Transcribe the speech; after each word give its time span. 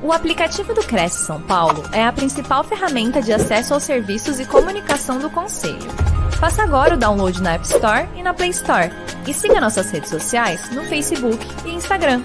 O 0.00 0.12
aplicativo 0.12 0.72
do 0.72 0.86
Cresce 0.86 1.26
São 1.26 1.44
Paulo 1.44 1.82
é 1.92 2.04
a 2.04 2.12
principal 2.12 2.62
ferramenta 2.62 3.20
de 3.20 3.32
acesso 3.32 3.74
aos 3.74 3.82
serviços 3.82 4.38
e 4.38 4.46
comunicação 4.46 5.18
do 5.18 5.28
Conselho. 5.28 5.90
Faça 6.38 6.62
agora 6.62 6.94
o 6.94 6.96
download 6.96 7.42
na 7.42 7.54
App 7.54 7.64
Store 7.64 8.08
e 8.16 8.22
na 8.22 8.32
Play 8.32 8.50
Store. 8.50 8.90
E 9.28 9.34
siga 9.34 9.60
nossas 9.60 9.90
redes 9.90 10.08
sociais 10.08 10.70
no 10.70 10.84
Facebook 10.84 11.36
e 11.66 11.74
Instagram. 11.74 12.22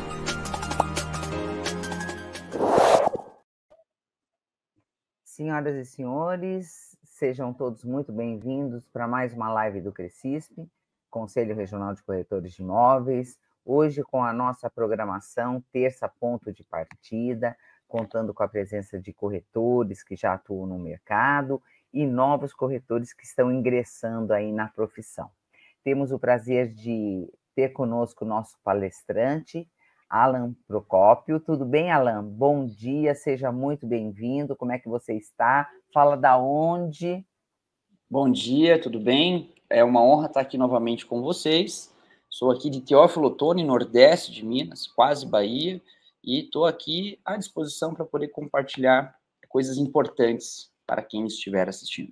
Senhoras 5.23 5.75
e 5.75 5.83
senhores, 5.83 6.95
sejam 7.03 7.51
todos 7.51 7.83
muito 7.83 8.11
bem-vindos 8.11 8.87
para 8.87 9.07
mais 9.07 9.33
uma 9.33 9.51
live 9.51 9.81
do 9.81 9.91
Crescisp, 9.91 10.53
Conselho 11.09 11.55
Regional 11.55 11.95
de 11.95 12.03
Corretores 12.03 12.53
de 12.53 12.61
Imóveis. 12.61 13.35
Hoje, 13.65 14.03
com 14.03 14.21
a 14.21 14.33
nossa 14.33 14.69
programação, 14.69 15.63
terça 15.71 16.09
ponto 16.09 16.51
de 16.51 16.65
partida, 16.65 17.55
contando 17.87 18.33
com 18.33 18.43
a 18.43 18.47
presença 18.47 18.99
de 18.99 19.13
corretores 19.13 20.03
que 20.03 20.17
já 20.17 20.33
atuam 20.33 20.65
no 20.65 20.77
mercado 20.77 21.61
e 21.93 22.05
novos 22.05 22.53
corretores 22.53 23.13
que 23.13 23.23
estão 23.23 23.49
ingressando 23.49 24.33
aí 24.33 24.51
na 24.51 24.67
profissão. 24.67 25.29
Temos 25.81 26.11
o 26.11 26.19
prazer 26.19 26.73
de 26.73 27.31
ter 27.55 27.69
conosco 27.69 28.25
o 28.25 28.27
nosso 28.27 28.57
palestrante, 28.63 29.65
Alan 30.09 30.53
Procópio. 30.67 31.39
Tudo 31.39 31.63
bem, 31.63 31.89
Alan? 31.89 32.21
Bom 32.21 32.65
dia, 32.65 33.15
seja 33.15 33.49
muito 33.49 33.87
bem-vindo. 33.87 34.57
Como 34.57 34.73
é 34.73 34.79
que 34.79 34.89
você 34.89 35.13
está? 35.13 35.69
Fala 35.93 36.17
da 36.17 36.37
onde? 36.37 37.25
Bom 38.09 38.29
dia, 38.29 38.81
tudo 38.81 38.99
bem? 38.99 39.53
É 39.69 39.83
uma 39.83 40.03
honra 40.03 40.27
estar 40.27 40.41
aqui 40.41 40.57
novamente 40.57 41.05
com 41.05 41.21
vocês. 41.21 41.92
Sou 42.33 42.49
aqui 42.49 42.67
de 42.67 42.81
Teófilo 42.81 43.27
Otoni, 43.27 43.63
nordeste 43.63 44.31
de 44.31 44.43
Minas, 44.43 44.87
quase 44.87 45.23
Bahia, 45.23 45.79
e 46.23 46.39
estou 46.39 46.65
aqui 46.65 47.19
à 47.23 47.37
disposição 47.37 47.93
para 47.93 48.05
poder 48.05 48.29
compartilhar 48.29 49.15
coisas 49.47 49.77
importantes 49.77 50.73
para 50.87 51.03
quem 51.03 51.27
estiver 51.27 51.69
assistindo. 51.69 52.11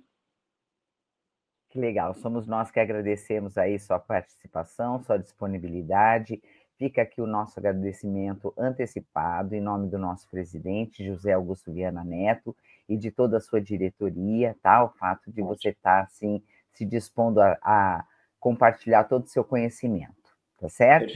Que 1.68 1.80
legal, 1.80 2.14
somos 2.14 2.46
nós 2.46 2.70
que 2.70 2.78
agradecemos 2.78 3.58
aí 3.58 3.76
sua 3.80 3.98
participação, 3.98 5.02
sua 5.02 5.16
disponibilidade 5.18 6.40
Fica 6.82 7.02
aqui 7.02 7.20
o 7.20 7.28
nosso 7.28 7.60
agradecimento 7.60 8.52
antecipado 8.58 9.54
em 9.54 9.60
nome 9.60 9.88
do 9.88 9.96
nosso 9.96 10.28
presidente, 10.28 11.06
José 11.06 11.32
Augusto 11.32 11.72
Viana 11.72 12.02
Neto, 12.02 12.56
e 12.88 12.96
de 12.96 13.12
toda 13.12 13.36
a 13.36 13.40
sua 13.40 13.60
diretoria, 13.60 14.56
tá? 14.60 14.82
O 14.82 14.88
fato 14.88 15.30
de 15.30 15.42
você 15.42 15.68
estar, 15.68 16.00
tá, 16.00 16.02
assim, 16.02 16.42
se 16.72 16.84
dispondo 16.84 17.40
a, 17.40 17.56
a, 17.62 18.04
compartilhar 18.42 19.04
todo 19.04 19.22
o 19.22 19.28
seu 19.28 19.44
conhecimento, 19.44 20.36
tá 20.58 20.68
certo? 20.68 21.12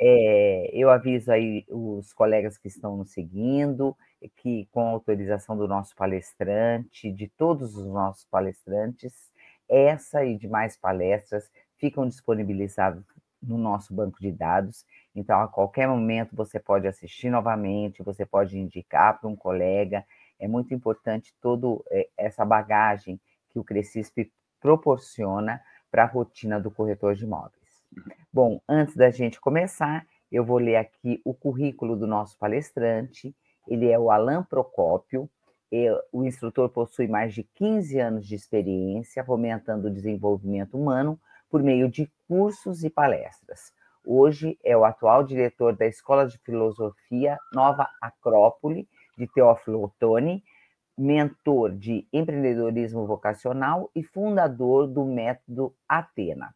É, 0.00 0.70
eu 0.72 0.88
aviso 0.90 1.32
aí 1.32 1.66
os 1.68 2.12
colegas 2.12 2.56
que 2.56 2.68
estão 2.68 2.96
nos 2.96 3.10
seguindo, 3.10 3.96
que 4.36 4.68
com 4.70 4.86
autorização 4.86 5.56
do 5.56 5.66
nosso 5.66 5.96
palestrante, 5.96 7.10
de 7.10 7.26
todos 7.26 7.76
os 7.76 7.84
nossos 7.88 8.24
palestrantes, 8.26 9.12
essa 9.68 10.24
e 10.24 10.38
demais 10.38 10.76
palestras 10.76 11.50
ficam 11.78 12.06
disponibilizadas 12.06 13.02
no 13.42 13.58
nosso 13.58 13.92
banco 13.92 14.20
de 14.20 14.30
dados. 14.30 14.86
Então, 15.16 15.40
a 15.40 15.48
qualquer 15.48 15.88
momento 15.88 16.36
você 16.36 16.60
pode 16.60 16.86
assistir 16.86 17.28
novamente, 17.28 18.04
você 18.04 18.24
pode 18.24 18.56
indicar 18.56 19.18
para 19.18 19.28
um 19.28 19.34
colega. 19.34 20.04
É 20.38 20.46
muito 20.46 20.72
importante 20.72 21.34
toda 21.40 21.82
eh, 21.90 22.08
essa 22.16 22.44
bagagem 22.44 23.20
que 23.50 23.58
o 23.58 23.64
Crescisp 23.64 24.30
proporciona 24.60 25.60
para 25.90 26.04
a 26.04 26.06
rotina 26.06 26.60
do 26.60 26.70
corretor 26.70 27.14
de 27.14 27.24
imóveis. 27.24 27.82
Bom, 28.32 28.60
antes 28.68 28.94
da 28.94 29.10
gente 29.10 29.40
começar, 29.40 30.06
eu 30.30 30.44
vou 30.44 30.58
ler 30.58 30.76
aqui 30.76 31.20
o 31.24 31.32
currículo 31.32 31.96
do 31.96 32.06
nosso 32.06 32.36
palestrante. 32.38 33.34
Ele 33.66 33.90
é 33.90 33.98
o 33.98 34.10
Alan 34.10 34.42
Procópio. 34.42 35.28
O 36.12 36.24
instrutor 36.24 36.68
possui 36.68 37.08
mais 37.08 37.34
de 37.34 37.42
15 37.42 37.98
anos 37.98 38.26
de 38.26 38.34
experiência 38.34 39.24
fomentando 39.24 39.88
o 39.88 39.92
desenvolvimento 39.92 40.78
humano 40.78 41.18
por 41.50 41.62
meio 41.62 41.88
de 41.90 42.10
cursos 42.26 42.84
e 42.84 42.90
palestras. 42.90 43.72
Hoje 44.06 44.58
é 44.64 44.76
o 44.76 44.84
atual 44.84 45.24
diretor 45.24 45.76
da 45.76 45.86
Escola 45.86 46.26
de 46.26 46.38
Filosofia 46.38 47.38
Nova 47.52 47.88
Acrópole, 48.00 48.88
de 49.16 49.26
Teófilo 49.26 49.82
Otoni, 49.82 50.42
mentor 50.98 51.70
de 51.76 52.06
empreendedorismo 52.12 53.06
vocacional 53.06 53.88
e 53.94 54.02
fundador 54.02 54.88
do 54.88 55.04
método 55.04 55.72
Atena. 55.88 56.52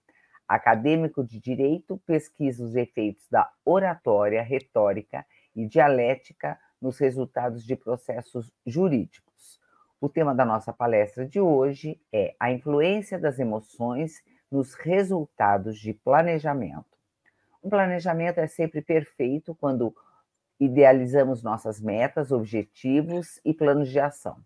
Acadêmico 0.49 1.25
de 1.25 1.39
direito, 1.39 2.03
pesquisa 2.05 2.65
os 2.65 2.75
efeitos 2.75 3.29
da 3.31 3.49
oratória, 3.65 4.43
retórica 4.43 5.25
e 5.55 5.67
dialética 5.67 6.59
nos 6.81 6.99
resultados 6.99 7.65
de 7.65 7.77
processos 7.77 8.53
jurídicos. 8.67 9.61
O 10.01 10.09
tema 10.09 10.35
da 10.35 10.45
nossa 10.45 10.73
palestra 10.73 11.25
de 11.25 11.41
hoje 11.41 12.01
é 12.13 12.35
a 12.41 12.51
influência 12.51 13.19
das 13.19 13.39
emoções 13.39 14.21
nos 14.51 14.75
resultados 14.75 15.79
de 15.79 15.95
planejamento. 15.95 16.85
Um 17.63 17.71
planejamento 17.71 18.39
é 18.39 18.49
sempre 18.49 18.83
perfeito 18.83 19.55
quando 19.55 19.95
idealizamos 20.65 21.43
nossas 21.43 21.81
metas, 21.81 22.31
objetivos 22.31 23.41
e 23.45 23.53
planos 23.53 23.91
de 23.91 23.99
ação. 23.99 24.37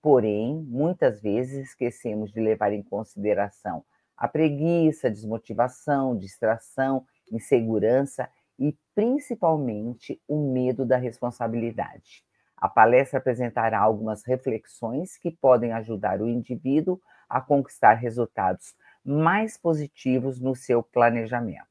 Porém, 0.00 0.64
muitas 0.68 1.20
vezes 1.20 1.70
esquecemos 1.70 2.30
de 2.30 2.40
levar 2.40 2.72
em 2.72 2.84
consideração 2.84 3.84
a 4.16 4.28
preguiça, 4.28 5.10
desmotivação, 5.10 6.16
distração, 6.16 7.04
insegurança 7.32 8.30
e 8.56 8.78
principalmente 8.94 10.22
o 10.28 10.52
medo 10.52 10.86
da 10.86 10.96
responsabilidade. 10.96 12.24
A 12.56 12.68
palestra 12.68 13.18
apresentará 13.18 13.80
algumas 13.80 14.24
reflexões 14.24 15.18
que 15.18 15.32
podem 15.32 15.72
ajudar 15.72 16.22
o 16.22 16.28
indivíduo 16.28 17.00
a 17.28 17.40
conquistar 17.40 17.94
resultados 17.94 18.76
mais 19.04 19.58
positivos 19.58 20.40
no 20.40 20.54
seu 20.54 20.80
planejamento. 20.80 21.66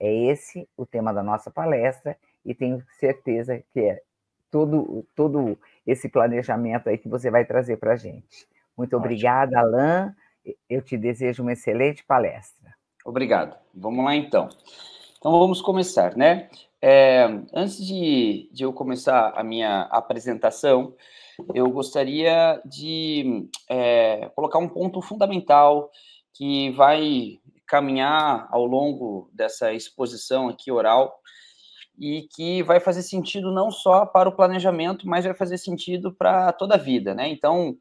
É 0.00 0.10
esse 0.10 0.66
o 0.74 0.86
tema 0.86 1.12
da 1.12 1.22
nossa 1.22 1.50
palestra 1.50 2.16
e 2.44 2.54
tenho 2.54 2.82
certeza 2.98 3.62
que 3.72 3.80
é 3.80 4.02
todo, 4.50 5.06
todo 5.14 5.58
esse 5.86 6.08
planejamento 6.08 6.88
aí 6.88 6.98
que 6.98 7.08
você 7.08 7.30
vai 7.30 7.44
trazer 7.44 7.76
para 7.76 7.92
a 7.92 7.96
gente. 7.96 8.48
Muito 8.76 8.96
obrigada, 8.96 9.58
Alain. 9.58 10.12
Eu 10.68 10.82
te 10.82 10.96
desejo 10.96 11.42
uma 11.42 11.52
excelente 11.52 12.04
palestra. 12.04 12.74
Obrigado. 13.04 13.56
Vamos 13.74 14.04
lá, 14.04 14.14
então. 14.14 14.48
Então, 15.18 15.38
vamos 15.38 15.60
começar, 15.60 16.16
né? 16.16 16.48
É, 16.82 17.24
antes 17.52 17.84
de, 17.84 18.48
de 18.52 18.64
eu 18.64 18.72
começar 18.72 19.32
a 19.36 19.44
minha 19.44 19.82
apresentação, 19.90 20.94
eu 21.54 21.70
gostaria 21.70 22.60
de 22.64 23.48
é, 23.68 24.30
colocar 24.34 24.58
um 24.58 24.68
ponto 24.68 25.02
fundamental 25.02 25.90
que 26.32 26.70
vai 26.70 27.38
caminhar 27.66 28.48
ao 28.50 28.64
longo 28.64 29.30
dessa 29.32 29.72
exposição 29.72 30.48
aqui 30.48 30.72
oral 30.72 31.20
e 32.00 32.26
que 32.34 32.62
vai 32.62 32.80
fazer 32.80 33.02
sentido 33.02 33.52
não 33.52 33.70
só 33.70 34.06
para 34.06 34.28
o 34.28 34.34
planejamento, 34.34 35.06
mas 35.06 35.26
vai 35.26 35.34
fazer 35.34 35.58
sentido 35.58 36.10
para 36.14 36.50
toda 36.50 36.76
a 36.76 36.78
vida, 36.78 37.14
né? 37.14 37.28
Então, 37.28 37.76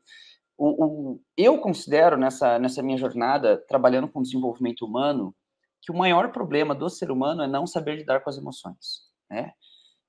o, 0.57 0.85
o, 0.85 1.22
eu 1.38 1.57
considero 1.59 2.18
nessa, 2.18 2.59
nessa 2.59 2.84
minha 2.84 2.97
jornada, 2.97 3.63
trabalhando 3.69 4.09
com 4.09 4.22
desenvolvimento 4.22 4.85
humano, 4.85 5.34
que 5.81 5.90
o 5.90 5.96
maior 5.96 6.34
problema 6.34 6.75
do 6.75 6.90
ser 6.90 7.12
humano 7.12 7.41
é 7.41 7.47
não 7.47 7.66
saber 7.66 7.96
lidar 7.96 8.19
com 8.19 8.29
as 8.29 8.38
emoções, 8.38 9.03
né? 9.31 9.53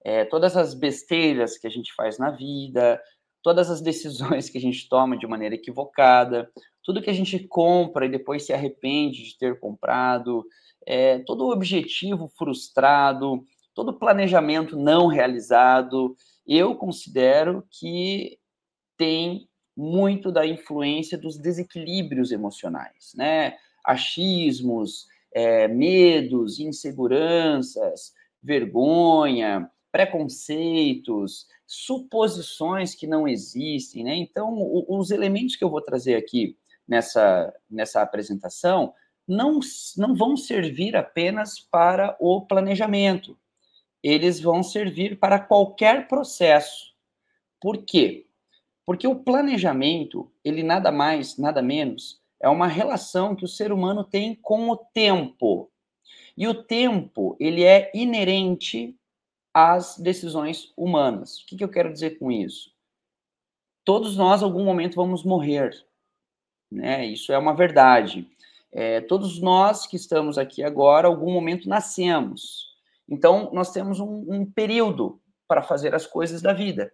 É, 0.04 0.24
todas 0.24 0.56
as 0.56 0.74
besteiras 0.74 1.56
que 1.56 1.68
a 1.68 1.70
gente 1.70 1.94
faz 1.94 2.18
na 2.18 2.30
vida, 2.30 3.00
todas 3.44 3.70
as 3.70 3.80
decisões 3.80 4.50
que 4.50 4.58
a 4.58 4.60
gente 4.60 4.88
toma 4.88 5.16
de 5.16 5.26
maneira 5.26 5.54
equivocada, 5.54 6.50
tudo 6.82 7.00
que 7.02 7.10
a 7.10 7.14
gente 7.14 7.38
compra 7.46 8.06
e 8.06 8.10
depois 8.10 8.44
se 8.44 8.52
arrepende 8.52 9.22
de 9.22 9.38
ter 9.38 9.60
comprado, 9.60 10.44
é, 10.84 11.20
todo 11.20 11.50
objetivo 11.50 12.26
frustrado, 12.26 13.44
todo 13.80 13.98
planejamento 13.98 14.76
não 14.76 15.06
realizado, 15.06 16.14
eu 16.46 16.74
considero 16.74 17.66
que 17.70 18.38
tem 18.94 19.48
muito 19.74 20.30
da 20.30 20.46
influência 20.46 21.16
dos 21.16 21.38
desequilíbrios 21.38 22.30
emocionais, 22.30 23.12
né? 23.14 23.56
Achismos, 23.82 25.06
é, 25.32 25.66
medos, 25.66 26.60
inseguranças, 26.60 28.12
vergonha, 28.42 29.70
preconceitos, 29.90 31.46
suposições 31.66 32.94
que 32.94 33.06
não 33.06 33.26
existem, 33.26 34.04
né? 34.04 34.14
Então, 34.14 34.52
o, 34.52 34.98
os 34.98 35.10
elementos 35.10 35.56
que 35.56 35.64
eu 35.64 35.70
vou 35.70 35.80
trazer 35.80 36.16
aqui 36.16 36.54
nessa, 36.86 37.50
nessa 37.70 38.02
apresentação 38.02 38.92
não, 39.26 39.58
não 39.96 40.14
vão 40.14 40.36
servir 40.36 40.94
apenas 40.94 41.58
para 41.58 42.14
o 42.20 42.42
planejamento, 42.42 43.38
eles 44.02 44.40
vão 44.40 44.62
servir 44.62 45.18
para 45.18 45.38
qualquer 45.38 46.08
processo. 46.08 46.94
Por 47.60 47.78
quê? 47.78 48.26
Porque 48.86 49.06
o 49.06 49.16
planejamento, 49.16 50.30
ele 50.44 50.62
nada 50.62 50.90
mais, 50.90 51.36
nada 51.36 51.62
menos, 51.62 52.20
é 52.40 52.48
uma 52.48 52.66
relação 52.66 53.36
que 53.36 53.44
o 53.44 53.48
ser 53.48 53.70
humano 53.72 54.02
tem 54.02 54.34
com 54.34 54.70
o 54.70 54.76
tempo. 54.76 55.70
E 56.36 56.48
o 56.48 56.54
tempo, 56.54 57.36
ele 57.38 57.62
é 57.62 57.90
inerente 57.94 58.96
as 59.52 59.98
decisões 59.98 60.72
humanas. 60.76 61.40
O 61.40 61.46
que, 61.46 61.56
que 61.56 61.64
eu 61.64 61.68
quero 61.68 61.92
dizer 61.92 62.18
com 62.18 62.32
isso? 62.32 62.72
Todos 63.84 64.16
nós, 64.16 64.40
em 64.40 64.44
algum 64.44 64.64
momento, 64.64 64.96
vamos 64.96 65.22
morrer. 65.22 65.84
Né? 66.70 67.06
Isso 67.06 67.32
é 67.32 67.38
uma 67.38 67.54
verdade. 67.54 68.26
É, 68.72 69.00
todos 69.00 69.40
nós 69.40 69.86
que 69.86 69.96
estamos 69.96 70.38
aqui 70.38 70.62
agora, 70.62 71.08
algum 71.08 71.32
momento, 71.32 71.68
nascemos. 71.68 72.69
Então, 73.10 73.50
nós 73.52 73.72
temos 73.72 73.98
um, 73.98 74.24
um 74.28 74.46
período 74.46 75.20
para 75.48 75.62
fazer 75.62 75.94
as 75.94 76.06
coisas 76.06 76.40
da 76.40 76.52
vida. 76.52 76.92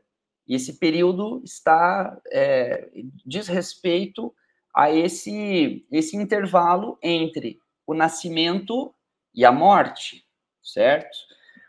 E 0.48 0.54
esse 0.54 0.78
período 0.78 1.42
está 1.44 2.18
é, 2.32 2.88
diz 3.24 3.48
respeito 3.48 4.34
a 4.74 4.90
esse, 4.90 5.86
esse 5.92 6.16
intervalo 6.16 6.98
entre 7.02 7.58
o 7.86 7.94
nascimento 7.94 8.94
e 9.34 9.44
a 9.44 9.52
morte, 9.52 10.24
certo? 10.62 11.16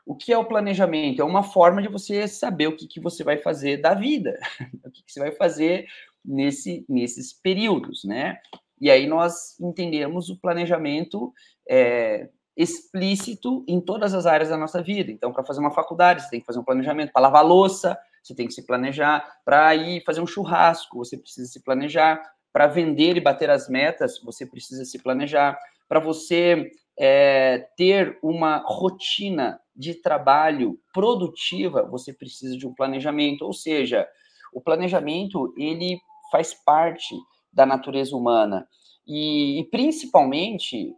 O 0.06 0.16
que 0.16 0.32
é 0.32 0.38
o 0.38 0.46
planejamento? 0.46 1.22
É 1.22 1.26
uma 1.26 1.44
forma 1.44 1.82
de 1.82 1.90
você 1.90 2.28
saber 2.28 2.68
o 2.68 2.76
que, 2.76 2.88
que 2.88 3.00
você 3.00 3.24
vai 3.24 3.38
fazer 3.38 3.78
da 3.78 3.94
vida, 3.94 4.40
o 4.86 4.92
que, 4.92 5.04
que 5.04 5.12
você 5.12 5.20
vai 5.20 5.32
fazer 5.32 5.88
nesse, 6.24 6.86
nesses 6.88 7.34
períodos, 7.34 8.04
né? 8.04 8.40
E 8.80 8.92
aí 8.92 9.08
nós 9.08 9.60
entendemos 9.60 10.30
o 10.30 10.40
planejamento 10.40 11.34
é, 11.70 12.30
explícito 12.58 13.64
em 13.68 13.80
todas 13.80 14.16
as 14.16 14.26
áreas 14.26 14.50
da 14.50 14.58
nossa 14.58 14.82
vida. 14.82 15.12
Então, 15.12 15.32
para 15.32 15.46
fazer 15.46 15.60
uma 15.60 15.72
faculdade, 15.72 16.24
você 16.24 16.30
tem 16.32 16.40
que 16.40 16.46
fazer 16.46 16.58
um 16.58 16.64
planejamento. 16.64 17.14
Para 17.14 17.22
lavar 17.22 17.46
louça, 17.46 17.98
você 18.24 18.34
tem 18.34 18.48
que 18.48 18.54
se 18.54 18.66
planejar. 18.66 19.24
Para 19.46 19.76
ir 19.76 20.04
fazer 20.04 20.22
um 20.22 20.28
churrasco, 20.28 20.98
você 20.98 21.16
precisa 21.16 21.48
se 21.48 21.64
planejar. 21.64 22.20
Para 22.52 22.66
vender 22.66 23.16
e 23.16 23.22
bater 23.22 23.52
as 23.52 23.70
metas, 23.70 24.20
você 24.24 24.44
precisa 24.44 24.84
se 24.86 24.98
planejar. 24.98 25.58
Para 25.88 26.00
você 26.00 26.72
é, 26.98 27.70
ter 27.78 28.18
uma 28.24 28.58
rotina 28.66 29.60
de 29.76 29.94
trabalho 29.94 30.80
produtiva, 30.92 31.84
você 31.84 32.12
precisa 32.12 32.58
de 32.58 32.66
um 32.66 32.74
planejamento. 32.74 33.44
Ou 33.46 33.54
seja, 33.54 34.08
o 34.52 34.60
planejamento 34.60 35.54
ele 35.56 36.00
faz 36.32 36.56
parte 36.56 37.16
da 37.54 37.66
natureza 37.66 38.16
humana 38.16 38.68
e, 39.06 39.60
e 39.60 39.64
principalmente 39.66 40.94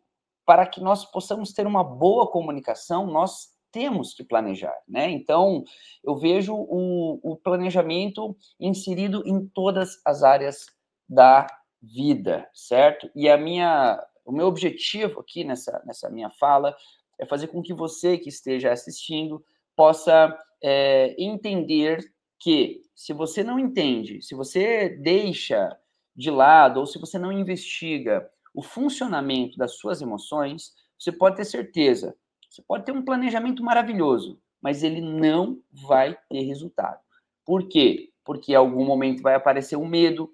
para 0.49 0.65
que 0.65 0.81
nós 0.81 1.05
possamos 1.05 1.53
ter 1.53 1.67
uma 1.67 1.83
boa 1.83 2.25
comunicação, 2.31 3.05
nós 3.05 3.49
temos 3.71 4.15
que 4.15 4.23
planejar, 4.23 4.75
né? 4.87 5.07
Então, 5.07 5.63
eu 6.03 6.15
vejo 6.15 6.55
o, 6.55 7.19
o, 7.21 7.35
planejamento 7.35 8.35
inserido 8.59 9.21
em 9.27 9.45
todas 9.45 10.01
as 10.03 10.23
áreas 10.23 10.65
da 11.07 11.45
vida, 11.79 12.49
certo? 12.51 13.11
E 13.15 13.29
a 13.29 13.37
minha, 13.37 14.03
o 14.25 14.31
meu 14.31 14.47
objetivo 14.47 15.19
aqui 15.19 15.43
nessa, 15.43 15.83
nessa 15.85 16.09
minha 16.09 16.31
fala 16.31 16.75
é 17.19 17.27
fazer 17.27 17.49
com 17.49 17.61
que 17.61 17.71
você 17.71 18.17
que 18.17 18.29
esteja 18.29 18.71
assistindo 18.71 19.45
possa 19.75 20.35
é, 20.63 21.15
entender 21.23 22.11
que 22.39 22.81
se 22.95 23.13
você 23.13 23.43
não 23.43 23.59
entende, 23.59 24.19
se 24.23 24.33
você 24.33 24.89
deixa 24.89 25.77
de 26.15 26.31
lado 26.31 26.79
ou 26.79 26.87
se 26.87 26.97
você 26.97 27.19
não 27.19 27.31
investiga 27.31 28.27
o 28.53 28.61
funcionamento 28.61 29.57
das 29.57 29.77
suas 29.77 30.01
emoções, 30.01 30.73
você 30.97 31.11
pode 31.11 31.37
ter 31.37 31.45
certeza, 31.45 32.15
você 32.49 32.61
pode 32.61 32.85
ter 32.85 32.91
um 32.91 33.03
planejamento 33.03 33.63
maravilhoso, 33.63 34.39
mas 34.61 34.83
ele 34.83 35.01
não 35.01 35.61
vai 35.71 36.17
ter 36.29 36.41
resultado. 36.41 36.99
Por 37.45 37.67
quê? 37.67 38.09
Porque 38.23 38.51
em 38.51 38.55
algum 38.55 38.85
momento 38.85 39.21
vai 39.21 39.35
aparecer 39.35 39.75
um 39.75 39.87
medo, 39.87 40.31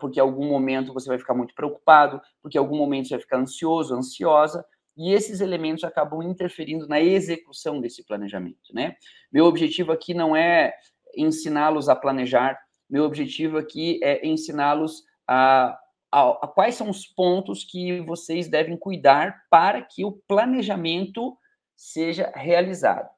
porque 0.00 0.20
em 0.20 0.22
algum 0.22 0.46
momento 0.46 0.92
você 0.92 1.08
vai 1.08 1.18
ficar 1.18 1.34
muito 1.34 1.54
preocupado, 1.54 2.20
porque 2.42 2.58
em 2.58 2.60
algum 2.60 2.76
momento 2.76 3.08
você 3.08 3.14
vai 3.14 3.22
ficar 3.22 3.38
ansioso, 3.38 3.94
ansiosa, 3.94 4.64
e 4.96 5.12
esses 5.12 5.40
elementos 5.40 5.84
acabam 5.84 6.22
interferindo 6.22 6.86
na 6.86 7.00
execução 7.00 7.80
desse 7.80 8.04
planejamento, 8.04 8.74
né? 8.74 8.94
Meu 9.32 9.46
objetivo 9.46 9.90
aqui 9.90 10.12
não 10.12 10.36
é 10.36 10.74
ensiná-los 11.16 11.88
a 11.88 11.96
planejar, 11.96 12.58
meu 12.88 13.04
objetivo 13.04 13.56
aqui 13.56 13.98
é 14.02 14.26
ensiná-los 14.26 15.04
a, 15.26 15.78
a, 16.12 16.44
a, 16.44 16.46
quais 16.46 16.74
são 16.74 16.90
os 16.90 17.06
pontos 17.06 17.64
que 17.64 18.02
vocês 18.02 18.46
devem 18.46 18.76
cuidar 18.76 19.46
para 19.50 19.80
que 19.80 20.04
o 20.04 20.12
planejamento 20.12 21.36
seja 21.74 22.30
realizado. 22.36 23.08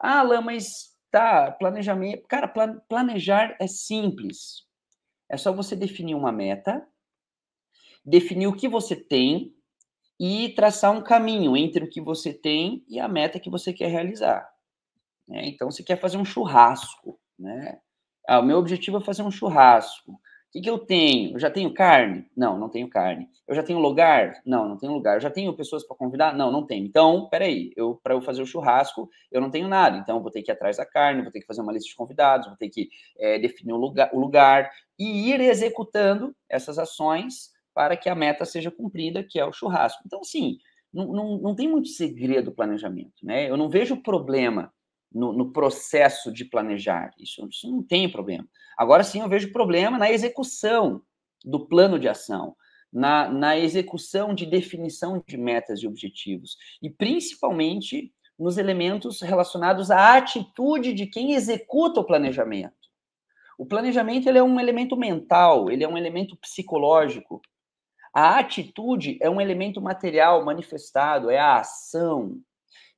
Ah, 0.00 0.20
Alain, 0.20 0.42
mas 0.42 0.96
tá, 1.10 1.52
planejamento. 1.52 2.26
Cara, 2.26 2.48
planejar 2.88 3.56
é 3.60 3.66
simples. 3.66 4.66
É 5.28 5.36
só 5.36 5.52
você 5.52 5.76
definir 5.76 6.14
uma 6.14 6.32
meta, 6.32 6.84
definir 8.04 8.46
o 8.46 8.56
que 8.56 8.66
você 8.66 8.96
tem 8.96 9.54
e 10.18 10.48
traçar 10.50 10.90
um 10.92 11.02
caminho 11.02 11.56
entre 11.56 11.84
o 11.84 11.88
que 11.88 12.00
você 12.00 12.32
tem 12.32 12.84
e 12.88 12.98
a 12.98 13.06
meta 13.06 13.38
que 13.38 13.50
você 13.50 13.72
quer 13.72 13.88
realizar. 13.88 14.50
Né? 15.28 15.46
Então, 15.46 15.70
você 15.70 15.82
quer 15.82 15.96
fazer 16.00 16.16
um 16.16 16.24
churrasco, 16.24 17.20
né? 17.38 17.78
Ah, 18.26 18.40
o 18.40 18.44
meu 18.44 18.58
objetivo 18.58 18.98
é 18.98 19.00
fazer 19.00 19.22
um 19.22 19.30
churrasco. 19.30 20.20
O 20.50 20.52
que, 20.52 20.62
que 20.62 20.70
eu 20.70 20.78
tenho? 20.80 21.34
Eu 21.34 21.38
já 21.38 21.48
tenho 21.48 21.72
carne? 21.72 22.26
Não, 22.36 22.58
não 22.58 22.68
tenho 22.68 22.90
carne. 22.90 23.28
Eu 23.46 23.54
já 23.54 23.62
tenho 23.62 23.78
lugar? 23.78 24.42
Não, 24.44 24.68
não 24.68 24.76
tenho 24.76 24.92
lugar. 24.92 25.14
Eu 25.16 25.20
já 25.20 25.30
tenho 25.30 25.54
pessoas 25.54 25.86
para 25.86 25.96
convidar? 25.96 26.36
Não, 26.36 26.50
não 26.50 26.66
tenho. 26.66 26.84
Então, 26.84 27.28
peraí, 27.28 27.72
eu 27.76 28.00
para 28.02 28.14
eu 28.14 28.20
fazer 28.20 28.42
o 28.42 28.46
churrasco, 28.46 29.08
eu 29.30 29.40
não 29.40 29.48
tenho 29.48 29.68
nada. 29.68 29.96
Então, 29.96 30.20
vou 30.20 30.28
ter 30.28 30.42
que 30.42 30.50
ir 30.50 30.54
atrás 30.54 30.78
da 30.78 30.84
carne, 30.84 31.22
vou 31.22 31.30
ter 31.30 31.38
que 31.38 31.46
fazer 31.46 31.60
uma 31.60 31.72
lista 31.72 31.88
de 31.88 31.94
convidados, 31.94 32.48
vou 32.48 32.56
ter 32.56 32.68
que 32.68 32.88
é, 33.16 33.38
definir 33.38 33.72
o 33.72 33.76
lugar, 33.76 34.10
o 34.12 34.18
lugar 34.18 34.68
e 34.98 35.30
ir 35.30 35.40
executando 35.40 36.34
essas 36.48 36.80
ações 36.80 37.52
para 37.72 37.96
que 37.96 38.08
a 38.08 38.14
meta 38.16 38.44
seja 38.44 38.72
cumprida, 38.72 39.22
que 39.22 39.38
é 39.38 39.46
o 39.46 39.52
churrasco. 39.52 40.02
Então, 40.04 40.24
sim, 40.24 40.58
não, 40.92 41.12
não, 41.12 41.38
não 41.38 41.54
tem 41.54 41.68
muito 41.68 41.88
segredo 41.90 42.48
o 42.48 42.54
planejamento, 42.54 43.24
né? 43.24 43.48
Eu 43.48 43.56
não 43.56 43.68
vejo 43.68 44.02
problema 44.02 44.72
no, 45.12 45.32
no 45.32 45.52
processo 45.52 46.32
de 46.32 46.44
planejar, 46.44 47.10
isso, 47.18 47.46
isso 47.48 47.70
não 47.70 47.82
tem 47.82 48.10
problema. 48.10 48.48
Agora 48.76 49.02
sim, 49.02 49.20
eu 49.20 49.28
vejo 49.28 49.52
problema 49.52 49.98
na 49.98 50.10
execução 50.10 51.02
do 51.44 51.66
plano 51.66 51.98
de 51.98 52.08
ação, 52.08 52.56
na, 52.92 53.28
na 53.28 53.58
execução 53.58 54.34
de 54.34 54.46
definição 54.46 55.22
de 55.26 55.36
metas 55.36 55.80
e 55.80 55.86
objetivos, 55.86 56.56
e 56.82 56.90
principalmente 56.90 58.12
nos 58.38 58.56
elementos 58.56 59.20
relacionados 59.20 59.90
à 59.90 60.16
atitude 60.16 60.92
de 60.94 61.06
quem 61.06 61.34
executa 61.34 62.00
o 62.00 62.04
planejamento. 62.04 62.74
O 63.58 63.66
planejamento 63.66 64.26
ele 64.26 64.38
é 64.38 64.42
um 64.42 64.58
elemento 64.58 64.96
mental, 64.96 65.70
ele 65.70 65.84
é 65.84 65.88
um 65.88 65.98
elemento 65.98 66.34
psicológico, 66.36 67.42
a 68.12 68.38
atitude 68.38 69.18
é 69.20 69.28
um 69.28 69.40
elemento 69.40 69.80
material 69.80 70.44
manifestado, 70.44 71.30
é 71.30 71.38
a 71.38 71.58
ação. 71.58 72.40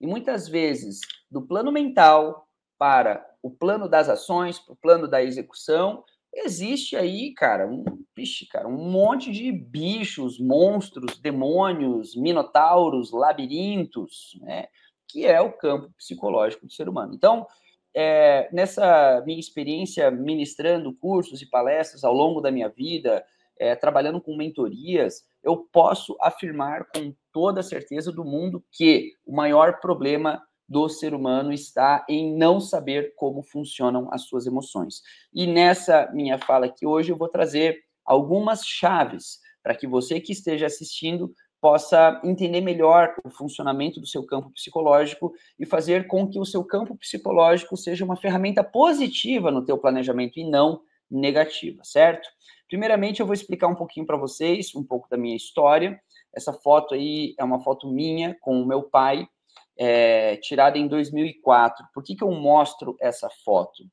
E 0.01 0.07
muitas 0.07 0.49
vezes, 0.49 1.01
do 1.33 1.41
plano 1.41 1.73
mental 1.73 2.47
para 2.79 3.27
o 3.43 3.51
plano 3.51 3.89
das 3.89 4.09
ações, 4.09 4.59
para 4.59 4.75
o 4.75 4.77
plano 4.77 5.09
da 5.09 5.23
execução, 5.23 6.05
existe 6.33 6.95
aí, 6.95 7.33
cara, 7.33 7.67
um, 7.67 7.85
vixe, 8.15 8.47
cara, 8.47 8.69
um 8.69 8.91
monte 8.91 9.33
de 9.33 9.51
bichos, 9.51 10.39
monstros, 10.39 11.19
demônios, 11.19 12.15
minotauros, 12.15 13.11
labirintos, 13.13 14.39
né? 14.43 14.67
Que 15.09 15.27
é 15.27 15.41
o 15.41 15.53
campo 15.53 15.91
psicológico 15.97 16.67
do 16.67 16.73
ser 16.73 16.89
humano. 16.89 17.15
Então, 17.15 17.47
é, 17.95 18.49
nessa 18.53 19.23
minha 19.27 19.41
experiência 19.41 20.11
ministrando 20.11 20.95
cursos 20.95 21.43
e 21.43 21.49
palestras 21.49 22.05
ao 22.05 22.15
longo 22.15 22.41
da 22.41 22.51
minha 22.51 22.69
vida, 22.69 23.25
é, 23.59 23.75
trabalhando 23.75 24.21
com 24.21 24.37
mentorias, 24.37 25.25
eu 25.43 25.57
posso 25.73 26.17
afirmar 26.21 26.87
com 26.95 27.15
toda 27.33 27.63
certeza 27.63 28.13
do 28.13 28.25
mundo 28.25 28.65
que 28.71 29.13
o 29.27 29.35
maior 29.35 29.81
problema 29.81 30.43
do 30.73 30.89
ser 30.89 31.13
humano 31.13 31.53
está 31.53 32.03
em 32.09 32.35
não 32.35 32.59
saber 32.59 33.15
como 33.15 33.43
funcionam 33.43 34.09
as 34.11 34.23
suas 34.23 34.47
emoções. 34.47 35.03
E 35.31 35.47
nessa 35.47 36.11
minha 36.15 36.39
fala 36.39 36.65
aqui 36.65 36.87
hoje 36.87 37.13
eu 37.13 37.17
vou 37.17 37.29
trazer 37.29 37.79
algumas 38.03 38.67
chaves 38.67 39.39
para 39.63 39.75
que 39.75 39.87
você 39.87 40.19
que 40.19 40.33
esteja 40.33 40.65
assistindo 40.65 41.31
possa 41.61 42.19
entender 42.25 42.63
melhor 42.63 43.15
o 43.23 43.29
funcionamento 43.29 44.01
do 44.01 44.07
seu 44.07 44.25
campo 44.25 44.51
psicológico 44.51 45.35
e 45.59 45.67
fazer 45.67 46.07
com 46.07 46.27
que 46.27 46.41
o 46.41 46.45
seu 46.47 46.65
campo 46.65 46.97
psicológico 46.97 47.77
seja 47.77 48.03
uma 48.03 48.17
ferramenta 48.17 48.65
positiva 48.65 49.51
no 49.51 49.65
teu 49.65 49.77
planejamento 49.77 50.41
e 50.41 50.51
não 50.51 50.81
negativa, 51.09 51.85
certo? 51.85 52.27
Primeiramente, 52.67 53.21
eu 53.21 53.27
vou 53.27 53.35
explicar 53.35 53.69
um 53.69 53.75
pouquinho 53.75 54.07
para 54.07 54.17
vocês, 54.17 54.75
um 54.75 54.83
pouco 54.83 55.07
da 55.11 55.19
minha 55.19 55.37
história. 55.37 56.01
Essa 56.35 56.55
foto 56.55 56.95
aí 56.95 57.35
é 57.39 57.45
uma 57.45 57.61
foto 57.61 57.87
minha 57.87 58.35
com 58.41 58.61
o 58.61 58.67
meu 58.67 58.83
pai, 58.83 59.29
é, 59.77 60.37
tirada 60.37 60.79
em 60.79 60.87
2004. 60.87 61.87
Por 61.95 62.03
que, 62.03 62.15
que 62.15 62.25
eu 62.25 62.31
mostro 62.31 62.97
essa 63.01 63.29
foto? 63.45 63.85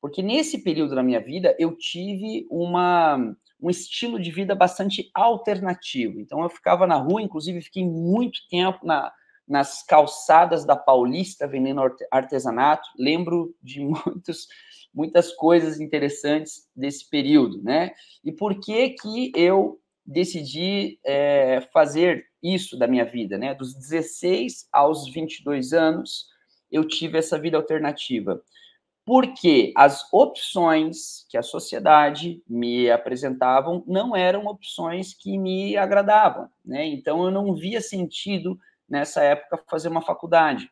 Porque 0.00 0.22
nesse 0.22 0.62
período 0.62 0.94
da 0.94 1.02
minha 1.02 1.20
vida, 1.20 1.54
eu 1.58 1.76
tive 1.76 2.46
uma, 2.50 3.18
um 3.60 3.68
estilo 3.68 4.18
de 4.18 4.30
vida 4.30 4.54
bastante 4.54 5.10
alternativo. 5.14 6.20
Então, 6.20 6.42
eu 6.42 6.48
ficava 6.48 6.86
na 6.86 6.96
rua, 6.96 7.20
inclusive, 7.20 7.60
fiquei 7.60 7.84
muito 7.84 8.40
tempo 8.48 8.86
na, 8.86 9.12
nas 9.46 9.82
calçadas 9.82 10.64
da 10.64 10.76
Paulista 10.76 11.46
vendendo 11.46 11.82
artesanato. 12.10 12.88
Lembro 12.98 13.54
de 13.62 13.80
muitos 13.84 14.48
muitas 14.92 15.32
coisas 15.32 15.80
interessantes 15.80 16.68
desse 16.74 17.08
período, 17.08 17.62
né? 17.62 17.92
E 18.24 18.32
por 18.32 18.58
que 18.60 18.90
que 18.90 19.32
eu 19.34 19.80
decidi 20.04 20.98
é, 21.04 21.60
fazer 21.72 22.26
isso 22.42 22.78
da 22.78 22.86
minha 22.86 23.04
vida, 23.04 23.36
né? 23.36 23.54
Dos 23.54 23.74
16 23.74 24.68
aos 24.72 25.08
22 25.12 25.72
anos, 25.72 26.26
eu 26.70 26.86
tive 26.86 27.18
essa 27.18 27.38
vida 27.38 27.56
alternativa? 27.56 28.42
Porque 29.04 29.72
as 29.76 30.06
opções 30.12 31.26
que 31.28 31.36
a 31.36 31.42
sociedade 31.42 32.42
me 32.48 32.90
apresentavam 32.90 33.82
não 33.86 34.14
eram 34.14 34.46
opções 34.46 35.14
que 35.14 35.36
me 35.36 35.76
agradavam, 35.76 36.48
né? 36.64 36.86
Então 36.86 37.24
eu 37.24 37.30
não 37.30 37.54
via 37.54 37.80
sentido 37.80 38.58
nessa 38.88 39.22
época 39.22 39.62
fazer 39.68 39.88
uma 39.88 40.02
faculdade. 40.02 40.70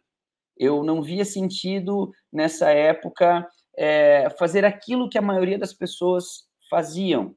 Eu 0.56 0.82
não 0.82 1.02
via 1.02 1.24
sentido 1.24 2.12
nessa 2.32 2.70
época 2.70 3.48
é, 3.76 4.28
fazer 4.38 4.64
aquilo 4.64 5.08
que 5.08 5.16
a 5.16 5.22
maioria 5.22 5.58
das 5.58 5.72
pessoas 5.72 6.48
faziam. 6.68 7.34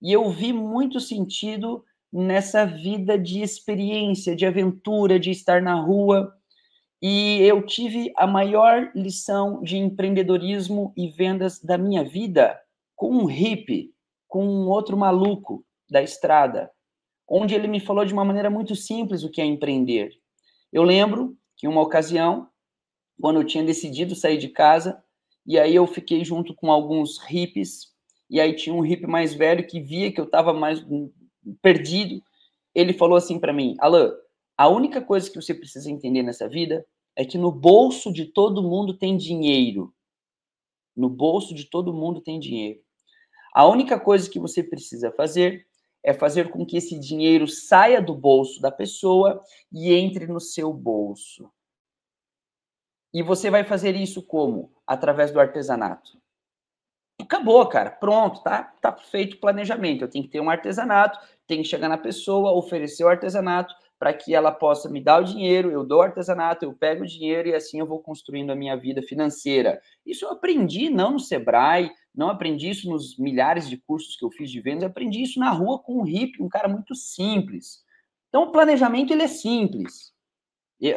E 0.00 0.12
eu 0.12 0.30
vi 0.30 0.52
muito 0.52 0.98
sentido 1.00 1.84
nessa 2.12 2.64
vida 2.64 3.18
de 3.18 3.42
experiência, 3.42 4.34
de 4.34 4.46
aventura, 4.46 5.18
de 5.18 5.30
estar 5.30 5.60
na 5.60 5.74
rua. 5.74 6.32
E 7.02 7.40
eu 7.42 7.64
tive 7.64 8.12
a 8.16 8.26
maior 8.26 8.90
lição 8.94 9.62
de 9.62 9.76
empreendedorismo 9.76 10.92
e 10.96 11.08
vendas 11.08 11.60
da 11.60 11.76
minha 11.76 12.02
vida 12.02 12.58
com 12.94 13.10
um 13.10 13.26
hippie, 13.26 13.92
com 14.26 14.46
um 14.46 14.68
outro 14.68 14.96
maluco 14.96 15.64
da 15.88 16.02
estrada, 16.02 16.70
onde 17.28 17.54
ele 17.54 17.68
me 17.68 17.80
falou 17.80 18.04
de 18.04 18.12
uma 18.12 18.24
maneira 18.24 18.50
muito 18.50 18.74
simples 18.74 19.22
o 19.22 19.30
que 19.30 19.40
é 19.40 19.44
empreender. 19.44 20.10
Eu 20.72 20.82
lembro 20.82 21.36
que 21.56 21.68
uma 21.68 21.82
ocasião, 21.82 22.48
quando 23.20 23.40
eu 23.40 23.46
tinha 23.46 23.62
decidido 23.64 24.14
sair 24.14 24.38
de 24.38 24.48
casa, 24.48 25.02
e 25.46 25.58
aí 25.58 25.74
eu 25.74 25.86
fiquei 25.86 26.24
junto 26.24 26.54
com 26.54 26.72
alguns 26.72 27.18
hippies, 27.18 27.94
e 28.28 28.40
aí 28.40 28.54
tinha 28.54 28.74
um 28.74 28.80
hippie 28.80 29.06
mais 29.06 29.32
velho 29.32 29.66
que 29.66 29.80
via 29.80 30.10
que 30.10 30.20
eu 30.20 30.24
estava 30.24 30.52
mais 30.52 30.84
perdido. 31.60 32.22
Ele 32.74 32.92
falou 32.92 33.16
assim 33.16 33.38
para 33.38 33.52
mim: 33.52 33.76
Alain, 33.78 34.12
a 34.56 34.68
única 34.68 35.02
coisa 35.02 35.30
que 35.30 35.36
você 35.36 35.54
precisa 35.54 35.90
entender 35.90 36.22
nessa 36.22 36.48
vida 36.48 36.86
é 37.14 37.24
que 37.24 37.38
no 37.38 37.50
bolso 37.50 38.12
de 38.12 38.26
todo 38.26 38.62
mundo 38.62 38.94
tem 38.94 39.16
dinheiro. 39.16 39.94
No 40.94 41.08
bolso 41.08 41.54
de 41.54 41.64
todo 41.64 41.92
mundo 41.92 42.20
tem 42.20 42.38
dinheiro. 42.40 42.80
A 43.52 43.66
única 43.66 43.98
coisa 43.98 44.28
que 44.28 44.38
você 44.38 44.62
precisa 44.62 45.10
fazer 45.10 45.66
é 46.02 46.14
fazer 46.14 46.50
com 46.50 46.64
que 46.64 46.76
esse 46.76 46.98
dinheiro 46.98 47.48
saia 47.48 48.00
do 48.00 48.14
bolso 48.14 48.60
da 48.60 48.70
pessoa 48.70 49.42
e 49.72 49.92
entre 49.92 50.26
no 50.26 50.40
seu 50.40 50.72
bolso. 50.72 51.50
E 53.12 53.22
você 53.22 53.50
vai 53.50 53.64
fazer 53.64 53.96
isso 53.96 54.22
como? 54.22 54.72
Através 54.86 55.32
do 55.32 55.40
artesanato. 55.40 56.18
Acabou, 57.20 57.66
cara. 57.66 57.90
Pronto, 57.90 58.42
tá, 58.42 58.62
tá 58.80 58.92
feito 58.92 59.34
o 59.34 59.40
planejamento. 59.40 60.02
Eu 60.02 60.08
tenho 60.08 60.24
que 60.24 60.30
ter 60.30 60.40
um 60.40 60.50
artesanato, 60.50 61.18
tenho 61.46 61.62
que 61.62 61.68
chegar 61.68 61.88
na 61.88 61.98
pessoa, 61.98 62.52
oferecer 62.52 63.04
o 63.04 63.08
artesanato 63.08 63.74
para 63.98 64.12
que 64.12 64.34
ela 64.34 64.52
possa 64.52 64.90
me 64.90 65.00
dar 65.00 65.22
o 65.22 65.24
dinheiro, 65.24 65.70
eu 65.70 65.82
dou 65.82 66.00
o 66.00 66.02
artesanato, 66.02 66.64
eu 66.64 66.72
pego 66.72 67.02
o 67.02 67.06
dinheiro 67.06 67.48
e 67.48 67.54
assim 67.54 67.80
eu 67.80 67.86
vou 67.86 68.00
construindo 68.00 68.50
a 68.50 68.54
minha 68.54 68.76
vida 68.76 69.02
financeira. 69.02 69.80
Isso 70.04 70.26
eu 70.26 70.32
aprendi 70.32 70.90
não 70.90 71.12
no 71.12 71.20
Sebrae, 71.20 71.90
não 72.14 72.28
aprendi 72.28 72.68
isso 72.68 72.90
nos 72.90 73.16
milhares 73.18 73.68
de 73.68 73.78
cursos 73.78 74.16
que 74.16 74.24
eu 74.24 74.30
fiz 74.30 74.50
de 74.50 74.60
vendas, 74.60 74.84
aprendi 74.84 75.22
isso 75.22 75.40
na 75.40 75.50
rua 75.50 75.78
com 75.78 75.98
um 76.00 76.04
hippie, 76.04 76.42
um 76.42 76.48
cara 76.48 76.68
muito 76.68 76.94
simples. 76.94 77.82
Então 78.28 78.44
o 78.44 78.52
planejamento 78.52 79.12
ele 79.12 79.22
é 79.22 79.28
simples. 79.28 80.12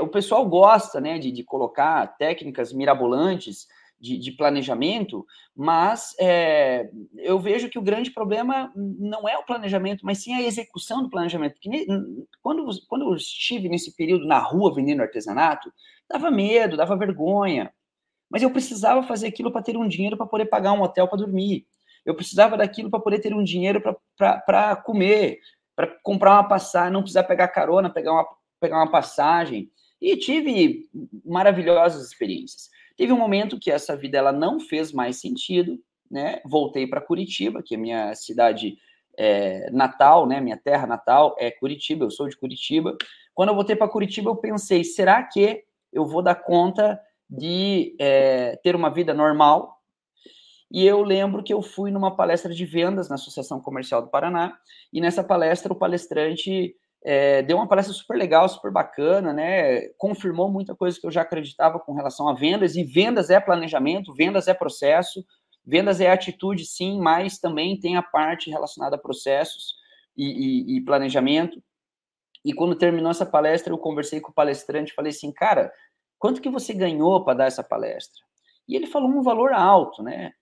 O 0.02 0.08
pessoal 0.08 0.46
gosta 0.46 1.00
né, 1.00 1.18
de, 1.18 1.32
de 1.32 1.44
colocar 1.44 2.06
técnicas 2.18 2.74
mirabolantes 2.74 3.66
de, 4.00 4.18
de 4.18 4.32
planejamento, 4.32 5.26
mas 5.56 6.16
é, 6.20 6.90
eu 7.18 7.40
vejo 7.40 7.70
que 7.70 7.78
o 7.78 7.82
grande 7.82 8.12
problema 8.12 8.72
não 8.76 9.28
é 9.28 9.38
o 9.38 9.46
planejamento, 9.46 10.06
mas 10.06 10.24
sim 10.24 10.34
a 10.34 10.42
execução 10.42 11.04
do 11.04 11.10
planejamento. 11.10 11.54
Porque 11.54 11.86
quando, 12.42 12.70
quando 12.88 13.04
eu 13.04 13.16
estive 13.16 13.68
nesse 13.68 13.96
período 13.96 14.26
na 14.26 14.40
rua 14.40 14.74
vendendo 14.74 15.02
artesanato, 15.02 15.72
dava 16.10 16.32
medo, 16.32 16.78
dava 16.78 16.96
vergonha, 16.96 17.74
mas 18.30 18.42
eu 18.42 18.52
precisava 18.52 19.04
fazer 19.04 19.28
aquilo 19.28 19.52
para 19.52 19.62
ter 19.62 19.76
um 19.76 19.88
dinheiro 19.88 20.16
para 20.16 20.26
poder 20.26 20.46
pagar 20.46 20.74
um 20.74 20.82
hotel 20.82 21.08
para 21.08 21.18
dormir. 21.18 21.66
Eu 22.06 22.16
precisava 22.16 22.56
daquilo 22.56 22.90
para 22.90 23.00
poder 23.00 23.20
ter 23.20 23.34
um 23.34 23.44
dinheiro 23.44 23.82
para 24.16 24.76
comer, 24.78 25.40
para 25.76 25.88
comprar 26.04 26.34
uma 26.34 26.48
passagem, 26.48 26.94
não 26.94 27.02
precisar 27.02 27.24
pegar 27.24 27.48
carona, 27.50 27.90
pegar 27.90 28.14
uma, 28.14 28.28
pegar 28.60 28.78
uma 28.78 28.92
passagem. 28.92 29.70
E 30.02 30.16
tive 30.16 30.90
maravilhosas 31.26 32.08
experiências. 32.08 32.70
Teve 33.00 33.14
um 33.14 33.18
momento 33.18 33.58
que 33.58 33.72
essa 33.72 33.96
vida 33.96 34.18
ela 34.18 34.34
não 34.34 34.60
fez 34.60 34.92
mais 34.92 35.22
sentido, 35.22 35.80
né? 36.12 36.42
Voltei 36.44 36.86
para 36.86 37.00
Curitiba, 37.00 37.64
que 37.64 37.76
é 37.76 37.78
minha 37.78 38.14
cidade 38.14 38.78
é, 39.18 39.72
natal, 39.72 40.28
né? 40.28 40.42
Minha 40.42 40.58
terra 40.58 40.86
natal 40.86 41.34
é 41.40 41.50
Curitiba, 41.50 42.04
eu 42.04 42.12
sou 42.12 42.28
de 42.28 42.36
Curitiba. 42.36 42.98
Quando 43.34 43.50
eu 43.50 43.56
voltei 43.56 43.74
para 43.74 43.88
Curitiba, 43.88 44.30
eu 44.30 44.36
pensei: 44.36 44.84
será 44.84 45.24
que 45.24 45.64
eu 45.94 46.06
vou 46.06 46.22
dar 46.22 46.36
conta 46.36 47.00
de 47.30 47.96
é, 48.02 48.60
ter 48.62 48.76
uma 48.76 48.90
vida 48.90 49.14
normal? 49.14 49.82
E 50.70 50.86
eu 50.86 51.02
lembro 51.02 51.42
que 51.42 51.54
eu 51.54 51.62
fui 51.62 51.92
numa 51.92 52.18
palestra 52.18 52.54
de 52.54 52.66
vendas 52.66 53.08
na 53.08 53.16
Associação 53.16 53.62
Comercial 53.62 54.02
do 54.02 54.10
Paraná, 54.10 54.58
e 54.92 55.00
nessa 55.00 55.24
palestra 55.24 55.72
o 55.72 55.76
palestrante 55.78 56.76
é, 57.04 57.42
deu 57.42 57.58
uma 57.58 57.68
palestra 57.68 57.94
super 57.94 58.18
legal, 58.18 58.48
super 58.50 58.72
bacana, 58.72 59.32
né? 59.32 59.88
Confirmou 59.98 60.52
muita 60.52 60.76
coisa 60.76 61.00
que 61.00 61.08
eu 61.08 61.12
já 61.12 61.22
acreditava 61.22 61.80
com 61.80 61.94
relação 61.94 62.28
a 62.28 62.34
vendas, 62.34 62.76
e 62.76 62.84
vendas 62.84 63.30
é 63.30 63.40
planejamento, 63.40 64.14
vendas 64.14 64.48
é 64.48 64.54
processo, 64.54 65.24
vendas 65.66 66.02
é 66.02 66.12
atitude, 66.12 66.66
sim, 66.66 67.00
mas 67.00 67.40
também 67.40 67.80
tem 67.80 67.96
a 67.96 68.04
parte 68.04 68.50
relacionada 68.50 68.96
a 68.96 69.00
processos 69.00 69.76
e, 70.18 70.26
e, 70.26 70.78
e 70.78 70.82
planejamento. 70.82 71.62
E 72.44 72.54
quando 72.54 72.76
terminou 72.76 73.12
essa 73.12 73.26
palestra, 73.26 73.72
eu 73.72 73.78
conversei 73.78 74.20
com 74.20 74.32
o 74.32 74.34
palestrante 74.34 74.94
falei 74.94 75.12
assim, 75.12 75.32
cara, 75.32 75.72
quanto 76.18 76.42
que 76.42 76.50
você 76.50 76.74
ganhou 76.74 77.24
para 77.24 77.38
dar 77.38 77.46
essa 77.46 77.64
palestra? 77.64 78.22
E 78.68 78.76
ele 78.76 78.88
falou 78.88 79.10
um 79.10 79.22
valor 79.22 79.52
alto, 79.54 80.04
né? 80.04 80.34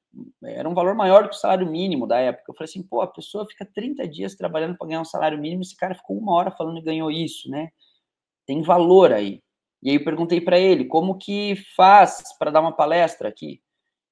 Era 0.43 0.67
um 0.67 0.73
valor 0.73 0.95
maior 0.95 1.23
do 1.23 1.29
que 1.29 1.35
o 1.35 1.39
salário 1.39 1.69
mínimo 1.69 2.07
da 2.07 2.19
época. 2.19 2.51
Eu 2.51 2.55
falei 2.55 2.69
assim, 2.69 2.83
pô, 2.83 3.01
a 3.01 3.07
pessoa 3.07 3.47
fica 3.47 3.65
30 3.65 4.07
dias 4.07 4.35
trabalhando 4.35 4.77
para 4.77 4.87
ganhar 4.87 5.01
um 5.01 5.05
salário 5.05 5.37
mínimo, 5.37 5.61
esse 5.61 5.75
cara 5.75 5.95
ficou 5.95 6.17
uma 6.17 6.33
hora 6.33 6.51
falando 6.51 6.77
e 6.79 6.83
ganhou 6.83 7.11
isso, 7.11 7.49
né? 7.49 7.69
Tem 8.45 8.61
valor 8.61 9.11
aí. 9.11 9.41
E 9.81 9.89
aí 9.89 9.95
eu 9.95 10.03
perguntei 10.03 10.41
para 10.41 10.59
ele, 10.59 10.85
como 10.85 11.17
que 11.17 11.55
faz 11.75 12.23
para 12.37 12.51
dar 12.51 12.61
uma 12.61 12.71
palestra 12.71 13.29
aqui? 13.29 13.61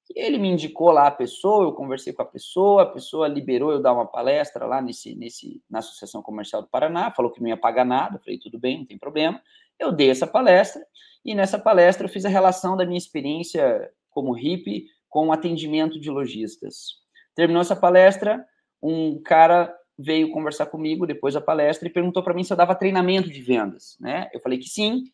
E 0.08 0.20
ele 0.20 0.38
me 0.38 0.48
indicou 0.48 0.90
lá 0.92 1.08
a 1.08 1.10
pessoa, 1.10 1.64
eu 1.64 1.72
conversei 1.72 2.12
com 2.12 2.22
a 2.22 2.26
pessoa, 2.26 2.82
a 2.82 2.86
pessoa 2.86 3.26
liberou 3.26 3.72
eu 3.72 3.82
dar 3.82 3.92
uma 3.92 4.06
palestra 4.06 4.64
lá 4.64 4.80
nesse, 4.80 5.16
nesse, 5.16 5.60
na 5.68 5.80
Associação 5.80 6.22
Comercial 6.22 6.62
do 6.62 6.68
Paraná, 6.68 7.10
falou 7.10 7.32
que 7.32 7.40
não 7.40 7.48
ia 7.48 7.56
pagar 7.56 7.84
nada, 7.84 8.20
falei, 8.20 8.38
tudo 8.38 8.58
bem, 8.58 8.78
não 8.78 8.86
tem 8.86 8.98
problema. 8.98 9.42
Eu 9.78 9.90
dei 9.90 10.10
essa 10.10 10.26
palestra, 10.26 10.86
e 11.24 11.34
nessa 11.34 11.58
palestra 11.58 12.06
eu 12.06 12.10
fiz 12.10 12.24
a 12.24 12.28
relação 12.28 12.76
da 12.76 12.86
minha 12.86 12.98
experiência 12.98 13.90
como 14.10 14.32
hippie 14.32 14.86
com 15.08 15.32
atendimento 15.32 16.00
de 16.00 16.10
lojistas. 16.10 17.00
Terminou 17.34 17.62
essa 17.62 17.76
palestra, 17.76 18.44
um 18.82 19.20
cara 19.22 19.74
veio 19.98 20.30
conversar 20.30 20.66
comigo 20.66 21.06
depois 21.06 21.34
da 21.34 21.40
palestra 21.40 21.88
e 21.88 21.92
perguntou 21.92 22.22
para 22.22 22.34
mim 22.34 22.44
se 22.44 22.52
eu 22.52 22.56
dava 22.56 22.74
treinamento 22.74 23.30
de 23.30 23.40
vendas, 23.40 23.96
né? 24.00 24.28
Eu 24.32 24.40
falei 24.40 24.58
que 24.58 24.68
sim, 24.68 25.04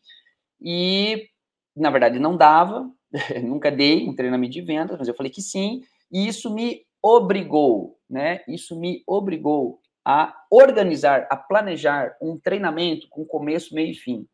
e 0.60 1.28
na 1.76 1.90
verdade 1.90 2.18
não 2.18 2.36
dava, 2.36 2.90
nunca 3.42 3.70
dei 3.70 4.08
um 4.08 4.14
treinamento 4.14 4.52
de 4.52 4.62
vendas, 4.62 4.98
mas 4.98 5.08
eu 5.08 5.14
falei 5.14 5.30
que 5.30 5.42
sim, 5.42 5.82
e 6.10 6.26
isso 6.26 6.52
me 6.52 6.84
obrigou, 7.02 7.98
né? 8.08 8.42
Isso 8.48 8.78
me 8.78 9.02
obrigou 9.06 9.80
a 10.04 10.34
organizar, 10.50 11.26
a 11.30 11.36
planejar 11.36 12.16
um 12.20 12.38
treinamento 12.38 13.08
com 13.08 13.24
começo, 13.24 13.74
meio 13.74 13.92
e 13.92 13.94
fim. 13.94 14.26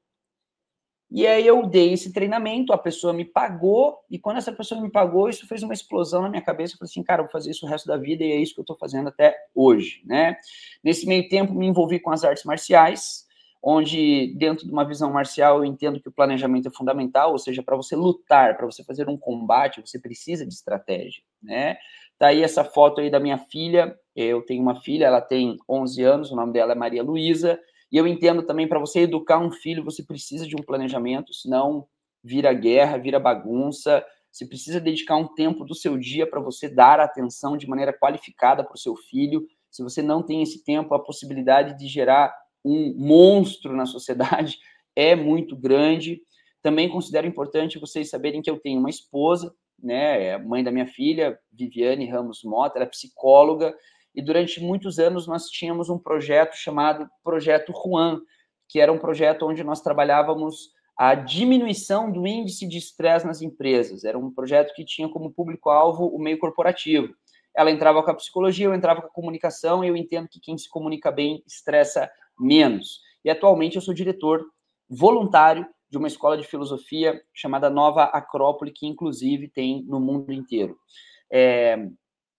E 1.10 1.26
aí 1.26 1.46
eu 1.46 1.66
dei 1.66 1.94
esse 1.94 2.12
treinamento, 2.12 2.72
a 2.72 2.78
pessoa 2.78 3.14
me 3.14 3.24
pagou, 3.24 3.98
e 4.10 4.18
quando 4.18 4.36
essa 4.36 4.52
pessoa 4.52 4.80
me 4.80 4.90
pagou, 4.90 5.28
isso 5.28 5.46
fez 5.46 5.62
uma 5.62 5.72
explosão 5.72 6.22
na 6.22 6.28
minha 6.28 6.42
cabeça. 6.42 6.74
Eu 6.74 6.78
falei 6.78 6.90
assim, 6.90 7.02
cara, 7.02 7.22
vou 7.22 7.30
fazer 7.30 7.50
isso 7.50 7.64
o 7.64 7.68
resto 7.68 7.86
da 7.86 7.96
vida, 7.96 8.22
e 8.22 8.32
é 8.32 8.36
isso 8.36 8.52
que 8.52 8.60
eu 8.60 8.62
estou 8.62 8.76
fazendo 8.76 9.08
até 9.08 9.34
hoje, 9.54 10.02
né? 10.04 10.36
Nesse 10.84 11.06
meio 11.06 11.26
tempo, 11.28 11.54
me 11.54 11.66
envolvi 11.66 11.98
com 11.98 12.10
as 12.10 12.24
artes 12.24 12.44
marciais, 12.44 13.26
onde, 13.62 14.34
dentro 14.36 14.66
de 14.66 14.72
uma 14.72 14.84
visão 14.84 15.10
marcial, 15.10 15.58
eu 15.58 15.64
entendo 15.64 16.00
que 16.00 16.08
o 16.08 16.12
planejamento 16.12 16.68
é 16.68 16.70
fundamental, 16.70 17.32
ou 17.32 17.38
seja, 17.38 17.62
para 17.62 17.76
você 17.76 17.96
lutar, 17.96 18.56
para 18.56 18.66
você 18.66 18.84
fazer 18.84 19.08
um 19.08 19.16
combate, 19.16 19.80
você 19.80 19.98
precisa 19.98 20.46
de 20.46 20.52
estratégia, 20.52 21.22
né? 21.42 21.78
Tá 22.18 22.28
aí 22.28 22.42
essa 22.42 22.64
foto 22.64 23.00
aí 23.00 23.10
da 23.10 23.18
minha 23.18 23.38
filha, 23.38 23.96
eu 24.14 24.42
tenho 24.42 24.62
uma 24.62 24.74
filha, 24.74 25.06
ela 25.06 25.20
tem 25.20 25.56
11 25.68 26.02
anos, 26.02 26.30
o 26.30 26.36
nome 26.36 26.52
dela 26.52 26.72
é 26.72 26.74
Maria 26.74 27.02
Luísa, 27.02 27.58
e 27.90 27.96
eu 27.96 28.06
entendo 28.06 28.42
também, 28.42 28.68
para 28.68 28.78
você 28.78 29.00
educar 29.00 29.38
um 29.38 29.50
filho, 29.50 29.84
você 29.84 30.02
precisa 30.02 30.46
de 30.46 30.54
um 30.54 30.62
planejamento, 30.62 31.32
senão 31.32 31.86
vira 32.22 32.52
guerra, 32.52 32.98
vira 32.98 33.18
bagunça. 33.18 34.04
Você 34.30 34.46
precisa 34.46 34.78
dedicar 34.78 35.16
um 35.16 35.26
tempo 35.34 35.64
do 35.64 35.74
seu 35.74 35.96
dia 35.96 36.28
para 36.28 36.40
você 36.40 36.68
dar 36.68 37.00
atenção 37.00 37.56
de 37.56 37.66
maneira 37.66 37.92
qualificada 37.92 38.62
para 38.62 38.74
o 38.74 38.78
seu 38.78 38.94
filho. 38.94 39.46
Se 39.70 39.82
você 39.82 40.02
não 40.02 40.22
tem 40.22 40.42
esse 40.42 40.62
tempo, 40.62 40.94
a 40.94 41.02
possibilidade 41.02 41.78
de 41.78 41.88
gerar 41.88 42.34
um 42.64 42.94
monstro 42.96 43.74
na 43.74 43.86
sociedade 43.86 44.58
é 44.94 45.16
muito 45.16 45.56
grande. 45.56 46.20
Também 46.60 46.90
considero 46.90 47.26
importante 47.26 47.78
vocês 47.78 48.10
saberem 48.10 48.42
que 48.42 48.50
eu 48.50 48.58
tenho 48.58 48.80
uma 48.80 48.90
esposa, 48.90 49.54
né, 49.80 50.24
é 50.24 50.38
mãe 50.38 50.62
da 50.62 50.72
minha 50.72 50.86
filha, 50.86 51.38
Viviane 51.52 52.10
Ramos 52.10 52.42
Mota, 52.42 52.78
ela 52.78 52.84
é 52.84 52.88
psicóloga, 52.88 53.74
e 54.14 54.22
durante 54.22 54.60
muitos 54.60 54.98
anos 54.98 55.26
nós 55.26 55.48
tínhamos 55.48 55.88
um 55.88 55.98
projeto 55.98 56.54
chamado 56.54 57.08
Projeto 57.22 57.72
Juan, 57.72 58.20
que 58.68 58.80
era 58.80 58.92
um 58.92 58.98
projeto 58.98 59.46
onde 59.46 59.62
nós 59.64 59.80
trabalhávamos 59.80 60.72
a 60.96 61.14
diminuição 61.14 62.10
do 62.10 62.26
índice 62.26 62.66
de 62.66 62.76
estresse 62.76 63.24
nas 63.24 63.40
empresas. 63.40 64.04
Era 64.04 64.18
um 64.18 64.32
projeto 64.34 64.74
que 64.74 64.84
tinha 64.84 65.08
como 65.08 65.32
público-alvo 65.32 66.06
o 66.06 66.18
meio 66.18 66.38
corporativo. 66.38 67.14
Ela 67.56 67.70
entrava 67.70 68.02
com 68.02 68.10
a 68.10 68.14
psicologia, 68.14 68.66
eu 68.66 68.74
entrava 68.74 69.00
com 69.00 69.06
a 69.06 69.12
comunicação, 69.12 69.84
e 69.84 69.88
eu 69.88 69.96
entendo 69.96 70.28
que 70.28 70.40
quem 70.40 70.58
se 70.58 70.68
comunica 70.68 71.10
bem 71.10 71.42
estressa 71.46 72.10
menos. 72.38 73.00
E 73.24 73.30
atualmente 73.30 73.76
eu 73.76 73.82
sou 73.82 73.94
diretor 73.94 74.44
voluntário 74.88 75.66
de 75.90 75.96
uma 75.96 76.08
escola 76.08 76.36
de 76.36 76.46
filosofia 76.46 77.20
chamada 77.32 77.70
Nova 77.70 78.04
Acrópole, 78.04 78.72
que 78.72 78.86
inclusive 78.86 79.48
tem 79.48 79.84
no 79.84 80.00
mundo 80.00 80.32
inteiro. 80.32 80.76
É, 81.30 81.88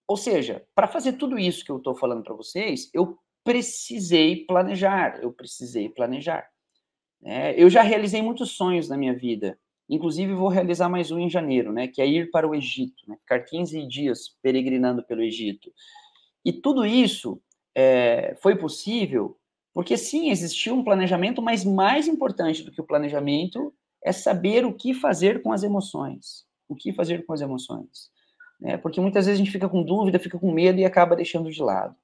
ou 0.10 0.18
seja, 0.18 0.66
para 0.74 0.88
fazer 0.88 1.14
tudo 1.14 1.38
isso 1.38 1.64
que 1.64 1.72
eu 1.72 1.78
estou 1.78 1.96
falando 1.96 2.24
para 2.24 2.34
vocês, 2.34 2.90
eu 2.96 3.16
precisei 3.44 4.44
planejar, 4.48 5.20
eu 5.22 5.32
precisei 5.32 5.88
planejar. 5.88 6.50
É, 7.24 7.62
eu 7.62 7.70
já 7.70 7.84
realizei 7.84 8.20
muitos 8.20 8.54
sonhos 8.54 8.90
na 8.90 8.98
minha 8.98 9.14
vida, 9.14 9.60
inclusive 9.88 10.34
vou 10.34 10.48
realizar 10.48 10.90
mais 10.90 11.12
um 11.12 11.20
em 11.20 11.30
janeiro, 11.30 11.72
né, 11.72 11.88
que 11.88 12.02
é 12.02 12.08
ir 12.08 12.32
para 12.32 12.48
o 12.48 12.56
Egito, 12.56 13.04
né, 13.08 13.18
ficar 13.18 13.42
15 13.42 13.86
dias 13.88 14.36
peregrinando 14.42 15.04
pelo 15.04 15.22
Egito. 15.22 15.72
E 16.44 16.52
tudo 16.52 16.88
isso 16.88 17.40
é, 17.76 18.36
foi 18.42 18.56
possível 18.56 19.38
porque 19.76 19.96
sim, 19.96 20.32
existiu 20.32 20.74
um 20.74 20.84
planejamento, 20.84 21.40
mas 21.40 21.64
mais 21.64 22.08
importante 22.08 22.64
do 22.64 22.72
que 22.72 22.82
o 22.82 22.86
planejamento 22.86 23.72
é 24.04 24.12
saber 24.12 24.66
o 24.66 24.74
que 24.74 24.92
fazer 24.92 25.44
com 25.44 25.54
as 25.54 25.62
emoções. 25.62 26.48
O 26.68 26.76
que 26.76 26.92
fazer 26.92 27.28
com 27.28 27.34
as 27.34 27.42
emoções. 27.42 28.10
Né? 28.60 28.78
Porque 28.78 29.00
muitas 29.00 29.26
vezes 29.26 29.40
a 29.40 29.44
gente 29.44 29.52
fica 29.52 29.70
com 29.70 29.84
dúvida, 29.84 30.20
fica 30.20 30.38
com 30.38 30.52
medo 30.52 30.80
e 30.80 30.86
acaba 30.86 31.16
deixando 31.16 31.50
de 31.52 31.62
lado. 31.62 31.96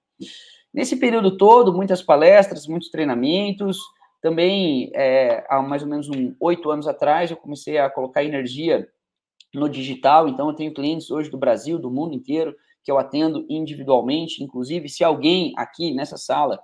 Nesse 0.73 0.97
período 0.97 1.37
todo, 1.37 1.73
muitas 1.73 2.01
palestras, 2.01 2.67
muitos 2.67 2.89
treinamentos. 2.89 3.77
Também, 4.21 4.91
é, 4.93 5.45
há 5.49 5.61
mais 5.61 5.83
ou 5.83 5.89
menos 5.89 6.09
oito 6.39 6.69
anos 6.71 6.87
atrás, 6.87 7.29
eu 7.29 7.37
comecei 7.37 7.77
a 7.77 7.89
colocar 7.89 8.23
energia 8.23 8.87
no 9.53 9.69
digital. 9.69 10.27
Então, 10.27 10.49
eu 10.49 10.55
tenho 10.55 10.73
clientes 10.73 11.11
hoje 11.11 11.29
do 11.29 11.37
Brasil, 11.37 11.77
do 11.77 11.91
mundo 11.91 12.13
inteiro, 12.13 12.55
que 12.83 12.91
eu 12.91 12.97
atendo 12.97 13.45
individualmente. 13.49 14.43
Inclusive, 14.43 14.89
se 14.89 15.03
alguém 15.03 15.53
aqui 15.57 15.93
nessa 15.93 16.17
sala 16.17 16.59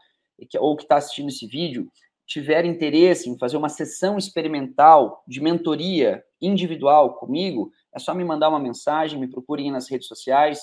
ou 0.60 0.76
que 0.76 0.84
está 0.84 0.98
assistindo 0.98 1.30
esse 1.30 1.46
vídeo 1.46 1.88
tiver 2.26 2.66
interesse 2.66 3.30
em 3.30 3.38
fazer 3.38 3.58
uma 3.58 3.70
sessão 3.70 4.18
experimental 4.18 5.22
de 5.28 5.42
mentoria 5.42 6.24
individual 6.42 7.16
comigo, 7.16 7.72
é 7.94 8.00
só 8.00 8.14
me 8.14 8.24
mandar 8.24 8.50
uma 8.50 8.60
mensagem, 8.60 9.20
me 9.20 9.28
procurem 9.28 9.72
nas 9.72 9.90
redes 9.90 10.08
sociais, 10.08 10.60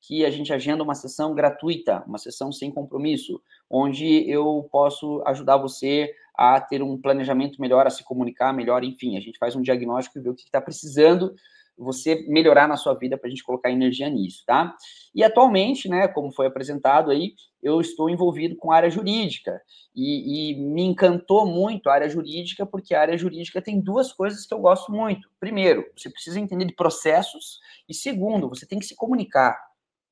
que 0.00 0.24
a 0.24 0.30
gente 0.30 0.52
agenda 0.52 0.82
uma 0.82 0.94
sessão 0.94 1.34
gratuita, 1.34 2.04
uma 2.06 2.18
sessão 2.18 2.52
sem 2.52 2.70
compromisso, 2.70 3.40
onde 3.68 4.28
eu 4.30 4.68
posso 4.70 5.22
ajudar 5.26 5.56
você 5.56 6.12
a 6.36 6.60
ter 6.60 6.82
um 6.82 6.96
planejamento 6.96 7.60
melhor, 7.60 7.86
a 7.86 7.90
se 7.90 8.04
comunicar 8.04 8.52
melhor, 8.52 8.84
enfim, 8.84 9.16
a 9.16 9.20
gente 9.20 9.38
faz 9.38 9.56
um 9.56 9.62
diagnóstico 9.62 10.18
e 10.18 10.22
vê 10.22 10.30
o 10.30 10.34
que 10.34 10.42
está 10.42 10.60
precisando 10.60 11.34
você 11.78 12.26
melhorar 12.26 12.66
na 12.66 12.76
sua 12.76 12.94
vida 12.94 13.16
para 13.16 13.28
a 13.28 13.30
gente 13.30 13.44
colocar 13.44 13.70
energia 13.70 14.10
nisso, 14.10 14.42
tá? 14.44 14.74
E 15.14 15.22
atualmente, 15.22 15.88
né, 15.88 16.08
como 16.08 16.32
foi 16.32 16.46
apresentado 16.46 17.10
aí, 17.10 17.34
eu 17.62 17.80
estou 17.80 18.10
envolvido 18.10 18.56
com 18.56 18.72
a 18.72 18.76
área 18.76 18.90
jurídica 18.90 19.60
e, 19.94 20.52
e, 20.52 20.56
me 20.56 20.82
encantou 20.82 21.46
muito 21.46 21.88
a 21.88 21.94
área 21.94 22.08
jurídica 22.08 22.66
porque 22.66 22.94
a 22.94 23.00
área 23.00 23.16
jurídica 23.16 23.62
tem 23.62 23.80
duas 23.80 24.12
coisas 24.12 24.46
que 24.46 24.54
eu 24.54 24.60
gosto 24.60 24.92
muito. 24.92 25.28
Primeiro, 25.40 25.84
você 25.96 26.10
precisa 26.10 26.38
entender 26.40 26.66
de 26.66 26.74
processos 26.74 27.58
e 27.88 27.94
segundo, 27.94 28.48
você 28.48 28.66
tem 28.66 28.78
que 28.78 28.86
se 28.86 28.96
comunicar, 28.96 29.56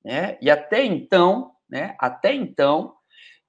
né? 0.04 0.38
E 0.40 0.50
até 0.50 0.84
então, 0.84 1.52
né? 1.68 1.96
Até 1.98 2.32
então, 2.32 2.94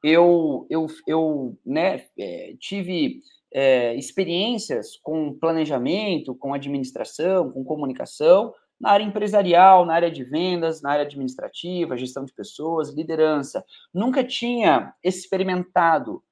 eu 0.04 0.68
eu, 0.70 0.88
eu 1.08 1.58
né, 1.66 2.06
é, 2.18 2.56
tive 2.60 3.22
é, 3.54 3.96
experiências 3.96 4.98
com 5.02 5.34
planejamento, 5.34 6.36
com 6.36 6.54
administração, 6.54 7.52
com 7.52 7.64
comunicação, 7.64 8.54
na 8.80 8.92
área 8.92 9.04
empresarial, 9.04 9.86
na 9.86 9.94
área 9.94 10.12
de 10.12 10.24
vendas, 10.24 10.82
na 10.82 10.92
área 10.92 11.06
administrativa, 11.06 11.98
gestão 11.98 12.24
de 12.24 12.34
pessoas, 12.34 12.94
liderança. 12.94 13.66
Nunca 13.94 14.24
tinha 14.24 14.94
experimentado 15.04 16.24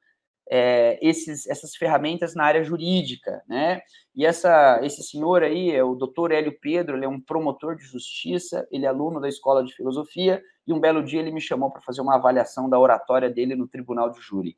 é, 0.49 0.99
esses, 1.01 1.47
essas 1.47 1.75
ferramentas 1.75 2.35
na 2.35 2.43
área 2.43 2.63
jurídica, 2.63 3.43
né? 3.47 3.81
E 4.15 4.25
essa, 4.25 4.79
esse 4.83 5.03
senhor 5.03 5.43
aí 5.43 5.71
é 5.71 5.83
o 5.83 5.95
doutor 5.95 6.31
Hélio 6.31 6.57
Pedro, 6.61 6.95
ele 6.95 7.05
é 7.05 7.09
um 7.09 7.19
promotor 7.19 7.75
de 7.75 7.83
justiça, 7.83 8.67
ele 8.71 8.85
é 8.85 8.89
aluno 8.89 9.19
da 9.19 9.27
Escola 9.27 9.63
de 9.63 9.73
Filosofia, 9.73 10.41
e 10.67 10.73
um 10.73 10.79
belo 10.79 11.03
dia 11.03 11.19
ele 11.19 11.31
me 11.31 11.41
chamou 11.41 11.71
para 11.71 11.81
fazer 11.81 12.01
uma 12.01 12.15
avaliação 12.15 12.69
da 12.69 12.79
oratória 12.79 13.29
dele 13.29 13.55
no 13.55 13.67
tribunal 13.67 14.11
de 14.11 14.21
júri. 14.21 14.57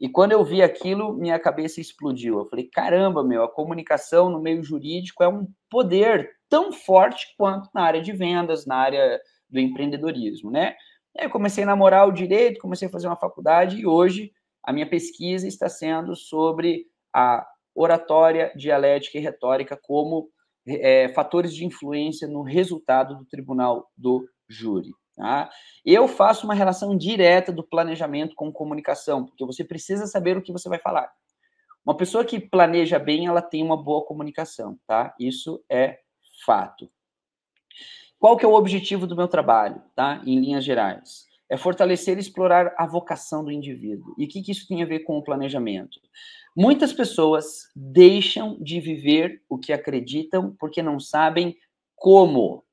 E 0.00 0.08
quando 0.08 0.32
eu 0.32 0.44
vi 0.44 0.62
aquilo, 0.62 1.12
minha 1.14 1.38
cabeça 1.38 1.80
explodiu. 1.80 2.38
Eu 2.38 2.48
falei: 2.48 2.68
caramba, 2.68 3.24
meu, 3.24 3.42
a 3.42 3.52
comunicação 3.52 4.30
no 4.30 4.40
meio 4.40 4.62
jurídico 4.62 5.22
é 5.22 5.28
um 5.28 5.48
poder 5.68 6.30
tão 6.48 6.72
forte 6.72 7.34
quanto 7.36 7.68
na 7.74 7.82
área 7.82 8.00
de 8.00 8.12
vendas, 8.12 8.64
na 8.64 8.76
área 8.76 9.20
do 9.50 9.58
empreendedorismo, 9.58 10.50
né? 10.50 10.74
E 11.14 11.20
aí 11.20 11.26
eu 11.26 11.30
comecei 11.30 11.64
a 11.64 11.66
namorar 11.66 12.06
o 12.06 12.12
direito, 12.12 12.60
comecei 12.60 12.86
a 12.86 12.90
fazer 12.90 13.08
uma 13.08 13.16
faculdade 13.16 13.78
e 13.78 13.86
hoje 13.86 14.32
a 14.62 14.72
minha 14.72 14.88
pesquisa 14.88 15.48
está 15.48 15.68
sendo 15.68 16.14
sobre 16.14 16.86
a 17.14 17.46
oratória, 17.74 18.52
dialética 18.56 19.18
e 19.18 19.20
retórica 19.20 19.78
como 19.80 20.28
é, 20.66 21.08
fatores 21.10 21.54
de 21.54 21.64
influência 21.64 22.28
no 22.28 22.42
resultado 22.42 23.16
do 23.16 23.24
tribunal 23.24 23.90
do 23.96 24.28
júri. 24.48 24.90
Tá? 25.18 25.50
Eu 25.84 26.06
faço 26.06 26.46
uma 26.46 26.54
relação 26.54 26.96
direta 26.96 27.50
do 27.50 27.64
planejamento 27.64 28.36
com 28.36 28.52
comunicação, 28.52 29.26
porque 29.26 29.44
você 29.44 29.64
precisa 29.64 30.06
saber 30.06 30.36
o 30.36 30.42
que 30.42 30.52
você 30.52 30.68
vai 30.68 30.78
falar. 30.78 31.10
Uma 31.84 31.96
pessoa 31.96 32.24
que 32.24 32.38
planeja 32.38 33.00
bem, 33.00 33.26
ela 33.26 33.42
tem 33.42 33.60
uma 33.60 33.76
boa 33.76 34.04
comunicação, 34.04 34.78
tá? 34.86 35.12
Isso 35.18 35.60
é 35.68 35.98
fato. 36.46 36.88
Qual 38.16 38.36
que 38.36 38.44
é 38.44 38.48
o 38.48 38.54
objetivo 38.54 39.08
do 39.08 39.16
meu 39.16 39.26
trabalho, 39.26 39.82
tá? 39.96 40.22
Em 40.24 40.38
linhas 40.38 40.64
gerais, 40.64 41.26
é 41.50 41.56
fortalecer 41.56 42.16
e 42.16 42.20
explorar 42.20 42.72
a 42.78 42.86
vocação 42.86 43.44
do 43.44 43.50
indivíduo. 43.50 44.14
E 44.16 44.24
o 44.24 44.28
que, 44.28 44.40
que 44.40 44.52
isso 44.52 44.68
tem 44.68 44.84
a 44.84 44.86
ver 44.86 45.00
com 45.00 45.18
o 45.18 45.24
planejamento? 45.24 45.98
Muitas 46.56 46.92
pessoas 46.92 47.68
deixam 47.74 48.56
de 48.60 48.78
viver 48.78 49.42
o 49.48 49.58
que 49.58 49.72
acreditam 49.72 50.54
porque 50.60 50.80
não 50.80 51.00
sabem 51.00 51.56
como, 51.96 52.64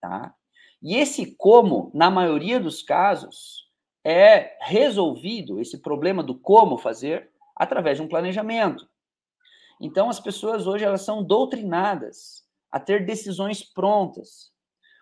tá? 0.00 0.32
E 0.82 0.96
esse 0.96 1.34
como, 1.36 1.90
na 1.94 2.10
maioria 2.10 2.58
dos 2.58 2.82
casos, 2.82 3.68
é 4.04 4.56
resolvido, 4.60 5.60
esse 5.60 5.78
problema 5.78 6.22
do 6.22 6.34
como 6.34 6.78
fazer, 6.78 7.30
através 7.54 7.98
de 7.98 8.02
um 8.02 8.08
planejamento. 8.08 8.88
Então, 9.80 10.08
as 10.08 10.20
pessoas 10.20 10.66
hoje 10.66 10.84
elas 10.84 11.02
são 11.02 11.22
doutrinadas 11.22 12.44
a 12.70 12.80
ter 12.80 13.04
decisões 13.04 13.62
prontas. 13.62 14.50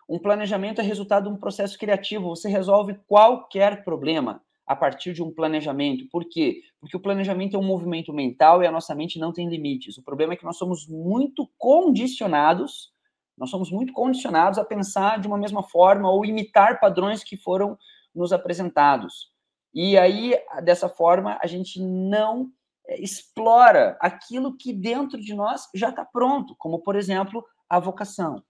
Um 0.09 0.19
planejamento 0.19 0.81
é 0.81 0.85
resultado 0.85 1.29
de 1.29 1.35
um 1.35 1.38
processo 1.38 1.79
criativo. 1.79 2.31
Você 2.31 2.49
resolve 2.49 2.99
qualquer 3.07 3.85
problema 3.85 4.43
a 4.67 4.75
partir 4.75 5.12
de 5.12 5.23
um 5.23 5.33
planejamento. 5.33 6.09
Por 6.11 6.25
quê? 6.25 6.62
Porque 6.81 6.97
o 6.97 7.01
planejamento 7.01 7.57
é 7.57 7.59
um 7.59 7.64
movimento 7.64 8.12
mental 8.12 8.62
e 8.62 8.67
a 8.67 8.73
nossa 8.73 8.95
mente 8.95 9.19
não 9.19 9.33
tem 9.33 9.49
limites. 9.49 9.99
O 9.99 10.03
problema 10.03 10.33
é 10.33 10.37
que 10.37 10.45
nós 10.45 10.57
somos 10.57 10.87
muito 10.87 11.49
condicionados 11.59 12.93
nós 13.38 13.51
somos 13.51 13.70
muito 13.70 13.92
condicionados 13.92 14.59
a 14.59 14.64
pensar 14.64 15.20
de 15.20 15.29
uma 15.29 15.38
mesma 15.38 15.62
forma 15.62 16.11
ou 16.11 16.24
imitar 16.24 16.81
padrões 16.81 17.22
que 17.22 17.37
foram 17.37 17.79
nos 18.14 18.33
apresentados. 18.33 19.31
E 19.72 19.96
aí, 19.96 20.35
dessa 20.62 20.88
forma, 20.88 21.38
a 21.40 21.46
gente 21.46 21.81
não 21.81 22.51
é, 22.87 23.01
explora 23.01 23.96
aquilo 24.01 24.57
que 24.57 24.72
dentro 24.72 25.20
de 25.20 25.35
nós 25.35 25.68
já 25.74 25.90
está 25.90 26.05
pronto, 26.05 26.55
como, 26.59 26.81
por 26.81 26.96
exemplo, 26.96 27.44
a 27.68 27.79
vocação. 27.79 28.42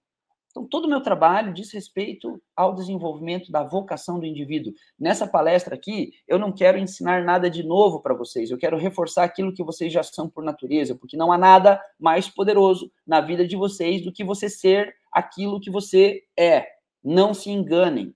Então, 0.51 0.67
todo 0.67 0.87
o 0.87 0.89
meu 0.89 1.03
trabalho 1.03 1.53
diz 1.53 1.73
respeito 1.73 2.41
ao 2.57 2.75
desenvolvimento 2.75 3.53
da 3.53 3.63
vocação 3.63 4.19
do 4.19 4.27
indivíduo. 4.27 4.73
Nessa 4.99 5.27
palestra 5.27 5.75
aqui, 5.75 6.13
eu 6.27 6.39
não 6.39 6.51
quero 6.51 6.79
ensinar 6.79 7.23
nada 7.23 7.51
de 7.51 7.63
novo 7.63 8.01
para 8.01 8.15
vocês, 8.15 8.51
eu 8.51 8.59
quero 8.59 8.77
reforçar 8.77 9.25
aquilo 9.25 9.53
que 9.53 9.63
vocês 9.63 9.93
já 9.93 10.03
são 10.03 10.29
por 10.29 10.43
natureza, 10.43 10.95
porque 10.95 11.17
não 11.17 11.31
há 11.31 11.39
nada 11.39 11.81
mais 11.99 12.29
poderoso 12.29 12.91
na 13.07 13.21
vida 13.21 13.47
de 13.47 13.57
vocês 13.57 14.03
do 14.03 14.13
que 14.13 14.25
você 14.25 14.49
ser 14.49 14.95
aquilo 15.13 15.61
que 15.61 15.71
você 15.71 16.25
é. 16.37 16.67
Não 17.05 17.35
se 17.35 17.51
enganem. 17.51 18.15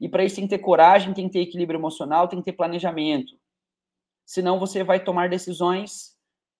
E 0.00 0.08
para 0.08 0.24
isso 0.24 0.36
tem 0.36 0.44
que 0.44 0.56
ter 0.56 0.62
coragem, 0.62 1.14
tem 1.14 1.26
que 1.26 1.34
ter 1.34 1.40
equilíbrio 1.40 1.78
emocional, 1.78 2.28
tem 2.28 2.38
que 2.38 2.46
ter 2.46 2.56
planejamento. 2.56 3.38
Senão 4.26 4.58
você 4.58 4.82
vai 4.84 5.02
tomar 5.02 5.28
decisões 5.28 6.16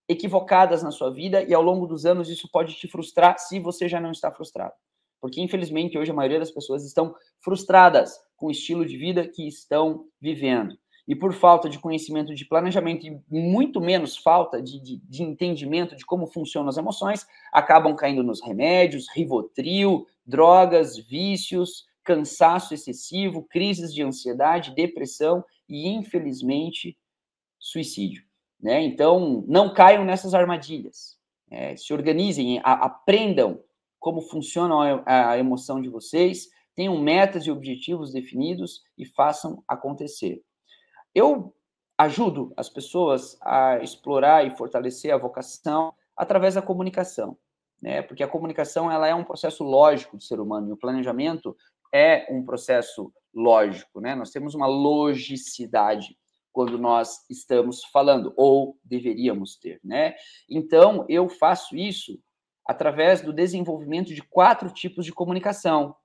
equivocadas 0.08 0.82
na 0.82 0.90
sua 0.90 1.12
vida 1.12 1.42
e 1.42 1.52
ao 1.52 1.62
longo 1.62 1.86
dos 1.86 2.06
anos 2.06 2.30
isso 2.30 2.48
pode 2.50 2.74
te 2.74 2.88
frustrar 2.88 3.38
se 3.38 3.60
você 3.60 3.88
já 3.88 4.00
não 4.00 4.10
está 4.10 4.32
frustrado. 4.32 4.74
Porque, 5.20 5.40
infelizmente, 5.40 5.98
hoje 5.98 6.10
a 6.10 6.14
maioria 6.14 6.38
das 6.38 6.50
pessoas 6.50 6.84
estão 6.84 7.14
frustradas 7.40 8.18
com 8.36 8.46
o 8.46 8.50
estilo 8.50 8.86
de 8.86 8.96
vida 8.96 9.26
que 9.26 9.46
estão 9.46 10.06
vivendo. 10.20 10.76
E 11.06 11.14
por 11.16 11.32
falta 11.32 11.70
de 11.70 11.78
conhecimento 11.78 12.34
de 12.34 12.44
planejamento 12.44 13.06
e 13.06 13.18
muito 13.30 13.80
menos 13.80 14.16
falta 14.16 14.60
de, 14.60 14.78
de, 14.78 14.98
de 14.98 15.22
entendimento 15.22 15.96
de 15.96 16.04
como 16.04 16.26
funcionam 16.26 16.68
as 16.68 16.76
emoções, 16.76 17.26
acabam 17.50 17.96
caindo 17.96 18.22
nos 18.22 18.42
remédios, 18.42 19.06
rivotril, 19.14 20.06
drogas, 20.26 20.98
vícios, 20.98 21.86
cansaço 22.04 22.74
excessivo, 22.74 23.46
crises 23.48 23.92
de 23.92 24.02
ansiedade, 24.02 24.74
depressão 24.74 25.42
e, 25.66 25.88
infelizmente, 25.88 26.96
suicídio. 27.58 28.22
Né? 28.60 28.82
Então, 28.82 29.44
não 29.48 29.72
caiam 29.72 30.04
nessas 30.04 30.34
armadilhas. 30.34 31.18
é, 31.50 31.76
se 31.76 31.92
organizem, 31.92 32.60
a, 32.62 32.72
aprendam 32.84 33.60
como 33.98 34.22
funciona 34.22 35.02
a, 35.06 35.38
emoção 35.38 35.80
de 35.80 35.88
vocês, 35.88 36.48
tenham 36.74 36.98
metas 37.00 37.44
e 37.46 37.50
objetivos 37.50 38.12
definidos 38.12 38.82
e 38.96 39.04
façam 39.04 39.62
acontecer. 39.66 40.42
Eu 41.14 41.54
ajudo 41.96 42.52
as 42.56 42.68
pessoas 42.68 43.36
a 43.42 43.78
explorar 43.82 44.46
e 44.46 44.56
fortalecer 44.56 45.12
a 45.12 45.18
vocação 45.18 45.92
através 46.16 46.54
da 46.54 46.62
comunicação, 46.62 47.36
né? 47.82 48.02
Porque 48.02 48.22
a 48.22 48.28
comunicação 48.28 48.90
ela 48.90 49.08
é 49.08 49.14
um 49.14 49.24
processo 49.24 49.64
lógico 49.64 50.16
do 50.16 50.22
ser 50.22 50.38
humano 50.38 50.68
e 50.68 50.72
o 50.72 50.76
planejamento 50.76 51.56
é 51.92 52.26
um 52.30 52.44
processo 52.44 53.12
lógico, 53.34 54.00
né? 54.00 54.14
Nós 54.14 54.30
temos 54.30 54.54
uma 54.54 54.66
logicidade 54.66 56.16
quando 56.52 56.78
nós 56.78 57.24
estamos 57.28 57.84
falando 57.86 58.32
ou 58.36 58.78
deveríamos 58.84 59.56
ter, 59.56 59.80
né? 59.82 60.14
Então 60.48 61.04
eu 61.08 61.28
faço 61.28 61.76
isso 61.76 62.20
através 62.68 63.22
do 63.22 63.32
desenvolvimento 63.32 64.14
de 64.14 64.20
quatro 64.20 64.70
tipos 64.70 65.06
de 65.06 65.12
comunicação. 65.12 65.96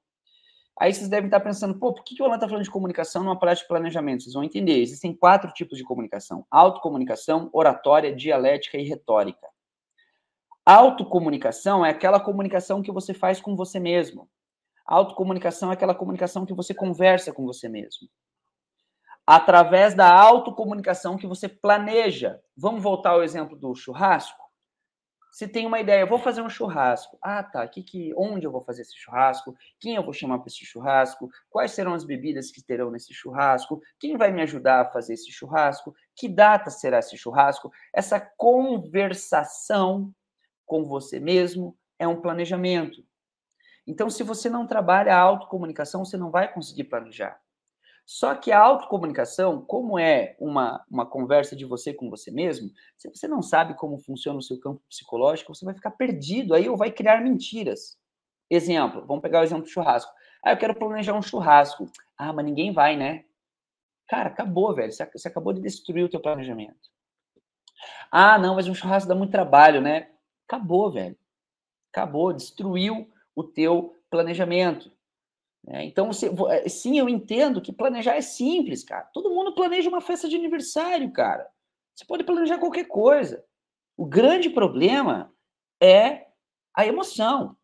Aí 0.79 0.93
vocês 0.93 1.09
devem 1.09 1.27
estar 1.27 1.41
pensando, 1.41 1.77
pô, 1.77 1.93
por 1.93 2.03
que, 2.03 2.19
o 2.21 2.25
Alan 2.25 2.35
está 2.35 2.47
falando 2.47 2.63
de 2.63 2.71
comunicação 2.71 3.21
numa 3.21 3.37
prática 3.37 3.65
de 3.65 3.67
planejamento? 3.67 4.23
Vocês 4.23 4.33
vão 4.33 4.45
entender. 4.45 4.81
Existem 4.81 5.13
quatro 5.13 5.51
tipos 5.51 5.77
de 5.77 5.83
comunicação: 5.83 6.47
autocomunicação, 6.49 7.49
oratória, 7.53 8.15
dialética 8.15 8.77
e 8.77 8.87
retórica. 8.87 9.47
Autocomunicação 10.65 11.85
é 11.85 11.89
aquela 11.89 12.19
comunicação 12.19 12.81
que 12.81 12.91
você 12.91 13.13
faz 13.13 13.41
com 13.41 13.55
você 13.55 13.79
mesmo. 13.79 14.29
Autocomunicação 14.85 15.69
é 15.69 15.73
aquela 15.73 15.93
comunicação 15.93 16.45
que 16.45 16.53
você 16.53 16.73
conversa 16.73 17.33
com 17.33 17.45
você 17.45 17.67
mesmo. 17.67 18.07
Através 19.27 19.93
da 19.93 20.09
autocomunicação 20.09 21.17
que 21.17 21.27
você 21.27 21.47
planeja. 21.47 22.39
Vamos 22.57 22.81
voltar 22.81 23.11
ao 23.11 23.23
exemplo 23.23 23.57
do 23.57 23.75
churrasco? 23.75 24.42
Se 25.33 25.47
tem 25.47 25.65
uma 25.65 25.79
ideia, 25.79 26.01
eu 26.01 26.07
vou 26.07 26.19
fazer 26.19 26.43
um 26.43 26.49
churrasco. 26.49 27.17
Ah, 27.19 27.41
tá. 27.41 27.67
Que, 27.67 27.81
que, 27.81 28.13
onde 28.15 28.45
eu 28.45 28.51
vou 28.51 28.61
fazer 28.61 28.83
esse 28.83 28.95
churrasco? 28.95 29.57
Quem 29.79 29.95
eu 29.95 30.03
vou 30.03 30.13
chamar 30.13 30.37
para 30.37 30.47
esse 30.47 30.63
churrasco? 30.63 31.27
Quais 31.49 31.71
serão 31.71 31.95
as 31.95 32.03
bebidas 32.03 32.51
que 32.51 32.61
terão 32.61 32.91
nesse 32.91 33.15
churrasco? 33.15 33.81
Quem 33.99 34.15
vai 34.15 34.31
me 34.31 34.43
ajudar 34.43 34.81
a 34.81 34.91
fazer 34.91 35.15
esse 35.15 35.31
churrasco? 35.31 35.95
Que 36.15 36.29
data 36.29 36.69
será 36.69 36.99
esse 36.99 37.17
churrasco? 37.17 37.71
Essa 37.91 38.19
conversação 38.19 40.13
com 40.67 40.85
você 40.85 41.19
mesmo 41.19 41.75
é 41.97 42.07
um 42.07 42.21
planejamento. 42.21 43.03
Então, 43.87 44.11
se 44.11 44.21
você 44.21 44.51
não 44.51 44.67
trabalha 44.67 45.15
a 45.15 45.19
autocomunicação, 45.19 46.05
você 46.05 46.15
não 46.15 46.29
vai 46.29 46.53
conseguir 46.53 46.83
planejar. 46.83 47.42
Só 48.05 48.35
que 48.35 48.51
a 48.51 48.59
autocomunicação, 48.59 49.61
como 49.61 49.97
é 49.97 50.35
uma, 50.39 50.83
uma 50.89 51.05
conversa 51.05 51.55
de 51.55 51.65
você 51.65 51.93
com 51.93 52.09
você 52.09 52.29
mesmo, 52.31 52.69
se 52.97 53.09
você 53.09 53.27
não 53.27 53.41
sabe 53.41 53.75
como 53.75 53.97
funciona 53.97 54.39
o 54.39 54.41
seu 54.41 54.59
campo 54.59 54.81
psicológico, 54.89 55.55
você 55.55 55.63
vai 55.63 55.73
ficar 55.73 55.91
perdido 55.91 56.53
aí 56.53 56.67
ou 56.67 56.75
vai 56.75 56.91
criar 56.91 57.21
mentiras. 57.21 57.97
Exemplo, 58.49 59.05
vamos 59.07 59.21
pegar 59.21 59.39
o 59.39 59.43
exemplo 59.43 59.63
do 59.63 59.69
churrasco. 59.69 60.11
Ah, 60.43 60.51
eu 60.51 60.57
quero 60.57 60.75
planejar 60.75 61.13
um 61.13 61.21
churrasco. 61.21 61.89
Ah, 62.17 62.33
mas 62.33 62.45
ninguém 62.45 62.73
vai, 62.73 62.97
né? 62.97 63.23
Cara, 64.07 64.29
acabou, 64.29 64.75
velho. 64.75 64.91
Você 64.91 65.27
acabou 65.27 65.53
de 65.53 65.61
destruir 65.61 66.03
o 66.03 66.09
teu 66.09 66.19
planejamento. 66.19 66.91
Ah, 68.11 68.37
não, 68.37 68.55
mas 68.55 68.67
um 68.67 68.75
churrasco 68.75 69.07
dá 69.07 69.15
muito 69.15 69.31
trabalho, 69.31 69.81
né? 69.81 70.09
Acabou, 70.47 70.91
velho. 70.91 71.17
Acabou, 71.91 72.33
destruiu 72.33 73.09
o 73.35 73.43
teu 73.43 73.95
planejamento. 74.09 74.91
É, 75.67 75.83
então, 75.85 76.09
é, 76.49 76.67
sim, 76.67 76.99
eu 76.99 77.07
entendo 77.07 77.61
que 77.61 77.71
planejar 77.71 78.15
é 78.15 78.21
simples, 78.21 78.83
cara. 78.83 79.09
Todo 79.13 79.33
mundo 79.33 79.55
planeja 79.55 79.89
uma 79.89 80.01
festa 80.01 80.27
de 80.27 80.35
aniversário, 80.35 81.11
cara. 81.11 81.47
Você 81.95 82.05
pode 82.05 82.23
planejar 82.23 82.57
qualquer 82.57 82.85
coisa. 82.85 83.43
O 83.95 84.05
grande 84.05 84.49
problema 84.49 85.33
é 85.81 86.27
a 86.75 86.85
emoção. 86.85 87.55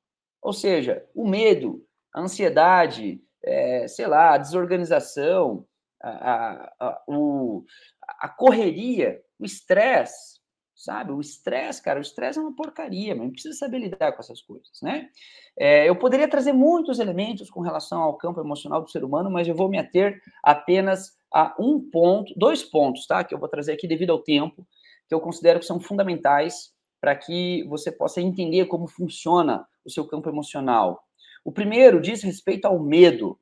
Ou 0.41 0.53
seja, 0.53 1.05
o 1.13 1.27
medo, 1.27 1.85
a 2.13 2.21
ansiedade, 2.21 3.21
é, 3.43 3.87
sei 3.87 4.07
lá, 4.07 4.33
a 4.33 4.37
desorganização, 4.37 5.65
a, 6.01 6.09
a, 6.09 6.73
a, 6.79 7.03
o, 7.07 7.65
a 8.07 8.29
correria, 8.29 9.21
o 9.37 9.45
estresse 9.45 10.38
sabe? 10.79 11.11
O 11.11 11.19
estresse, 11.19 11.83
cara, 11.83 11.99
o 11.99 12.01
estresse 12.01 12.39
é 12.39 12.41
uma 12.41 12.55
porcaria, 12.55 13.13
mas 13.13 13.31
precisa 13.31 13.53
saber 13.53 13.79
lidar 13.79 14.13
com 14.13 14.21
essas 14.21 14.41
coisas, 14.41 14.81
né? 14.81 15.09
É, 15.57 15.89
eu 15.89 15.93
poderia 15.93 16.27
trazer 16.27 16.53
muitos 16.53 16.99
elementos 16.99 17.49
com 17.49 17.59
relação 17.59 18.01
ao 18.01 18.17
campo 18.17 18.39
emocional 18.39 18.81
do 18.81 18.89
ser 18.89 19.03
humano, 19.03 19.29
mas 19.29 19.45
eu 19.45 19.53
vou 19.53 19.67
me 19.67 19.77
ater 19.77 20.21
apenas 20.41 21.17
a 21.33 21.53
um 21.59 21.81
ponto, 21.91 22.33
dois 22.37 22.63
pontos, 22.63 23.05
tá? 23.05 23.25
Que 23.25 23.35
eu 23.35 23.39
vou 23.39 23.49
trazer 23.49 23.73
aqui 23.73 23.85
devido 23.89 24.11
ao 24.11 24.23
tempo, 24.23 24.65
que 25.09 25.13
eu 25.13 25.19
considero 25.19 25.59
que 25.59 25.65
são 25.65 25.81
fundamentais 25.81 26.71
para 27.01 27.13
que 27.13 27.61
você 27.67 27.91
possa 27.91 28.21
entender 28.21 28.65
como 28.67 28.87
funciona 28.87 29.67
o 29.83 29.91
seu 29.91 30.07
campo 30.07 30.29
emocional. 30.29 31.03
O 31.43 31.51
primeiro 31.51 32.01
diz 32.01 32.23
respeito 32.23 32.65
ao 32.65 32.79
medo. 32.79 33.37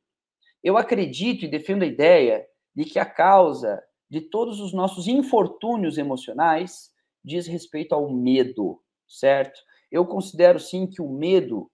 Eu 0.63 0.75
acredito 0.75 1.45
e 1.45 1.47
defendo 1.47 1.83
a 1.83 1.87
ideia 1.87 2.47
de 2.75 2.83
que 2.83 2.97
a 2.97 3.05
causa 3.05 3.79
de 4.09 4.21
todos 4.21 4.59
os 4.59 4.73
nossos 4.73 5.07
infortúnios 5.07 5.99
emocionais 5.99 6.96
diz 7.27 7.45
respeito 7.45 7.93
ao 7.93 8.09
medo, 8.09 8.81
certo? 9.07 9.59
Eu 9.91 10.05
considero 10.05 10.59
sim 10.59 10.87
que 10.87 11.01
o 11.01 11.09
medo 11.09 11.69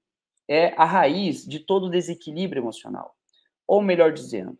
é 0.48 0.74
a 0.76 0.84
raiz 0.84 1.46
de 1.46 1.60
todo 1.60 1.90
desequilíbrio 1.90 2.62
emocional. 2.62 3.16
Ou 3.68 3.82
melhor 3.82 4.12
dizendo, 4.12 4.58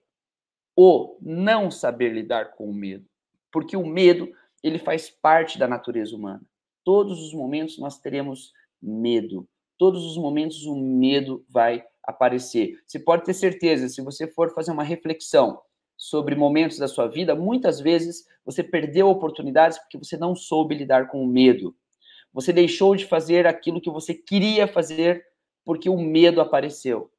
o 0.76 1.18
não 1.22 1.70
saber 1.70 2.14
lidar 2.14 2.52
com 2.56 2.70
o 2.70 2.74
medo. 2.74 3.06
Porque 3.52 3.76
o 3.76 3.86
medo, 3.86 4.32
ele 4.64 4.80
faz 4.80 5.10
parte 5.10 5.60
da 5.60 5.68
natureza 5.68 6.16
humana. 6.16 6.42
Todos 6.84 7.20
os 7.22 7.34
momentos 7.34 7.78
nós 7.78 8.00
teremos 8.00 8.54
medo. 8.82 9.48
Todos 9.78 10.06
os 10.06 10.18
momentos 10.18 10.66
o 10.66 10.76
medo 10.76 11.44
vai 11.50 11.84
aparecer. 12.04 12.80
Você 12.86 13.00
pode 13.00 13.24
ter 13.24 13.34
certeza, 13.34 13.90
se 13.90 14.02
você 14.02 14.28
for 14.28 14.54
fazer 14.54 14.72
uma 14.72 14.84
reflexão 14.84 15.62
sobre 15.98 16.36
momentos 16.36 16.78
da 16.78 16.88
sua 16.88 17.08
vida, 17.08 17.36
muitas 17.36 17.80
vezes 17.80 18.26
você 18.46 18.64
perdeu 18.64 19.08
oportunidades 19.08 19.78
porque 19.80 19.98
você 19.98 20.18
não 20.18 20.36
soube 20.36 20.76
lidar 20.76 21.08
com 21.08 21.24
o 21.24 21.28
medo. 21.28 21.76
Você 22.34 22.52
deixou 22.52 22.96
de 22.96 23.06
fazer 23.06 23.46
aquilo 23.46 23.82
que 23.82 23.90
você 23.90 24.14
queria 24.14 24.68
fazer 24.68 25.24
porque 25.64 25.90
o 25.90 25.98
medo 25.98 26.42
apareceu. 26.42 27.12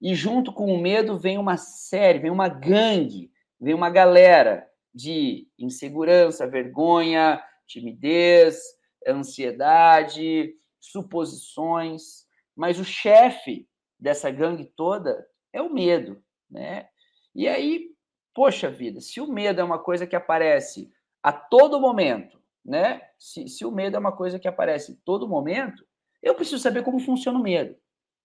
E 0.00 0.14
junto 0.14 0.52
com 0.52 0.66
o 0.74 0.80
medo 0.80 1.18
vem 1.18 1.38
uma 1.38 1.56
série, 1.56 2.18
vem 2.18 2.30
uma 2.30 2.48
gangue, 2.48 3.30
vem 3.60 3.74
uma 3.74 3.88
galera 3.88 4.66
de 4.92 5.46
insegurança, 5.58 6.46
vergonha, 6.46 7.42
timidez, 7.66 8.60
ansiedade, 9.06 10.54
suposições, 10.80 12.26
mas 12.56 12.80
o 12.80 12.84
chefe 12.84 13.68
dessa 13.98 14.30
gangue 14.30 14.64
toda 14.76 15.24
é 15.52 15.62
o 15.62 15.72
medo, 15.72 16.22
né? 16.50 16.88
E 17.34 17.46
aí 17.46 17.91
poxa 18.34 18.70
vida, 18.70 19.00
se 19.00 19.20
o 19.20 19.26
medo 19.26 19.60
é 19.60 19.64
uma 19.64 19.78
coisa 19.78 20.06
que 20.06 20.16
aparece 20.16 20.90
a 21.22 21.32
todo 21.32 21.80
momento, 21.80 22.40
né? 22.64 23.00
Se, 23.18 23.48
se 23.48 23.64
o 23.64 23.70
medo 23.70 23.96
é 23.96 24.00
uma 24.00 24.12
coisa 24.12 24.38
que 24.38 24.48
aparece 24.48 25.00
todo 25.04 25.28
momento, 25.28 25.84
eu 26.22 26.34
preciso 26.34 26.62
saber 26.62 26.82
como 26.82 27.00
funciona 27.00 27.38
o 27.38 27.42
medo. 27.42 27.76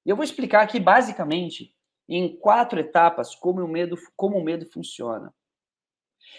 Eu 0.05 0.15
vou 0.15 0.23
explicar 0.23 0.61
aqui 0.61 0.79
basicamente 0.79 1.75
em 2.07 2.37
quatro 2.37 2.79
etapas 2.79 3.35
como 3.35 3.63
o 3.63 3.67
medo, 3.67 3.97
como 4.15 4.37
o 4.37 4.43
medo 4.43 4.65
funciona. 4.65 5.33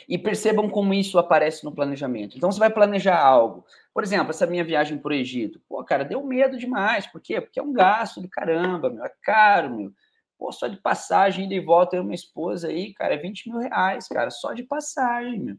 E 0.09 0.19
percebam 0.19 0.69
como 0.69 0.95
isso 0.95 1.19
aparece 1.19 1.65
no 1.65 1.75
planejamento. 1.75 2.37
Então 2.37 2.51
você 2.51 2.59
vai 2.59 2.71
planejar 2.71 3.19
algo. 3.19 3.65
Por 3.93 4.03
exemplo, 4.03 4.31
essa 4.31 4.47
minha 4.47 4.65
viagem 4.65 4.99
para 4.99 5.11
o 5.11 5.15
Egito. 5.15 5.61
Pô, 5.69 5.83
cara, 5.85 6.05
deu 6.05 6.25
medo 6.25 6.57
demais. 6.57 7.07
Por 7.07 7.21
quê? 7.21 7.41
Porque 7.41 7.59
é 7.59 7.63
um 7.63 7.73
gasto 7.73 8.21
do 8.21 8.29
caramba, 8.29 8.91
meu. 8.91 9.05
É 9.05 9.13
caro, 9.23 9.75
meu. 9.75 9.93
Pô, 10.39 10.53
só 10.53 10.69
de 10.69 10.77
passagem, 10.77 11.47
ida 11.47 11.55
e 11.55 11.61
volta, 11.61 11.97
eu 11.97 12.11
e 12.11 12.15
esposa 12.15 12.69
aí, 12.69 12.95
cara, 12.95 13.15
é 13.15 13.19
20 13.19 13.51
mil 13.51 13.59
reais, 13.59 14.07
cara, 14.07 14.31
só 14.31 14.53
de 14.53 14.63
passagem, 14.63 15.41
meu. 15.41 15.57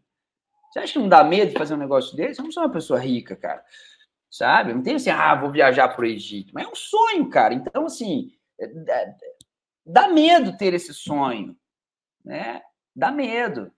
Você 0.71 0.79
acha 0.79 0.93
que 0.93 0.99
não 0.99 1.09
dá 1.09 1.23
medo 1.23 1.51
de 1.51 1.57
fazer 1.57 1.73
um 1.73 1.77
negócio 1.77 2.15
desse? 2.15 2.39
Eu 2.39 2.45
não 2.45 2.51
sou 2.51 2.63
uma 2.63 2.71
pessoa 2.71 2.99
rica, 2.99 3.35
cara. 3.35 3.63
Sabe? 4.29 4.71
Eu 4.71 4.75
não 4.75 4.83
tenho 4.83 4.97
assim, 4.97 5.09
ah, 5.09 5.35
vou 5.35 5.51
viajar 5.51 5.89
para 5.89 6.03
o 6.03 6.05
Egito. 6.05 6.53
Mas 6.53 6.65
é 6.65 6.69
um 6.69 6.75
sonho, 6.75 7.27
cara. 7.29 7.53
Então, 7.53 7.87
assim, 7.87 8.31
é, 8.59 8.67
dá 9.83 10.07
medo 10.07 10.55
ter 10.55 10.73
esse 10.73 10.93
sonho, 10.93 11.57
né? 12.23 12.61
Dá 12.95 13.11
medo. 13.11 13.71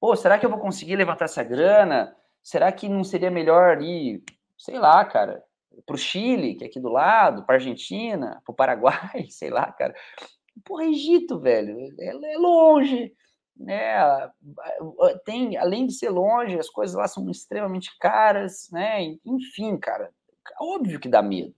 Pô, 0.00 0.16
será 0.16 0.36
que 0.36 0.44
eu 0.44 0.50
vou 0.50 0.58
conseguir 0.58 0.96
levantar 0.96 1.26
essa 1.26 1.44
grana? 1.44 2.14
Será 2.42 2.72
que 2.72 2.88
não 2.88 3.04
seria 3.04 3.30
melhor 3.30 3.80
ir, 3.80 4.24
sei 4.58 4.80
lá, 4.80 5.04
cara, 5.04 5.44
para 5.86 5.94
o 5.94 5.98
Chile, 5.98 6.56
que 6.56 6.64
é 6.64 6.66
aqui 6.66 6.80
do 6.80 6.88
lado, 6.88 7.44
para 7.44 7.54
Argentina, 7.54 8.42
para 8.44 8.52
o 8.52 8.56
Paraguai, 8.56 9.26
sei 9.30 9.50
lá, 9.50 9.70
cara. 9.72 9.94
Porra, 10.64 10.84
Egito, 10.84 11.38
velho, 11.40 11.78
é, 11.98 12.08
é 12.08 12.38
longe, 12.38 13.12
né? 13.56 14.30
Tem, 15.24 15.56
além 15.56 15.86
de 15.86 15.94
ser 15.94 16.10
longe, 16.10 16.58
as 16.58 16.68
coisas 16.68 16.96
lá 16.96 17.08
são 17.08 17.28
extremamente 17.30 17.90
caras, 17.98 18.68
né? 18.70 19.02
Enfim, 19.24 19.76
cara, 19.78 20.12
óbvio 20.60 21.00
que 21.00 21.08
dá 21.08 21.22
medo. 21.22 21.54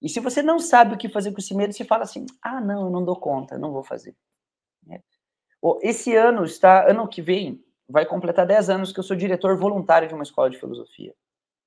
E 0.00 0.08
se 0.08 0.20
você 0.20 0.42
não 0.42 0.58
sabe 0.58 0.94
o 0.94 0.98
que 0.98 1.08
fazer 1.08 1.32
com 1.32 1.38
esse 1.38 1.54
medo, 1.54 1.72
você 1.72 1.84
fala 1.84 2.02
assim: 2.02 2.26
ah, 2.42 2.60
não, 2.60 2.84
eu 2.84 2.90
não 2.90 3.04
dou 3.04 3.16
conta, 3.16 3.58
não 3.58 3.72
vou 3.72 3.82
fazer. 3.82 4.14
Né? 4.86 5.00
Esse 5.82 6.14
ano 6.14 6.44
está, 6.44 6.88
ano 6.90 7.08
que 7.08 7.22
vem, 7.22 7.64
vai 7.88 8.04
completar 8.04 8.46
10 8.46 8.70
anos 8.70 8.92
que 8.92 9.00
eu 9.00 9.04
sou 9.04 9.16
diretor 9.16 9.56
voluntário 9.56 10.06
de 10.06 10.14
uma 10.14 10.22
escola 10.22 10.50
de 10.50 10.58
filosofia. 10.58 11.14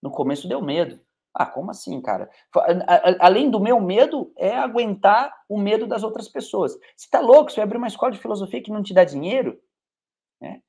No 0.01 0.11
começo 0.11 0.47
deu 0.47 0.61
medo. 0.61 0.99
Ah, 1.39 1.45
como 1.45 1.69
assim, 1.69 2.01
cara? 2.01 2.31
Além 3.19 3.51
do 3.51 3.59
meu 3.59 3.79
medo, 3.79 4.33
é 4.35 4.57
aguentar 4.57 5.31
o 5.47 5.55
medo 5.59 5.85
das 5.85 6.01
outras 6.01 6.27
pessoas. 6.27 6.75
Você 6.95 7.07
tá 7.07 7.19
louco? 7.19 7.51
Você 7.51 7.57
vai 7.57 7.65
abrir 7.65 7.77
uma 7.77 7.87
escola 7.87 8.11
de 8.11 8.17
filosofia 8.17 8.59
que 8.59 8.71
não 8.71 8.81
te 8.81 8.91
dá 8.91 9.03
dinheiro? 9.03 9.61
Né? 10.41 10.63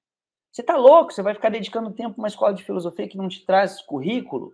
Você 0.52 0.62
tá 0.62 0.76
louco? 0.76 1.10
Você 1.10 1.22
vai 1.22 1.32
ficar 1.32 1.48
dedicando 1.48 1.94
tempo 1.94 2.16
a 2.16 2.22
uma 2.22 2.28
escola 2.28 2.52
de 2.52 2.62
filosofia 2.62 3.08
que 3.08 3.16
não 3.16 3.28
te 3.28 3.46
traz 3.46 3.80
currículo? 3.80 4.52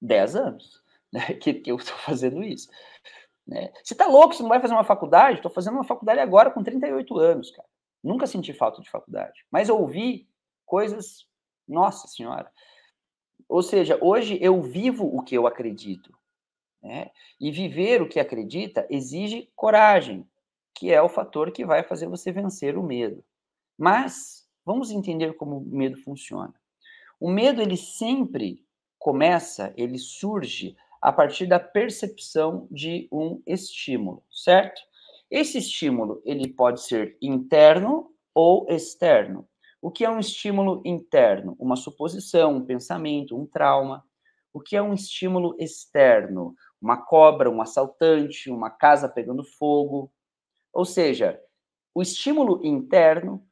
Dez 0.00 0.34
anos 0.34 0.82
né, 1.12 1.34
que, 1.34 1.52
que 1.52 1.70
eu 1.70 1.76
estou 1.76 1.96
fazendo 1.98 2.42
isso. 2.42 2.70
Né? 3.46 3.70
Você 3.84 3.94
tá 3.94 4.06
louco? 4.06 4.34
Você 4.34 4.42
não 4.42 4.48
vai 4.48 4.60
fazer 4.60 4.72
uma 4.72 4.84
faculdade? 4.84 5.36
Estou 5.36 5.50
fazendo 5.50 5.74
uma 5.74 5.84
faculdade 5.84 6.20
agora 6.20 6.50
com 6.50 6.64
38 6.64 7.18
anos, 7.18 7.50
cara. 7.50 7.68
Nunca 8.02 8.26
senti 8.26 8.54
falta 8.54 8.80
de 8.80 8.88
faculdade. 8.88 9.44
Mas 9.50 9.68
ouvi 9.68 10.26
coisas, 10.64 11.26
nossa 11.68 12.08
senhora. 12.08 12.50
Ou 13.48 13.62
seja, 13.62 13.98
hoje 14.02 14.38
eu 14.40 14.60
vivo 14.60 15.06
o 15.06 15.22
que 15.22 15.34
eu 15.34 15.46
acredito. 15.46 16.12
Né? 16.82 17.10
E 17.40 17.50
viver 17.50 18.02
o 18.02 18.08
que 18.08 18.20
acredita 18.20 18.86
exige 18.90 19.50
coragem, 19.56 20.28
que 20.74 20.92
é 20.92 21.02
o 21.02 21.08
fator 21.08 21.50
que 21.50 21.64
vai 21.64 21.82
fazer 21.82 22.08
você 22.08 22.30
vencer 22.30 22.76
o 22.76 22.82
medo. 22.82 23.24
Mas 23.76 24.46
vamos 24.64 24.90
entender 24.90 25.34
como 25.34 25.58
o 25.58 25.64
medo 25.64 25.96
funciona. 26.02 26.54
O 27.18 27.30
medo 27.30 27.60
ele 27.60 27.76
sempre 27.76 28.64
começa, 28.98 29.72
ele 29.76 29.98
surge 29.98 30.76
a 31.00 31.12
partir 31.12 31.46
da 31.46 31.58
percepção 31.58 32.68
de 32.70 33.08
um 33.10 33.40
estímulo, 33.46 34.22
certo? 34.30 34.80
Esse 35.30 35.58
estímulo 35.58 36.20
ele 36.24 36.48
pode 36.48 36.82
ser 36.82 37.16
interno 37.20 38.10
ou 38.34 38.66
externo. 38.68 39.48
O 39.80 39.90
que 39.90 40.04
é 40.04 40.10
um 40.10 40.18
estímulo 40.18 40.82
interno? 40.84 41.56
Uma 41.58 41.76
suposição, 41.76 42.56
um 42.56 42.64
pensamento, 42.64 43.36
um 43.38 43.46
trauma. 43.46 44.04
O 44.52 44.60
que 44.60 44.76
é 44.76 44.82
um 44.82 44.92
estímulo 44.92 45.54
externo? 45.58 46.54
Uma 46.80 46.96
cobra, 46.96 47.48
um 47.48 47.60
assaltante, 47.60 48.50
uma 48.50 48.70
casa 48.70 49.08
pegando 49.08 49.44
fogo. 49.44 50.12
Ou 50.72 50.84
seja, 50.84 51.40
o 51.94 52.02
estímulo 52.02 52.60
interno, 52.64 53.46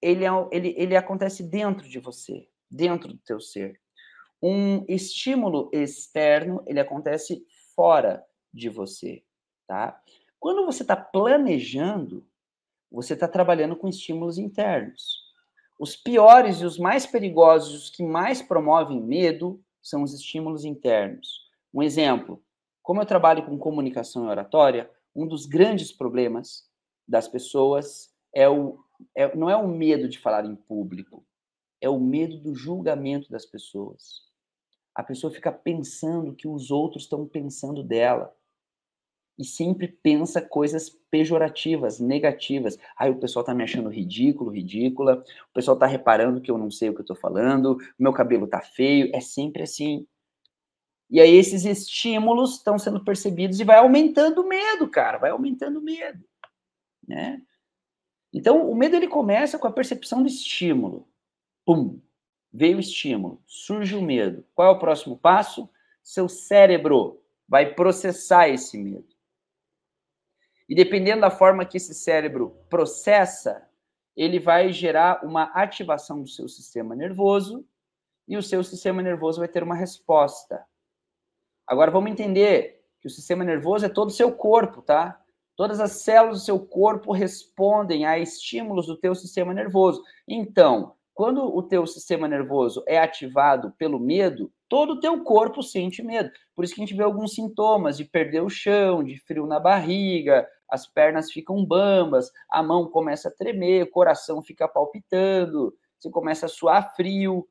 ele, 0.00 0.24
é, 0.24 0.30
ele, 0.52 0.74
ele 0.76 0.96
acontece 0.96 1.42
dentro 1.42 1.88
de 1.88 1.98
você, 1.98 2.48
dentro 2.70 3.08
do 3.08 3.18
teu 3.18 3.40
ser. 3.40 3.80
Um 4.40 4.84
estímulo 4.88 5.68
externo, 5.72 6.62
ele 6.66 6.78
acontece 6.78 7.44
fora 7.74 8.24
de 8.52 8.68
você, 8.68 9.24
tá? 9.66 10.00
Quando 10.38 10.64
você 10.64 10.82
está 10.82 10.94
planejando, 10.94 12.26
você 12.90 13.14
está 13.14 13.26
trabalhando 13.26 13.74
com 13.76 13.88
estímulos 13.88 14.38
internos. 14.38 15.25
Os 15.78 15.94
piores 15.94 16.60
e 16.60 16.64
os 16.64 16.78
mais 16.78 17.06
perigosos, 17.06 17.74
os 17.74 17.90
que 17.90 18.02
mais 18.02 18.40
promovem 18.40 19.00
medo, 19.00 19.62
são 19.82 20.02
os 20.02 20.14
estímulos 20.14 20.64
internos. 20.64 21.46
Um 21.72 21.82
exemplo, 21.82 22.42
como 22.82 23.00
eu 23.00 23.06
trabalho 23.06 23.44
com 23.44 23.58
comunicação 23.58 24.24
e 24.24 24.28
oratória, 24.28 24.90
um 25.14 25.26
dos 25.26 25.46
grandes 25.46 25.92
problemas 25.92 26.64
das 27.06 27.26
pessoas 27.26 28.10
é 28.34 28.48
o, 28.48 28.78
é, 29.14 29.34
não 29.34 29.48
é 29.48 29.56
o 29.56 29.66
medo 29.66 30.08
de 30.08 30.18
falar 30.18 30.44
em 30.44 30.54
público, 30.54 31.24
é 31.80 31.88
o 31.88 31.98
medo 31.98 32.38
do 32.38 32.54
julgamento 32.54 33.30
das 33.30 33.46
pessoas. 33.46 34.26
A 34.94 35.02
pessoa 35.02 35.32
fica 35.32 35.50
pensando 35.50 36.34
que 36.34 36.46
os 36.46 36.70
outros 36.70 37.04
estão 37.04 37.26
pensando 37.26 37.82
dela 37.82 38.34
e 39.38 39.44
sempre 39.44 39.88
pensa 39.88 40.40
coisas 40.40 40.88
pejorativas, 41.10 42.00
negativas. 42.00 42.78
Aí 42.96 43.10
o 43.10 43.18
pessoal 43.18 43.44
tá 43.44 43.54
me 43.54 43.62
achando 43.62 43.90
ridículo, 43.90 44.50
ridícula. 44.50 45.22
O 45.50 45.54
pessoal 45.54 45.76
tá 45.76 45.86
reparando 45.86 46.40
que 46.40 46.50
eu 46.50 46.56
não 46.56 46.70
sei 46.70 46.88
o 46.88 46.94
que 46.94 47.02
eu 47.02 47.06
tô 47.06 47.14
falando. 47.14 47.76
Meu 47.98 48.12
cabelo 48.12 48.46
tá 48.46 48.60
feio. 48.60 49.10
É 49.14 49.20
sempre 49.20 49.62
assim. 49.62 50.06
E 51.10 51.20
aí 51.20 51.36
esses 51.36 51.64
estímulos 51.64 52.54
estão 52.54 52.78
sendo 52.78 53.04
percebidos 53.04 53.60
e 53.60 53.64
vai 53.64 53.76
aumentando 53.76 54.42
o 54.42 54.48
medo, 54.48 54.88
cara. 54.88 55.18
Vai 55.18 55.30
aumentando 55.30 55.78
o 55.78 55.82
medo, 55.82 56.24
né? 57.06 57.40
Então 58.32 58.68
o 58.70 58.74
medo 58.74 58.96
ele 58.96 59.06
começa 59.06 59.58
com 59.58 59.66
a 59.66 59.72
percepção 59.72 60.22
do 60.22 60.28
estímulo. 60.28 61.08
Pum, 61.64 62.00
veio 62.52 62.78
o 62.78 62.80
estímulo, 62.80 63.42
surge 63.46 63.94
o 63.94 64.02
medo. 64.02 64.44
Qual 64.54 64.68
é 64.68 64.70
o 64.70 64.78
próximo 64.78 65.16
passo? 65.16 65.68
Seu 66.02 66.28
cérebro 66.28 67.22
vai 67.48 67.74
processar 67.74 68.48
esse 68.48 68.76
medo. 68.76 69.15
E 70.68 70.74
dependendo 70.74 71.20
da 71.20 71.30
forma 71.30 71.64
que 71.64 71.76
esse 71.76 71.94
cérebro 71.94 72.56
processa, 72.68 73.68
ele 74.16 74.40
vai 74.40 74.72
gerar 74.72 75.24
uma 75.24 75.44
ativação 75.54 76.22
do 76.22 76.28
seu 76.28 76.48
sistema 76.48 76.96
nervoso 76.96 77.64
e 78.26 78.36
o 78.36 78.42
seu 78.42 78.64
sistema 78.64 79.02
nervoso 79.02 79.38
vai 79.38 79.48
ter 79.48 79.62
uma 79.62 79.74
resposta. 79.74 80.64
Agora 81.66 81.90
vamos 81.90 82.10
entender 82.10 82.82
que 83.00 83.06
o 83.06 83.10
sistema 83.10 83.44
nervoso 83.44 83.86
é 83.86 83.88
todo 83.88 84.08
o 84.08 84.12
seu 84.12 84.32
corpo, 84.32 84.82
tá? 84.82 85.20
Todas 85.54 85.80
as 85.80 85.92
células 85.92 86.40
do 86.40 86.44
seu 86.44 86.58
corpo 86.58 87.12
respondem 87.12 88.04
a 88.04 88.18
estímulos 88.18 88.86
do 88.86 88.96
teu 88.96 89.14
sistema 89.14 89.54
nervoso. 89.54 90.02
Então, 90.28 90.94
quando 91.14 91.42
o 91.42 91.62
teu 91.62 91.86
sistema 91.86 92.28
nervoso 92.28 92.84
é 92.86 92.98
ativado 92.98 93.72
pelo 93.78 93.98
medo, 93.98 94.52
todo 94.68 94.94
o 94.94 95.00
teu 95.00 95.22
corpo 95.24 95.62
sente 95.62 96.02
medo. 96.02 96.30
Por 96.54 96.64
isso 96.64 96.74
que 96.74 96.80
a 96.82 96.84
gente 96.84 96.96
vê 96.96 97.02
alguns 97.02 97.34
sintomas 97.34 97.96
de 97.96 98.04
perder 98.04 98.42
o 98.42 98.50
chão, 98.50 99.02
de 99.02 99.18
frio 99.18 99.46
na 99.46 99.58
barriga, 99.58 100.46
as 100.68 100.86
pernas 100.86 101.30
ficam 101.30 101.64
bambas, 101.64 102.30
a 102.50 102.62
mão 102.62 102.88
começa 102.90 103.28
a 103.28 103.32
tremer, 103.32 103.84
o 103.84 103.90
coração 103.90 104.42
fica 104.42 104.66
palpitando, 104.66 105.74
você 105.98 106.10
começa 106.10 106.46
a 106.46 106.48
suar 106.48 106.94
frio. 106.94 107.48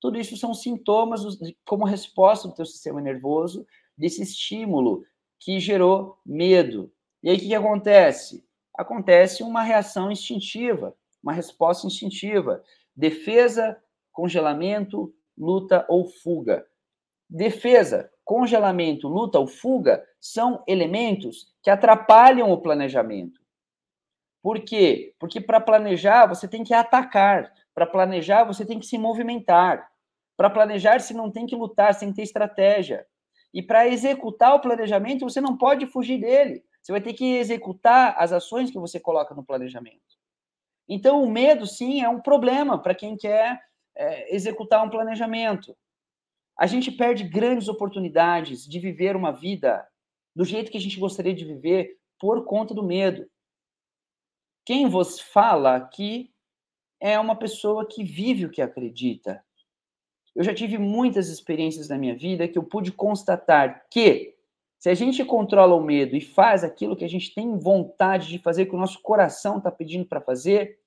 Tudo 0.00 0.18
isso 0.18 0.36
são 0.36 0.54
sintomas 0.54 1.22
como 1.64 1.84
resposta 1.84 2.46
do 2.46 2.54
teu 2.54 2.66
sistema 2.66 3.00
nervoso 3.00 3.66
desse 3.96 4.22
estímulo 4.22 5.04
que 5.40 5.58
gerou 5.58 6.18
medo. 6.24 6.92
E 7.22 7.30
aí 7.30 7.36
o 7.36 7.40
que, 7.40 7.48
que 7.48 7.54
acontece? 7.54 8.44
Acontece 8.74 9.42
uma 9.42 9.62
reação 9.62 10.10
instintiva, 10.10 10.94
uma 11.22 11.32
resposta 11.32 11.86
instintiva. 11.86 12.62
Defesa, 12.94 13.76
congelamento, 14.12 15.12
luta 15.36 15.84
ou 15.88 16.04
fuga. 16.04 16.64
Defesa, 17.28 18.10
congelamento, 18.24 19.08
luta 19.08 19.38
ou 19.38 19.46
fuga 19.46 20.04
são 20.20 20.62
elementos 20.66 21.54
que 21.62 21.70
atrapalham 21.70 22.50
o 22.50 22.60
planejamento. 22.60 23.40
Por 24.42 24.60
quê? 24.60 25.14
Porque 25.18 25.40
para 25.40 25.60
planejar 25.60 26.26
você 26.26 26.48
tem 26.48 26.64
que 26.64 26.74
atacar, 26.74 27.52
para 27.74 27.86
planejar 27.86 28.44
você 28.44 28.64
tem 28.64 28.78
que 28.78 28.86
se 28.86 28.98
movimentar. 28.98 29.90
Para 30.36 30.50
planejar 30.50 31.00
você 31.00 31.12
não 31.12 31.30
tem 31.30 31.46
que 31.46 31.56
lutar, 31.56 31.92
você 31.92 32.00
tem 32.00 32.10
que 32.10 32.16
ter 32.16 32.22
estratégia. 32.22 33.06
E 33.52 33.62
para 33.62 33.88
executar 33.88 34.54
o 34.54 34.60
planejamento 34.60 35.28
você 35.28 35.40
não 35.40 35.56
pode 35.56 35.86
fugir 35.86 36.20
dele. 36.20 36.64
Você 36.80 36.92
vai 36.92 37.00
ter 37.00 37.12
que 37.12 37.36
executar 37.36 38.14
as 38.18 38.32
ações 38.32 38.70
que 38.70 38.78
você 38.78 39.00
coloca 39.00 39.34
no 39.34 39.44
planejamento. 39.44 40.16
Então 40.88 41.22
o 41.22 41.30
medo 41.30 41.66
sim 41.66 42.02
é 42.02 42.08
um 42.08 42.20
problema 42.20 42.80
para 42.80 42.94
quem 42.94 43.16
quer 43.16 43.60
é, 43.96 44.34
executar 44.34 44.84
um 44.84 44.90
planejamento 44.90 45.76
a 46.58 46.66
gente 46.66 46.90
perde 46.90 47.22
grandes 47.22 47.68
oportunidades 47.68 48.66
de 48.66 48.80
viver 48.80 49.14
uma 49.14 49.30
vida 49.30 49.86
do 50.34 50.44
jeito 50.44 50.70
que 50.70 50.78
a 50.78 50.80
gente 50.80 50.98
gostaria 50.98 51.34
de 51.34 51.44
viver 51.44 51.98
por 52.18 52.44
conta 52.44 52.74
do 52.74 52.82
medo. 52.82 53.28
Quem 54.64 54.88
vos 54.88 55.20
fala 55.20 55.76
aqui 55.76 56.32
é 57.00 57.18
uma 57.18 57.36
pessoa 57.36 57.86
que 57.86 58.04
vive 58.04 58.44
o 58.44 58.50
que 58.50 58.60
acredita. 58.60 59.42
Eu 60.34 60.44
já 60.44 60.54
tive 60.54 60.78
muitas 60.78 61.28
experiências 61.28 61.88
na 61.88 61.98
minha 61.98 62.16
vida 62.16 62.46
que 62.46 62.58
eu 62.58 62.62
pude 62.62 62.92
constatar 62.92 63.86
que 63.90 64.34
se 64.78 64.88
a 64.88 64.94
gente 64.94 65.24
controla 65.24 65.74
o 65.74 65.82
medo 65.82 66.14
e 66.14 66.20
faz 66.20 66.62
aquilo 66.62 66.96
que 66.96 67.04
a 67.04 67.08
gente 67.08 67.34
tem 67.34 67.58
vontade 67.58 68.28
de 68.28 68.38
fazer, 68.38 68.66
que 68.66 68.74
o 68.74 68.78
nosso 68.78 69.02
coração 69.02 69.58
está 69.58 69.70
pedindo 69.70 70.06
para 70.06 70.20
fazer, 70.20 70.78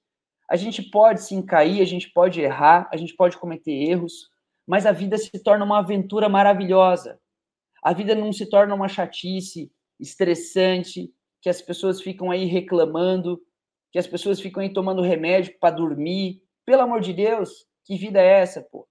a 0.49 0.55
gente 0.55 0.81
pode 0.81 1.23
sim 1.23 1.41
cair, 1.41 1.81
a 1.81 1.85
gente 1.85 2.09
pode 2.09 2.39
errar, 2.39 2.89
a 2.91 2.95
gente 2.95 3.13
pode 3.13 3.37
cometer 3.37 3.71
erros, 3.71 4.29
mas 4.65 4.85
a 4.85 4.93
vida 4.93 5.17
se 5.17 5.31
torna 5.43 5.65
uma 5.65 5.79
aventura 5.79 6.29
maravilhosa. 6.29 7.19
A 7.81 7.93
vida 7.93 8.13
não 8.13 8.31
se 8.31 8.45
torna 8.45 8.75
uma 8.75 8.87
chatice 8.87 9.71
estressante, 9.99 11.13
que 11.41 11.49
as 11.49 11.61
pessoas 11.61 12.01
ficam 12.01 12.29
aí 12.29 12.45
reclamando, 12.45 13.41
que 13.91 13.99
as 13.99 14.07
pessoas 14.07 14.39
ficam 14.39 14.61
aí 14.61 14.71
tomando 14.71 15.01
remédio 15.01 15.57
para 15.59 15.75
dormir. 15.75 16.41
Pelo 16.65 16.83
amor 16.83 17.01
de 17.01 17.13
Deus, 17.13 17.65
que 17.83 17.97
vida 17.97 18.21
é 18.21 18.41
essa, 18.41 18.61
pô? 18.61 18.87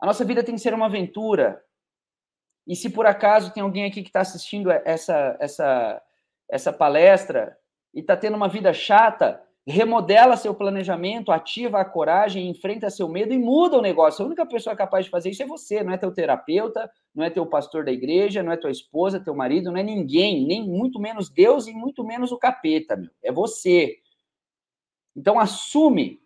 A 0.00 0.06
nossa 0.06 0.24
vida 0.24 0.42
tem 0.42 0.54
que 0.54 0.60
ser 0.60 0.74
uma 0.74 0.86
aventura. 0.86 1.62
E 2.66 2.74
se 2.74 2.90
por 2.90 3.06
acaso 3.06 3.52
tem 3.52 3.62
alguém 3.62 3.84
aqui 3.84 4.02
que 4.02 4.08
está 4.08 4.20
assistindo 4.20 4.70
essa, 4.70 5.36
essa, 5.40 6.02
essa 6.50 6.72
palestra 6.72 7.56
e 7.94 8.00
está 8.00 8.16
tendo 8.16 8.36
uma 8.36 8.48
vida 8.48 8.72
chata, 8.74 9.40
remodela 9.66 10.36
seu 10.36 10.54
planejamento, 10.54 11.32
ativa 11.32 11.80
a 11.80 11.84
coragem, 11.84 12.48
enfrenta 12.48 12.88
seu 12.88 13.08
medo 13.08 13.32
e 13.32 13.38
muda 13.38 13.76
o 13.76 13.82
negócio. 13.82 14.22
A 14.22 14.26
única 14.26 14.46
pessoa 14.46 14.76
capaz 14.76 15.04
de 15.04 15.10
fazer 15.10 15.30
isso 15.30 15.42
é 15.42 15.46
você, 15.46 15.82
não 15.82 15.92
é 15.92 15.98
teu 15.98 16.12
terapeuta, 16.12 16.90
não 17.14 17.24
é 17.24 17.30
teu 17.30 17.44
pastor 17.46 17.84
da 17.84 17.90
igreja, 17.90 18.42
não 18.42 18.52
é 18.52 18.56
tua 18.56 18.70
esposa, 18.70 19.18
teu 19.18 19.34
marido, 19.34 19.72
não 19.72 19.78
é 19.78 19.82
ninguém, 19.82 20.46
nem 20.46 20.62
muito 20.62 21.00
menos 21.00 21.28
Deus 21.28 21.66
e 21.66 21.72
muito 21.72 22.04
menos 22.04 22.30
o 22.30 22.38
capeta, 22.38 22.96
meu. 22.96 23.10
É 23.22 23.32
você. 23.32 23.96
Então 25.16 25.38
assume 25.38 26.20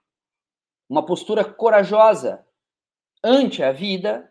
uma 0.89 1.07
postura 1.07 1.45
corajosa 1.45 2.45
ante 3.25 3.63
a 3.63 3.73
vida 3.73 4.31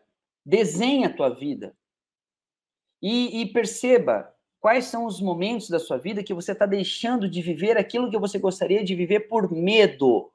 Desenhe 0.50 1.06
a 1.06 1.16
tua 1.16 1.30
vida. 1.30 1.76
E, 3.00 3.42
e 3.42 3.54
perceba 3.54 4.34
quais 4.60 4.86
são 4.86 5.06
os 5.06 5.22
momentos 5.22 5.70
da 5.70 5.80
sua 5.80 5.98
vida 5.98 6.24
que 6.24 6.34
você 6.34 6.52
está 6.52 6.66
deixando 6.66 7.30
de 7.30 7.42
viver 7.42 7.78
aquilo 7.78 8.10
que 8.10 8.18
você 8.18 8.38
gostaria 8.38 8.84
de 8.84 8.96
viver 8.96 9.22
por 9.22 9.52
medo. 9.52 10.32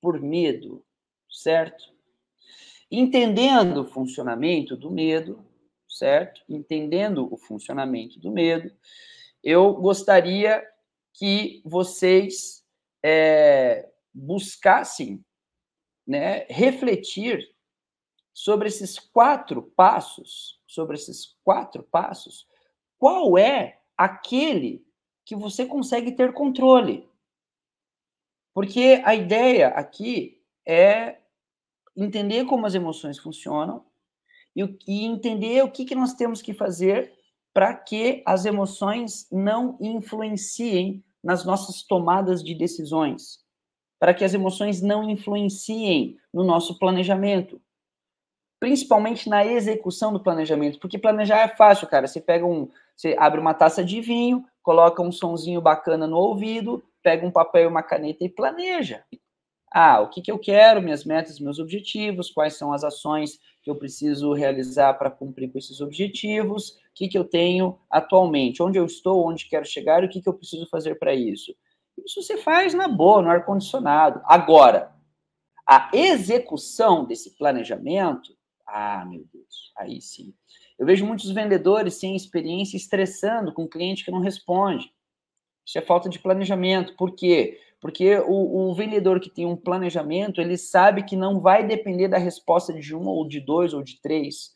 Por 0.00 0.20
medo, 0.20 0.84
certo? 1.30 1.92
Entendendo 2.90 3.82
o 3.82 3.86
funcionamento 3.86 4.76
do 4.76 4.90
medo, 4.90 5.44
certo? 5.88 6.42
Entendendo 6.48 7.32
o 7.32 7.36
funcionamento 7.36 8.18
do 8.20 8.30
medo, 8.30 8.70
eu 9.42 9.74
gostaria 9.74 10.64
que 11.14 11.60
vocês 11.64 12.64
é, 13.02 13.88
buscassem 14.12 15.24
né, 16.06 16.46
refletir 16.48 17.44
sobre 18.32 18.68
esses 18.68 18.98
quatro 18.98 19.62
passos, 19.62 20.60
sobre 20.66 20.96
esses 20.96 21.36
quatro 21.42 21.82
passos, 21.82 22.47
qual 22.98 23.38
é 23.38 23.80
aquele 23.96 24.86
que 25.24 25.36
você 25.36 25.66
consegue 25.66 26.12
ter 26.12 26.32
controle. 26.32 27.08
Porque 28.54 29.02
a 29.04 29.14
ideia 29.14 29.68
aqui 29.68 30.42
é 30.66 31.18
entender 31.96 32.44
como 32.46 32.66
as 32.66 32.74
emoções 32.74 33.18
funcionam 33.18 33.84
e, 34.56 34.62
e 34.86 35.04
entender 35.04 35.62
o 35.62 35.70
que, 35.70 35.84
que 35.84 35.94
nós 35.94 36.14
temos 36.14 36.40
que 36.40 36.54
fazer 36.54 37.12
para 37.52 37.74
que 37.74 38.22
as 38.24 38.44
emoções 38.44 39.28
não 39.30 39.76
influenciem 39.80 41.04
nas 41.22 41.44
nossas 41.44 41.82
tomadas 41.82 42.42
de 42.42 42.54
decisões, 42.54 43.40
para 43.98 44.14
que 44.14 44.24
as 44.24 44.32
emoções 44.32 44.80
não 44.80 45.08
influenciem 45.10 46.16
no 46.32 46.44
nosso 46.44 46.78
planejamento, 46.78 47.60
principalmente 48.60 49.28
na 49.28 49.44
execução 49.44 50.12
do 50.12 50.20
planejamento, 50.20 50.78
porque 50.78 50.98
planejar 50.98 51.40
é 51.40 51.48
fácil, 51.48 51.86
cara. 51.86 52.06
Você 52.06 52.20
pega 52.20 52.44
um, 52.44 52.68
você 52.96 53.14
abre 53.18 53.40
uma 53.40 53.54
taça 53.54 53.84
de 53.84 54.00
vinho, 54.00 54.44
coloca 54.62 55.02
um 55.02 55.12
sonzinho 55.12 55.60
bacana 55.60 56.06
no 56.06 56.16
ouvido, 56.16 56.82
pega 57.02 57.26
um 57.26 57.30
papel 57.30 57.64
e 57.64 57.66
uma 57.66 57.82
caneta 57.82 58.24
e 58.24 58.28
planeja. 58.28 59.04
Ah, 59.70 60.00
o 60.00 60.08
que, 60.08 60.22
que 60.22 60.32
eu 60.32 60.38
quero, 60.38 60.82
minhas 60.82 61.04
metas, 61.04 61.38
meus 61.38 61.58
objetivos, 61.58 62.30
quais 62.30 62.54
são 62.54 62.72
as 62.72 62.82
ações 62.82 63.38
que 63.62 63.70
eu 63.70 63.76
preciso 63.76 64.32
realizar 64.32 64.94
para 64.94 65.10
cumprir 65.10 65.52
com 65.52 65.58
esses 65.58 65.80
objetivos, 65.80 66.70
o 66.70 66.74
que, 66.94 67.08
que 67.08 67.18
eu 67.18 67.24
tenho 67.24 67.78
atualmente, 67.90 68.62
onde 68.62 68.78
eu 68.78 68.86
estou, 68.86 69.26
onde 69.26 69.46
quero 69.46 69.66
chegar 69.66 70.02
o 70.02 70.08
que, 70.08 70.22
que 70.22 70.28
eu 70.28 70.34
preciso 70.34 70.66
fazer 70.70 70.94
para 70.98 71.14
isso. 71.14 71.54
Isso 72.04 72.22
você 72.22 72.38
faz 72.38 72.72
na 72.72 72.88
boa, 72.88 73.20
no 73.20 73.28
ar-condicionado. 73.28 74.22
Agora, 74.24 74.92
a 75.66 75.90
execução 75.92 77.04
desse 77.04 77.36
planejamento, 77.36 78.37
ah, 78.68 79.04
meu 79.06 79.24
Deus, 79.32 79.72
aí 79.76 80.00
sim. 80.00 80.34
Eu 80.78 80.84
vejo 80.84 81.06
muitos 81.06 81.30
vendedores 81.30 81.94
sem 81.94 82.14
experiência 82.14 82.76
estressando 82.76 83.52
com 83.52 83.66
cliente 83.66 84.04
que 84.04 84.10
não 84.10 84.20
responde. 84.20 84.92
Isso 85.66 85.78
é 85.78 85.80
falta 85.80 86.08
de 86.08 86.18
planejamento. 86.18 86.94
Por 86.94 87.14
quê? 87.14 87.58
Porque 87.80 88.16
o, 88.18 88.68
o, 88.70 88.74
vendedor 88.74 89.20
que 89.20 89.30
tem 89.30 89.46
um 89.46 89.56
planejamento, 89.56 90.40
ele 90.40 90.58
sabe 90.58 91.02
que 91.02 91.16
não 91.16 91.40
vai 91.40 91.66
depender 91.66 92.08
da 92.08 92.18
resposta 92.18 92.72
de 92.74 92.94
um 92.94 93.06
ou 93.06 93.26
de 93.26 93.40
dois 93.40 93.72
ou 93.72 93.82
de 93.82 94.00
três. 94.02 94.52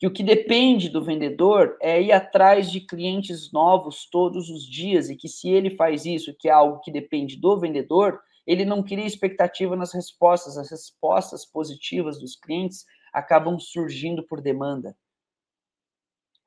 Que 0.00 0.06
o 0.06 0.12
que 0.12 0.24
depende 0.24 0.88
do 0.88 1.04
vendedor 1.04 1.76
é 1.80 2.02
ir 2.02 2.10
atrás 2.10 2.72
de 2.72 2.80
clientes 2.80 3.52
novos 3.52 4.08
todos 4.10 4.50
os 4.50 4.66
dias 4.66 5.10
e 5.10 5.16
que 5.16 5.28
se 5.28 5.48
ele 5.48 5.76
faz 5.76 6.04
isso, 6.04 6.34
que 6.36 6.48
é 6.48 6.52
algo 6.52 6.80
que 6.80 6.90
depende 6.90 7.36
do 7.36 7.56
vendedor, 7.58 8.18
ele 8.44 8.64
não 8.64 8.82
cria 8.82 9.06
expectativa 9.06 9.76
nas 9.76 9.92
respostas. 9.92 10.58
As 10.58 10.70
respostas 10.70 11.46
positivas 11.46 12.18
dos 12.18 12.34
clientes 12.34 12.84
acabam 13.12 13.58
surgindo 13.58 14.22
por 14.22 14.40
demanda. 14.40 14.96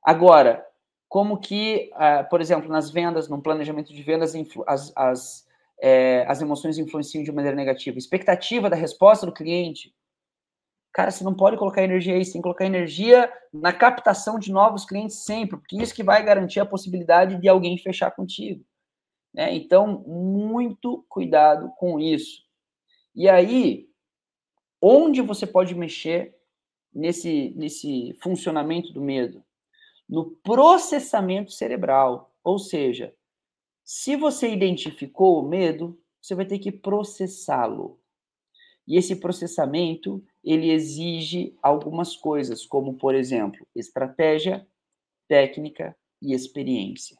Agora, 0.03 0.65
como 1.07 1.39
que, 1.39 1.91
uh, 1.93 2.27
por 2.29 2.41
exemplo, 2.41 2.69
nas 2.69 2.89
vendas, 2.89 3.29
no 3.29 3.41
planejamento 3.41 3.93
de 3.93 4.03
vendas, 4.03 4.33
as, 4.67 4.91
as 4.95 5.45
é, 5.81 6.25
as 6.27 6.41
emoções 6.41 6.77
influenciam 6.77 7.23
de 7.23 7.31
maneira 7.31 7.55
negativa. 7.55 7.97
Expectativa 7.97 8.69
da 8.69 8.75
resposta 8.75 9.25
do 9.25 9.33
cliente. 9.33 9.93
Cara, 10.93 11.11
você 11.11 11.23
não 11.23 11.35
pode 11.35 11.57
colocar 11.57 11.83
energia 11.83 12.15
aí, 12.15 12.23
você 12.23 12.33
tem 12.33 12.41
que 12.41 12.43
colocar 12.43 12.65
energia 12.65 13.31
na 13.53 13.73
captação 13.73 14.39
de 14.39 14.51
novos 14.51 14.85
clientes 14.85 15.25
sempre, 15.25 15.57
porque 15.57 15.81
isso 15.81 15.93
que 15.93 16.03
vai 16.03 16.23
garantir 16.23 16.61
a 16.61 16.65
possibilidade 16.65 17.37
de 17.37 17.49
alguém 17.49 17.77
fechar 17.77 18.11
contigo. 18.11 18.63
Né? 19.33 19.53
Então, 19.53 20.03
muito 20.07 21.05
cuidado 21.09 21.69
com 21.77 21.99
isso. 21.99 22.43
E 23.13 23.27
aí, 23.27 23.89
onde 24.81 25.21
você 25.21 25.45
pode 25.45 25.75
mexer 25.75 26.33
nesse, 26.95 27.53
nesse 27.55 28.17
funcionamento 28.21 28.93
do 28.93 29.01
medo? 29.01 29.43
No 30.07 30.31
processamento 30.31 31.51
cerebral, 31.51 32.33
ou 32.43 32.57
seja, 32.57 33.13
se 33.83 34.15
você 34.15 34.49
identificou 34.49 35.39
o 35.39 35.47
medo, 35.47 35.99
você 36.21 36.33
vai 36.33 36.45
ter 36.45 36.57
que 36.59 36.71
processá-lo. 36.71 37.99
E 38.87 38.97
esse 38.97 39.15
processamento, 39.15 40.23
ele 40.43 40.71
exige 40.71 41.57
algumas 41.61 42.15
coisas, 42.15 42.65
como, 42.65 42.95
por 42.95 43.13
exemplo, 43.15 43.67
estratégia, 43.75 44.65
técnica 45.27 45.95
e 46.21 46.33
experiência. 46.33 47.17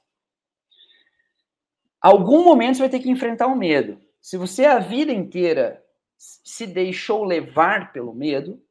Algum 2.00 2.44
momento 2.44 2.76
você 2.76 2.84
vai 2.84 2.90
ter 2.90 3.00
que 3.00 3.10
enfrentar 3.10 3.48
o 3.48 3.56
medo. 3.56 4.00
Se 4.22 4.38
você 4.38 4.66
a 4.66 4.80
vida 4.80 5.12
inteira 5.12 5.84
se 6.18 6.66
deixou 6.66 7.24
levar 7.24 7.92
pelo 7.92 8.14
medo, 8.14 8.64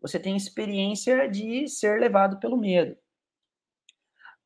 você 0.00 0.18
tem 0.18 0.36
experiência 0.36 1.28
de 1.28 1.68
ser 1.68 2.00
levado 2.00 2.38
pelo 2.38 2.56
medo. 2.56 2.96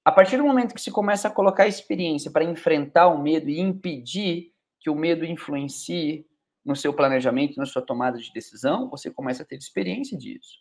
A 0.04 0.10
partir 0.10 0.36
do 0.36 0.44
momento 0.44 0.74
que 0.74 0.80
se 0.80 0.90
começa 0.90 1.28
a 1.28 1.30
colocar 1.30 1.68
experiência 1.68 2.30
para 2.30 2.44
enfrentar 2.44 3.08
o 3.08 3.22
medo 3.22 3.48
e 3.48 3.60
impedir 3.60 4.52
que 4.80 4.90
o 4.90 4.96
medo 4.96 5.24
influencie 5.24 6.26
no 6.64 6.74
seu 6.74 6.92
planejamento, 6.92 7.56
na 7.56 7.66
sua 7.66 7.82
tomada 7.82 8.18
de 8.18 8.32
decisão, 8.32 8.88
você 8.90 9.10
começa 9.10 9.42
a 9.42 9.46
ter 9.46 9.56
experiência 9.56 10.18
disso. 10.18 10.58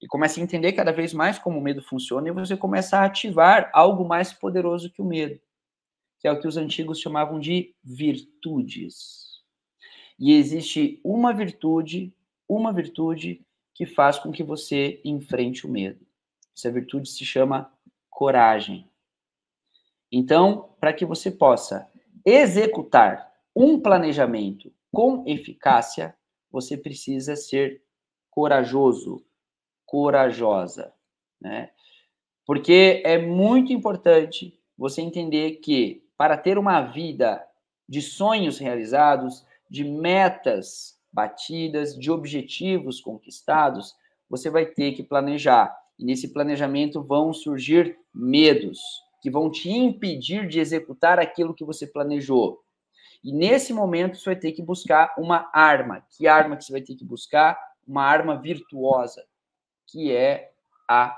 E 0.00 0.06
começa 0.08 0.40
a 0.40 0.42
entender 0.42 0.72
cada 0.72 0.92
vez 0.92 1.14
mais 1.14 1.38
como 1.38 1.58
o 1.58 1.62
medo 1.62 1.80
funciona 1.80 2.28
e 2.28 2.32
você 2.32 2.56
começa 2.56 2.98
a 2.98 3.04
ativar 3.04 3.70
algo 3.72 4.04
mais 4.04 4.32
poderoso 4.32 4.90
que 4.90 5.00
o 5.00 5.04
medo, 5.04 5.40
que 6.18 6.26
é 6.26 6.32
o 6.32 6.40
que 6.40 6.48
os 6.48 6.56
antigos 6.56 6.98
chamavam 6.98 7.38
de 7.38 7.72
virtudes. 7.84 9.42
E 10.18 10.32
existe 10.32 11.00
uma 11.04 11.32
virtude, 11.32 12.12
uma 12.48 12.72
virtude 12.72 13.46
que 13.82 13.86
faz 13.86 14.16
com 14.16 14.30
que 14.30 14.44
você 14.44 15.00
enfrente 15.04 15.66
o 15.66 15.68
medo. 15.68 16.06
Essa 16.56 16.70
virtude 16.70 17.08
se 17.08 17.24
chama 17.24 17.76
coragem. 18.08 18.88
Então, 20.08 20.76
para 20.78 20.92
que 20.92 21.04
você 21.04 21.32
possa 21.32 21.90
executar 22.24 23.32
um 23.56 23.80
planejamento 23.80 24.72
com 24.92 25.24
eficácia, 25.26 26.16
você 26.48 26.76
precisa 26.76 27.34
ser 27.34 27.82
corajoso, 28.30 29.26
corajosa, 29.84 30.94
né? 31.40 31.72
Porque 32.46 33.02
é 33.04 33.18
muito 33.18 33.72
importante 33.72 34.56
você 34.78 35.02
entender 35.02 35.56
que 35.56 36.08
para 36.16 36.38
ter 36.38 36.56
uma 36.56 36.82
vida 36.82 37.44
de 37.88 38.00
sonhos 38.00 38.60
realizados, 38.60 39.44
de 39.68 39.82
metas 39.82 41.01
batidas, 41.12 41.94
de 41.96 42.10
objetivos 42.10 43.00
conquistados, 43.00 43.94
você 44.28 44.48
vai 44.48 44.66
ter 44.66 44.92
que 44.92 45.02
planejar. 45.02 45.76
E 45.98 46.04
nesse 46.04 46.32
planejamento 46.32 47.02
vão 47.02 47.32
surgir 47.32 47.98
medos 48.14 48.80
que 49.20 49.30
vão 49.30 49.50
te 49.50 49.70
impedir 49.70 50.48
de 50.48 50.58
executar 50.58 51.18
aquilo 51.20 51.54
que 51.54 51.64
você 51.64 51.86
planejou. 51.86 52.60
E 53.22 53.32
nesse 53.32 53.72
momento 53.72 54.16
você 54.16 54.30
vai 54.30 54.36
ter 54.36 54.50
que 54.50 54.62
buscar 54.62 55.14
uma 55.16 55.48
arma. 55.52 56.04
Que 56.10 56.26
arma 56.26 56.56
que 56.56 56.64
você 56.64 56.72
vai 56.72 56.80
ter 56.80 56.96
que 56.96 57.04
buscar? 57.04 57.56
Uma 57.86 58.02
arma 58.02 58.36
virtuosa, 58.40 59.24
que 59.86 60.10
é 60.10 60.52
a 60.88 61.16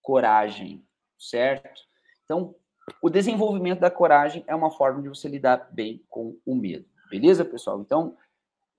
coragem, 0.00 0.84
certo? 1.18 1.80
Então, 2.24 2.54
o 3.02 3.10
desenvolvimento 3.10 3.80
da 3.80 3.90
coragem 3.90 4.44
é 4.46 4.54
uma 4.54 4.70
forma 4.70 5.02
de 5.02 5.08
você 5.08 5.28
lidar 5.28 5.68
bem 5.72 6.04
com 6.08 6.36
o 6.46 6.54
medo. 6.54 6.86
Beleza, 7.10 7.44
pessoal? 7.44 7.80
Então, 7.80 8.16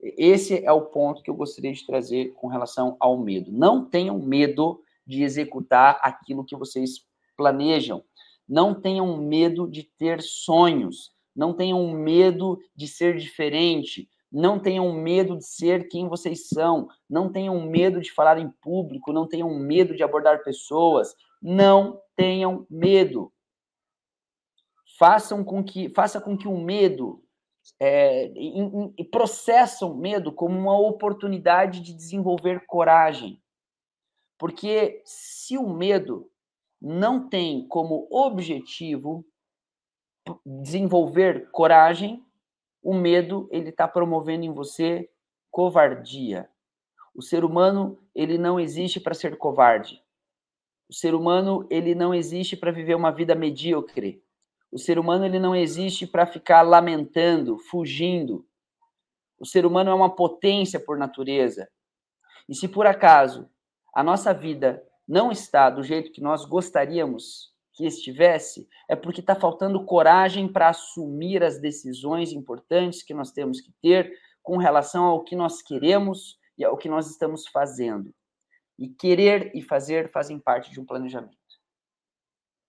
esse 0.02 0.64
é 0.64 0.72
o 0.72 0.82
ponto 0.82 1.22
que 1.22 1.30
eu 1.30 1.34
gostaria 1.34 1.72
de 1.72 1.86
trazer 1.86 2.32
com 2.34 2.48
relação 2.48 2.96
ao 2.98 3.16
medo. 3.16 3.52
Não 3.52 3.84
tenham 3.84 4.18
medo 4.18 4.82
de 5.06 5.22
executar 5.22 6.00
aquilo 6.02 6.44
que 6.44 6.56
vocês 6.56 7.06
planejam. 7.36 8.02
Não 8.48 8.74
tenham 8.74 9.16
medo 9.16 9.68
de 9.68 9.84
ter 9.84 10.20
sonhos. 10.20 11.12
Não 11.34 11.54
tenham 11.54 11.88
medo 11.92 12.58
de 12.74 12.88
ser 12.88 13.16
diferente. 13.16 14.08
Não 14.30 14.58
tenham 14.58 14.92
medo 14.92 15.36
de 15.36 15.46
ser 15.46 15.88
quem 15.88 16.08
vocês 16.08 16.48
são. 16.48 16.88
Não 17.08 17.30
tenham 17.30 17.60
medo 17.64 18.00
de 18.00 18.10
falar 18.10 18.38
em 18.38 18.50
público. 18.60 19.12
Não 19.12 19.28
tenham 19.28 19.56
medo 19.56 19.94
de 19.94 20.02
abordar 20.02 20.42
pessoas. 20.42 21.14
Não 21.40 22.00
tenham 22.16 22.66
medo. 22.68 23.32
Façam 24.98 25.44
com 25.44 25.62
que, 25.62 25.88
faça 25.90 26.20
com 26.20 26.36
que 26.36 26.48
o 26.48 26.58
medo 26.58 27.22
é, 27.80 28.26
em, 28.28 28.92
em, 28.96 29.04
processam 29.04 29.94
medo 29.94 30.32
como 30.32 30.58
uma 30.58 30.78
oportunidade 30.78 31.80
de 31.80 31.92
desenvolver 31.92 32.64
coragem. 32.66 33.42
Porque 34.38 35.02
se 35.04 35.56
o 35.56 35.68
medo 35.68 36.30
não 36.80 37.28
tem 37.28 37.66
como 37.68 38.08
objetivo 38.10 39.24
desenvolver 40.44 41.50
coragem, 41.50 42.24
o 42.82 42.94
medo 42.94 43.48
ele 43.52 43.68
está 43.70 43.86
promovendo 43.86 44.44
em 44.44 44.52
você 44.52 45.08
covardia. 45.50 46.48
O 47.14 47.22
ser 47.22 47.44
humano 47.44 47.98
ele 48.14 48.38
não 48.38 48.58
existe 48.58 48.98
para 48.98 49.14
ser 49.14 49.36
covarde. 49.36 50.02
O 50.88 50.94
ser 50.94 51.14
humano 51.14 51.66
ele 51.70 51.94
não 51.94 52.14
existe 52.14 52.56
para 52.56 52.72
viver 52.72 52.94
uma 52.94 53.12
vida 53.12 53.34
medíocre. 53.34 54.22
O 54.72 54.78
ser 54.78 54.98
humano 54.98 55.26
ele 55.26 55.38
não 55.38 55.54
existe 55.54 56.06
para 56.06 56.24
ficar 56.24 56.62
lamentando, 56.62 57.58
fugindo. 57.58 58.46
O 59.38 59.44
ser 59.44 59.66
humano 59.66 59.90
é 59.90 59.94
uma 59.94 60.16
potência 60.16 60.80
por 60.80 60.96
natureza. 60.96 61.68
E 62.48 62.54
se 62.54 62.66
por 62.66 62.86
acaso 62.86 63.50
a 63.94 64.02
nossa 64.02 64.32
vida 64.32 64.82
não 65.06 65.30
está 65.30 65.68
do 65.68 65.82
jeito 65.82 66.10
que 66.10 66.22
nós 66.22 66.46
gostaríamos 66.46 67.52
que 67.74 67.84
estivesse, 67.86 68.66
é 68.88 68.96
porque 68.96 69.20
está 69.20 69.34
faltando 69.34 69.84
coragem 69.84 70.50
para 70.50 70.70
assumir 70.70 71.42
as 71.42 71.60
decisões 71.60 72.32
importantes 72.32 73.02
que 73.02 73.12
nós 73.12 73.30
temos 73.30 73.60
que 73.60 73.72
ter 73.82 74.10
com 74.42 74.56
relação 74.56 75.04
ao 75.04 75.22
que 75.22 75.36
nós 75.36 75.60
queremos 75.60 76.38
e 76.56 76.64
ao 76.64 76.78
que 76.78 76.88
nós 76.88 77.10
estamos 77.10 77.46
fazendo. 77.46 78.14
E 78.78 78.88
querer 78.88 79.54
e 79.54 79.60
fazer 79.60 80.10
fazem 80.10 80.38
parte 80.38 80.70
de 80.70 80.80
um 80.80 80.86
planejamento. 80.86 81.41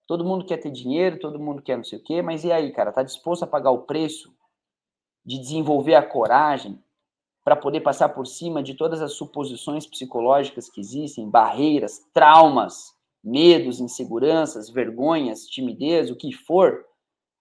Todo 0.06 0.24
mundo 0.24 0.44
quer 0.44 0.58
ter 0.58 0.70
dinheiro, 0.70 1.18
todo 1.18 1.38
mundo 1.38 1.62
quer 1.62 1.76
não 1.76 1.84
sei 1.84 1.98
o 1.98 2.02
quê, 2.02 2.20
mas 2.20 2.44
e 2.44 2.52
aí, 2.52 2.72
cara? 2.72 2.92
Tá 2.92 3.02
disposto 3.02 3.42
a 3.42 3.46
pagar 3.46 3.70
o 3.70 3.82
preço 3.82 4.34
de 5.24 5.38
desenvolver 5.38 5.94
a 5.94 6.02
coragem 6.02 6.82
para 7.42 7.56
poder 7.56 7.80
passar 7.80 8.10
por 8.10 8.26
cima 8.26 8.62
de 8.62 8.74
todas 8.74 9.02
as 9.02 9.12
suposições 9.12 9.86
psicológicas 9.86 10.68
que 10.68 10.80
existem, 10.80 11.28
barreiras, 11.28 12.06
traumas, 12.12 12.94
medos, 13.22 13.80
inseguranças, 13.80 14.70
vergonhas, 14.70 15.46
timidez, 15.46 16.10
o 16.10 16.16
que 16.16 16.32
for, 16.32 16.84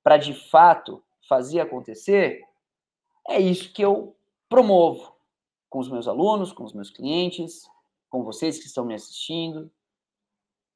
para 0.04 0.18
de 0.18 0.34
fato 0.34 1.04
fazer 1.28 1.60
acontecer, 1.60 2.42
é 3.28 3.40
isso 3.40 3.72
que 3.74 3.84
eu 3.84 4.16
promovo 4.50 5.14
com 5.70 5.80
os 5.80 5.90
meus 5.90 6.08
alunos, 6.08 6.52
com 6.52 6.64
os 6.64 6.74
meus 6.74 6.90
clientes, 6.90 7.64
com 8.10 8.24
vocês 8.24 8.60
que 8.60 8.66
estão 8.66 8.86
me 8.86 8.94
assistindo. 8.94 9.72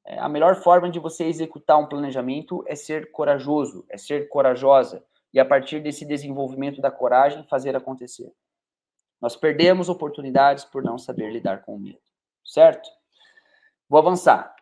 É, 0.07 0.17
a 0.19 0.29
melhor 0.29 0.55
forma 0.55 0.89
de 0.89 0.99
você 0.99 1.25
executar 1.25 1.77
um 1.77 1.85
planejamento 1.85 2.63
é 2.65 2.75
ser 2.75 3.11
corajoso, 3.11 3.85
é 3.89 3.97
ser 3.97 4.29
corajosa, 4.29 5.03
e 5.33 5.39
a 5.39 5.43
partir 5.43 5.81
desse 5.81 6.05
desenvolvimento 6.05 6.79
da 6.79 6.89
coragem, 6.89 7.43
fazer 7.43 7.75
acontecer. 7.75 8.33
Nós 9.19 9.35
perdemos 9.35 9.89
oportunidades 9.89 10.63
por 10.63 10.81
não 10.81 10.97
saber 10.97 11.29
lidar 11.29 11.63
com 11.63 11.75
o 11.75 11.79
medo, 11.79 11.99
certo? 12.45 12.89
Vou 13.89 13.99
avançar. 13.99 14.55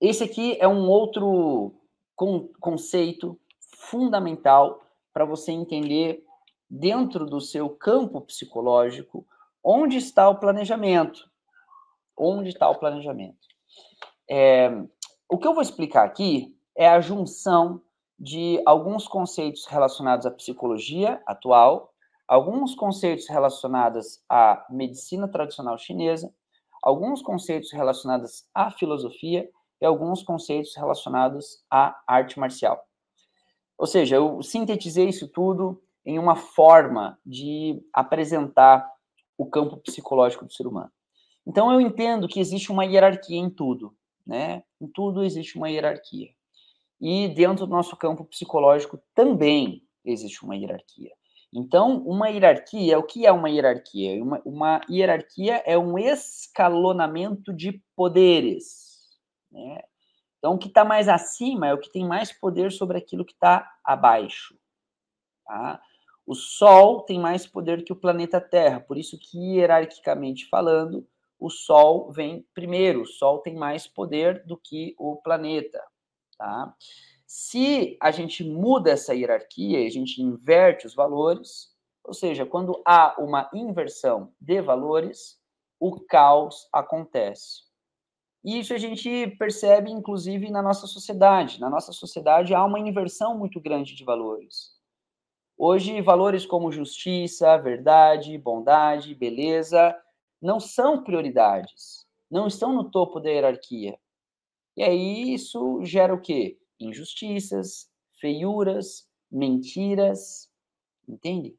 Esse 0.00 0.24
aqui 0.24 0.56
é 0.60 0.66
um 0.66 0.88
outro 0.88 1.72
con 2.16 2.48
conceito 2.60 3.38
fundamental 3.60 4.82
para 5.12 5.24
você 5.24 5.52
entender 5.52 6.24
dentro 6.68 7.26
do 7.26 7.40
seu 7.40 7.70
campo 7.70 8.20
psicológico 8.22 9.24
onde 9.62 9.98
está 9.98 10.28
o 10.28 10.38
planejamento. 10.40 11.30
Onde 12.16 12.48
está 12.48 12.68
o 12.68 12.78
planejamento? 12.78 13.37
É, 14.30 14.70
o 15.28 15.38
que 15.38 15.46
eu 15.46 15.54
vou 15.54 15.62
explicar 15.62 16.04
aqui 16.04 16.54
é 16.76 16.88
a 16.88 17.00
junção 17.00 17.80
de 18.18 18.60
alguns 18.66 19.06
conceitos 19.06 19.66
relacionados 19.66 20.26
à 20.26 20.30
psicologia 20.30 21.22
atual 21.26 21.92
alguns 22.28 22.74
conceitos 22.74 23.26
relacionados 23.26 24.22
à 24.28 24.66
medicina 24.68 25.26
tradicional 25.26 25.78
chinesa, 25.78 26.30
alguns 26.82 27.22
conceitos 27.22 27.72
relacionados 27.72 28.44
à 28.54 28.70
filosofia 28.70 29.48
e 29.80 29.86
alguns 29.86 30.22
conceitos 30.22 30.76
relacionados 30.76 31.64
à 31.70 31.98
arte 32.06 32.38
marcial. 32.38 32.84
Ou 33.78 33.86
seja, 33.86 34.16
eu 34.16 34.42
sintetizei 34.42 35.08
isso 35.08 35.26
tudo 35.26 35.82
em 36.04 36.18
uma 36.18 36.36
forma 36.36 37.18
de 37.24 37.82
apresentar 37.92 38.86
o 39.38 39.46
campo 39.46 39.78
psicológico 39.78 40.44
do 40.44 40.52
ser 40.52 40.66
humano. 40.66 40.90
Então 41.46 41.72
eu 41.72 41.80
entendo 41.80 42.28
que 42.28 42.40
existe 42.40 42.70
uma 42.70 42.84
hierarquia 42.84 43.38
em 43.38 43.48
tudo, 43.48 43.96
né? 44.28 44.62
Em 44.78 44.86
tudo 44.86 45.24
existe 45.24 45.56
uma 45.56 45.70
hierarquia. 45.70 46.28
E 47.00 47.28
dentro 47.28 47.66
do 47.66 47.72
nosso 47.72 47.96
campo 47.96 48.24
psicológico 48.26 49.00
também 49.14 49.82
existe 50.04 50.44
uma 50.44 50.54
hierarquia. 50.54 51.12
Então, 51.52 52.02
uma 52.02 52.28
hierarquia, 52.28 52.98
o 52.98 53.02
que 53.02 53.24
é 53.24 53.32
uma 53.32 53.48
hierarquia? 53.48 54.22
Uma, 54.22 54.42
uma 54.44 54.80
hierarquia 54.90 55.62
é 55.64 55.78
um 55.78 55.98
escalonamento 55.98 57.54
de 57.54 57.82
poderes. 57.96 58.98
Né? 59.50 59.80
Então, 60.36 60.54
o 60.54 60.58
que 60.58 60.68
está 60.68 60.84
mais 60.84 61.08
acima 61.08 61.68
é 61.68 61.72
o 61.72 61.78
que 61.78 61.90
tem 61.90 62.06
mais 62.06 62.30
poder 62.30 62.70
sobre 62.70 62.98
aquilo 62.98 63.24
que 63.24 63.32
está 63.32 63.66
abaixo. 63.82 64.54
Tá? 65.46 65.80
O 66.26 66.34
Sol 66.34 67.00
tem 67.00 67.18
mais 67.18 67.46
poder 67.46 67.82
que 67.82 67.94
o 67.94 67.96
planeta 67.96 68.38
Terra, 68.38 68.80
por 68.80 68.98
isso 68.98 69.18
que, 69.18 69.38
hierarquicamente 69.56 70.46
falando, 70.50 71.08
o 71.38 71.48
Sol 71.48 72.10
vem 72.10 72.46
primeiro. 72.52 73.02
O 73.02 73.06
Sol 73.06 73.38
tem 73.38 73.54
mais 73.54 73.86
poder 73.86 74.44
do 74.44 74.56
que 74.56 74.94
o 74.98 75.16
planeta. 75.16 75.82
Tá? 76.36 76.74
Se 77.26 77.96
a 78.00 78.10
gente 78.10 78.42
muda 78.42 78.90
essa 78.90 79.14
hierarquia, 79.14 79.86
a 79.86 79.90
gente 79.90 80.22
inverte 80.22 80.86
os 80.86 80.94
valores, 80.94 81.74
ou 82.02 82.14
seja, 82.14 82.46
quando 82.46 82.82
há 82.84 83.14
uma 83.18 83.48
inversão 83.52 84.32
de 84.40 84.60
valores, 84.60 85.38
o 85.78 86.00
caos 86.00 86.68
acontece. 86.72 87.68
E 88.44 88.58
isso 88.58 88.72
a 88.72 88.78
gente 88.78 89.26
percebe, 89.38 89.90
inclusive, 89.90 90.50
na 90.50 90.62
nossa 90.62 90.86
sociedade. 90.86 91.60
Na 91.60 91.68
nossa 91.68 91.92
sociedade 91.92 92.54
há 92.54 92.64
uma 92.64 92.78
inversão 92.78 93.36
muito 93.36 93.60
grande 93.60 93.94
de 93.94 94.04
valores. 94.04 94.76
Hoje, 95.56 96.00
valores 96.00 96.46
como 96.46 96.72
justiça, 96.72 97.58
verdade, 97.58 98.38
bondade, 98.38 99.14
beleza 99.14 99.94
não 100.40 100.60
são 100.60 101.02
prioridades, 101.02 102.06
não 102.30 102.46
estão 102.46 102.72
no 102.72 102.90
topo 102.90 103.20
da 103.20 103.30
hierarquia. 103.30 103.98
E 104.76 104.82
aí 104.82 105.34
isso 105.34 105.84
gera 105.84 106.14
o 106.14 106.20
quê? 106.20 106.58
injustiças, 106.80 107.90
feiuras, 108.20 109.08
mentiras, 109.30 110.48
entende? 111.08 111.56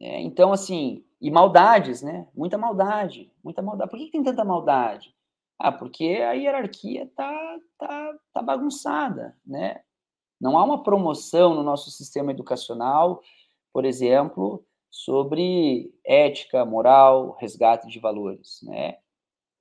É, 0.00 0.20
então, 0.20 0.52
assim, 0.52 1.04
e 1.20 1.30
maldades, 1.30 2.02
né? 2.02 2.28
Muita 2.34 2.58
maldade, 2.58 3.30
muita 3.42 3.62
maldade. 3.62 3.90
Por 3.90 3.98
que, 3.98 4.10
tem 4.10 4.22
tanta 4.22 4.44
maldade? 4.44 5.14
Ah, 5.58 5.70
porque 5.70 6.04
a 6.04 6.32
hierarquia 6.32 7.10
tá, 7.14 7.58
tá, 7.78 8.18
tá 8.32 8.42
bagunçada, 8.42 9.36
né? 9.46 9.82
Não 10.40 10.58
há 10.58 10.64
uma 10.64 10.82
promoção 10.82 11.54
no 11.54 11.62
nosso 11.62 11.90
sistema 11.90 12.32
educacional, 12.32 13.22
por 13.72 13.84
exemplo, 13.84 14.64
sobre 14.92 15.90
ética, 16.04 16.66
moral, 16.66 17.34
resgate 17.40 17.88
de 17.88 17.98
valores, 17.98 18.60
né? 18.62 18.98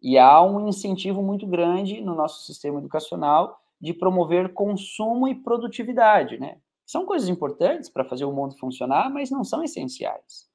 E 0.01 0.17
há 0.17 0.43
um 0.43 0.67
incentivo 0.67 1.23
muito 1.23 1.47
grande 1.47 2.01
no 2.01 2.13
nosso 2.13 2.43
sistema 2.43 2.79
educacional 2.79 3.57
de 3.79 3.93
promover 3.93 4.53
consumo 4.53 5.27
e 5.29 5.33
produtividade, 5.33 6.37
né? 6.37 6.57
São 6.85 7.05
coisas 7.05 7.29
importantes 7.29 7.89
para 7.89 8.03
fazer 8.03 8.25
o 8.25 8.33
mundo 8.33 8.57
funcionar, 8.57 9.09
mas 9.09 9.31
não 9.31 9.45
são 9.45 9.63
essenciais. 9.63 10.49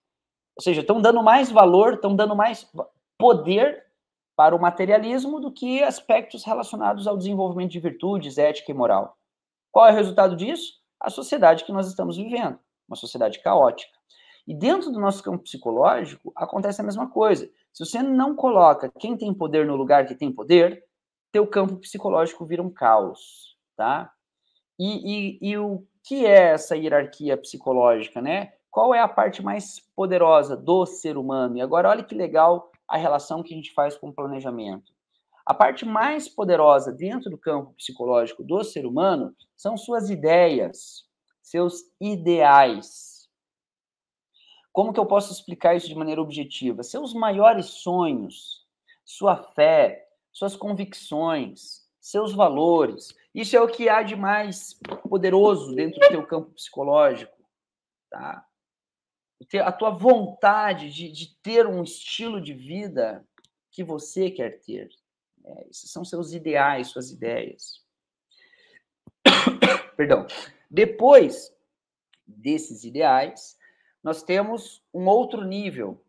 Ou 0.54 0.62
seja, 0.62 0.82
estão 0.82 1.00
dando 1.00 1.22
mais 1.22 1.50
valor, 1.50 1.94
estão 1.94 2.14
dando 2.14 2.36
mais 2.36 2.70
poder 3.18 3.82
para 4.36 4.54
o 4.54 4.60
materialismo 4.60 5.40
do 5.40 5.50
que 5.50 5.82
aspectos 5.82 6.44
relacionados 6.44 7.06
ao 7.06 7.16
desenvolvimento 7.16 7.70
de 7.70 7.80
virtudes, 7.80 8.36
ética 8.36 8.70
e 8.70 8.74
moral. 8.74 9.16
Qual 9.72 9.86
é 9.86 9.92
o 9.92 9.94
resultado 9.94 10.36
disso? 10.36 10.74
A 11.00 11.08
sociedade 11.08 11.64
que 11.64 11.72
nós 11.72 11.88
estamos 11.88 12.18
vivendo, 12.18 12.58
uma 12.86 12.96
sociedade 12.96 13.40
caótica. 13.40 13.96
E 14.46 14.54
dentro 14.54 14.90
do 14.92 15.00
nosso 15.00 15.22
campo 15.22 15.42
psicológico, 15.42 16.32
acontece 16.36 16.80
a 16.80 16.84
mesma 16.84 17.10
coisa. 17.10 17.50
Se 17.72 17.84
você 17.84 18.02
não 18.02 18.34
coloca 18.34 18.92
quem 18.98 19.16
tem 19.16 19.34
poder 19.34 19.66
no 19.66 19.74
lugar 19.74 20.06
que 20.06 20.14
tem 20.14 20.32
poder, 20.32 20.84
teu 21.32 21.46
campo 21.46 21.76
psicológico 21.76 22.46
vira 22.46 22.62
um 22.62 22.70
caos, 22.70 23.56
tá? 23.76 24.12
E, 24.78 25.38
e, 25.42 25.50
e 25.50 25.58
o 25.58 25.84
que 26.04 26.24
é 26.24 26.52
essa 26.52 26.76
hierarquia 26.76 27.36
psicológica, 27.36 28.22
né? 28.22 28.52
Qual 28.70 28.94
é 28.94 29.00
a 29.00 29.08
parte 29.08 29.42
mais 29.42 29.80
poderosa 29.96 30.56
do 30.56 30.86
ser 30.86 31.16
humano? 31.16 31.56
E 31.56 31.60
agora 31.60 31.88
olha 31.88 32.04
que 32.04 32.14
legal 32.14 32.70
a 32.88 32.96
relação 32.96 33.42
que 33.42 33.52
a 33.52 33.56
gente 33.56 33.72
faz 33.72 33.96
com 33.96 34.08
o 34.08 34.14
planejamento. 34.14 34.92
A 35.44 35.54
parte 35.54 35.84
mais 35.84 36.28
poderosa 36.28 36.92
dentro 36.92 37.30
do 37.30 37.38
campo 37.38 37.72
psicológico 37.74 38.44
do 38.44 38.62
ser 38.62 38.84
humano 38.84 39.34
são 39.56 39.76
suas 39.76 40.10
ideias, 40.10 41.04
seus 41.42 41.82
ideais. 42.00 43.15
Como 44.76 44.92
que 44.92 45.00
eu 45.00 45.06
posso 45.06 45.32
explicar 45.32 45.74
isso 45.74 45.88
de 45.88 45.94
maneira 45.94 46.20
objetiva? 46.20 46.82
Seus 46.82 47.14
maiores 47.14 47.64
sonhos, 47.64 48.62
sua 49.06 49.34
fé, 49.34 50.06
suas 50.30 50.54
convicções, 50.54 51.88
seus 51.98 52.34
valores. 52.34 53.16
Isso 53.34 53.56
é 53.56 53.60
o 53.62 53.68
que 53.68 53.88
há 53.88 54.02
de 54.02 54.14
mais 54.14 54.78
poderoso 55.08 55.74
dentro 55.74 55.98
do 55.98 56.08
teu 56.08 56.26
campo 56.26 56.50
psicológico, 56.50 57.42
tá? 58.10 58.46
A 59.64 59.72
tua 59.72 59.88
vontade 59.88 60.92
de, 60.92 61.10
de 61.10 61.34
ter 61.40 61.66
um 61.66 61.82
estilo 61.82 62.38
de 62.38 62.52
vida 62.52 63.26
que 63.70 63.82
você 63.82 64.30
quer 64.30 64.60
ter. 64.60 64.90
É, 65.42 65.68
esses 65.70 65.90
são 65.90 66.04
seus 66.04 66.34
ideais, 66.34 66.88
suas 66.88 67.10
ideias. 67.10 67.82
Perdão. 69.96 70.26
Depois 70.70 71.50
desses 72.26 72.84
ideais, 72.84 73.56
nós 74.06 74.22
temos 74.22 74.80
um 74.94 75.08
outro 75.08 75.42
nível 75.42 76.00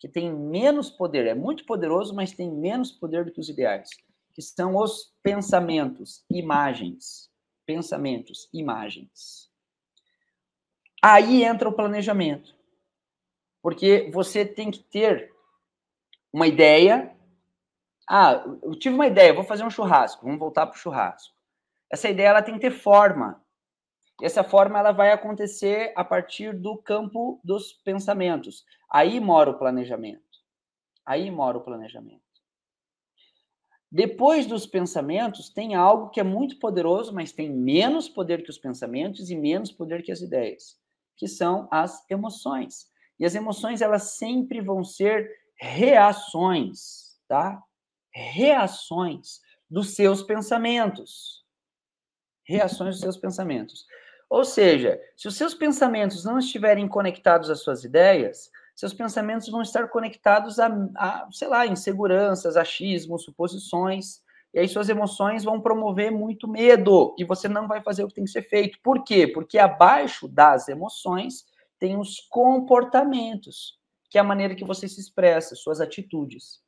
que 0.00 0.08
tem 0.08 0.34
menos 0.34 0.90
poder, 0.90 1.28
é 1.28 1.32
muito 1.32 1.64
poderoso, 1.64 2.12
mas 2.12 2.32
tem 2.32 2.50
menos 2.50 2.90
poder 2.90 3.24
do 3.24 3.30
que 3.30 3.38
os 3.38 3.48
ideais, 3.48 3.88
que 4.34 4.42
são 4.42 4.74
os 4.74 5.14
pensamentos, 5.22 6.24
imagens. 6.28 7.30
Pensamentos, 7.64 8.48
imagens. 8.52 9.48
Aí 11.00 11.44
entra 11.44 11.68
o 11.68 11.72
planejamento. 11.72 12.52
Porque 13.62 14.10
você 14.12 14.44
tem 14.44 14.68
que 14.68 14.82
ter 14.82 15.32
uma 16.32 16.48
ideia. 16.48 17.16
Ah, 18.10 18.44
eu 18.60 18.76
tive 18.76 18.96
uma 18.96 19.06
ideia, 19.06 19.32
vou 19.32 19.44
fazer 19.44 19.62
um 19.62 19.70
churrasco, 19.70 20.24
vamos 20.24 20.40
voltar 20.40 20.66
para 20.66 20.74
o 20.74 20.80
churrasco. 20.80 21.32
Essa 21.88 22.10
ideia 22.10 22.30
ela 22.30 22.42
tem 22.42 22.54
que 22.54 22.60
ter 22.60 22.72
forma. 22.72 23.40
Essa 24.20 24.42
forma 24.42 24.78
ela 24.78 24.92
vai 24.92 25.12
acontecer 25.12 25.92
a 25.94 26.04
partir 26.04 26.54
do 26.54 26.78
campo 26.78 27.40
dos 27.44 27.72
pensamentos. 27.72 28.64
Aí 28.90 29.20
mora 29.20 29.50
o 29.50 29.58
planejamento. 29.58 30.22
Aí 31.04 31.30
mora 31.30 31.58
o 31.58 31.60
planejamento. 31.62 32.22
Depois 33.90 34.46
dos 34.46 34.66
pensamentos, 34.66 35.48
tem 35.48 35.74
algo 35.74 36.10
que 36.10 36.18
é 36.18 36.22
muito 36.24 36.58
poderoso, 36.58 37.14
mas 37.14 37.32
tem 37.32 37.50
menos 37.50 38.08
poder 38.08 38.42
que 38.42 38.50
os 38.50 38.58
pensamentos 38.58 39.30
e 39.30 39.36
menos 39.36 39.70
poder 39.70 40.02
que 40.02 40.10
as 40.10 40.20
ideias, 40.20 40.76
que 41.16 41.28
são 41.28 41.68
as 41.70 42.04
emoções. 42.10 42.90
E 43.18 43.24
as 43.24 43.34
emoções, 43.34 43.80
elas 43.80 44.16
sempre 44.16 44.60
vão 44.60 44.82
ser 44.82 45.30
reações, 45.58 47.16
tá? 47.28 47.62
Reações 48.12 49.40
dos 49.70 49.94
seus 49.94 50.22
pensamentos. 50.22 51.44
Reações 52.44 52.96
dos 52.96 53.00
seus 53.00 53.16
pensamentos. 53.16 53.86
Ou 54.28 54.44
seja, 54.44 55.00
se 55.16 55.28
os 55.28 55.36
seus 55.36 55.54
pensamentos 55.54 56.24
não 56.24 56.38
estiverem 56.38 56.88
conectados 56.88 57.48
às 57.48 57.60
suas 57.60 57.84
ideias, 57.84 58.50
seus 58.74 58.92
pensamentos 58.92 59.48
vão 59.48 59.62
estar 59.62 59.88
conectados 59.88 60.58
a, 60.58 60.66
a 60.96 61.28
sei 61.32 61.48
lá, 61.48 61.66
inseguranças, 61.66 62.56
achismos, 62.56 63.24
suposições, 63.24 64.20
e 64.52 64.58
aí 64.58 64.68
suas 64.68 64.88
emoções 64.88 65.44
vão 65.44 65.60
promover 65.60 66.10
muito 66.10 66.48
medo, 66.48 67.14
e 67.18 67.24
você 67.24 67.48
não 67.48 67.68
vai 67.68 67.82
fazer 67.82 68.04
o 68.04 68.08
que 68.08 68.14
tem 68.14 68.24
que 68.24 68.30
ser 68.30 68.42
feito. 68.42 68.78
Por 68.82 69.04
quê? 69.04 69.26
Porque 69.26 69.58
abaixo 69.58 70.26
das 70.28 70.68
emoções 70.68 71.46
tem 71.78 71.98
os 71.98 72.20
comportamentos, 72.28 73.78
que 74.10 74.18
é 74.18 74.20
a 74.20 74.24
maneira 74.24 74.54
que 74.54 74.64
você 74.64 74.88
se 74.88 75.00
expressa, 75.00 75.54
suas 75.54 75.80
atitudes. 75.80 76.60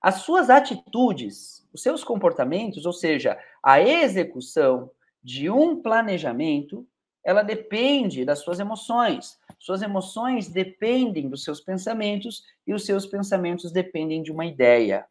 As 0.00 0.22
suas 0.22 0.48
atitudes, 0.48 1.68
os 1.72 1.82
seus 1.82 2.02
comportamentos, 2.02 2.86
ou 2.86 2.92
seja, 2.92 3.38
a 3.62 3.80
execução 3.80 4.90
de 5.22 5.50
um 5.50 5.80
planejamento, 5.80 6.86
ela 7.22 7.42
depende 7.42 8.24
das 8.24 8.40
suas 8.40 8.58
emoções. 8.58 9.38
Suas 9.58 9.82
emoções 9.82 10.48
dependem 10.48 11.28
dos 11.28 11.44
seus 11.44 11.60
pensamentos 11.60 12.44
e 12.66 12.72
os 12.72 12.86
seus 12.86 13.06
pensamentos 13.06 13.70
dependem 13.70 14.22
de 14.22 14.32
uma 14.32 14.46
ideia. 14.46 15.06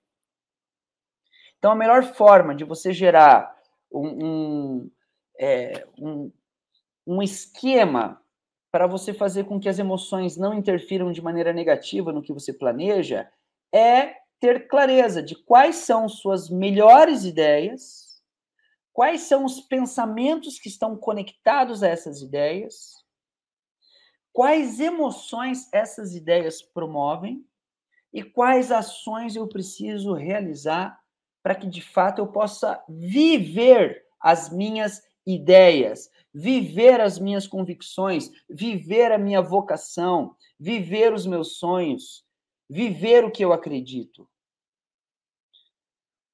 Então, 1.57 1.72
a 1.72 1.76
melhor 1.76 2.03
forma 2.03 2.55
de 2.55 2.64
você 2.64 2.91
gerar 2.91 3.55
um, 3.91 4.26
um, 4.26 4.91
é, 5.38 5.86
um, 5.97 6.32
um 7.05 7.22
esquema 7.22 8.22
para 8.72 8.88
você 8.88 9.14
fazer 9.14 9.45
com 9.45 9.60
que 9.60 9.70
as 9.70 9.80
emoções 9.80 10.38
não 10.38 10.53
interfiram 10.53 11.12
de 11.12 11.22
maneira 11.22 11.51
negativa 11.51 12.12
no 12.12 12.22
que 12.22 12.34
você 12.34 12.53
planeja 12.53 13.30
é 13.74 14.16
ter 14.39 14.68
clareza 14.68 15.22
de 15.22 15.36
quais 15.36 15.78
são 15.78 16.07
suas 16.07 16.49
melhores 16.49 17.26
ideias 17.26 18.09
Quais 19.00 19.22
são 19.22 19.45
os 19.45 19.62
pensamentos 19.62 20.60
que 20.60 20.68
estão 20.68 20.97
conectados 20.97 21.84
a 21.84 21.88
essas 21.88 22.22
ideias? 22.22 23.02
Quais 24.34 24.82
emoções 24.82 25.72
essas 25.72 26.14
ideias 26.14 26.62
promovem? 26.62 27.47
E 28.12 28.22
quais 28.22 28.74
ações 28.74 29.38
eu 29.38 29.47
preciso 29.47 30.14
realizar 30.14 31.00
para 31.41 31.56
que 31.56 31.66
de 31.66 31.82
fato 31.82 32.20
eu 32.20 32.28
possa 32.28 32.84
viver 32.89 34.06
as 34.20 34.50
minhas 34.50 35.02
ideias, 35.26 36.12
viver 36.34 37.00
as 37.00 37.18
minhas 37.18 37.47
convicções, 37.47 38.30
viver 38.50 39.14
a 39.14 39.18
minha 39.18 39.41
vocação, 39.41 40.36
viver 40.60 41.14
os 41.14 41.26
meus 41.26 41.58
sonhos, 41.58 42.26
viver 42.70 43.24
o 43.24 43.32
que 43.32 43.45
eu 43.45 43.54
acredito. 43.54 44.30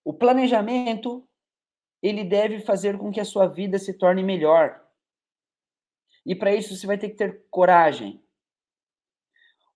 O 0.04 0.12
planejamento 0.12 1.30
ele 2.08 2.24
deve 2.24 2.60
fazer 2.60 2.98
com 3.00 3.12
que 3.12 3.20
a 3.20 3.26
sua 3.26 3.48
vida 3.48 3.80
se 3.80 3.94
torne 3.94 4.22
melhor. 4.22 4.80
E 6.24 6.36
para 6.36 6.54
isso 6.54 6.76
você 6.76 6.86
vai 6.86 6.98
ter 6.98 7.10
que 7.10 7.16
ter 7.16 7.46
coragem. 7.50 8.24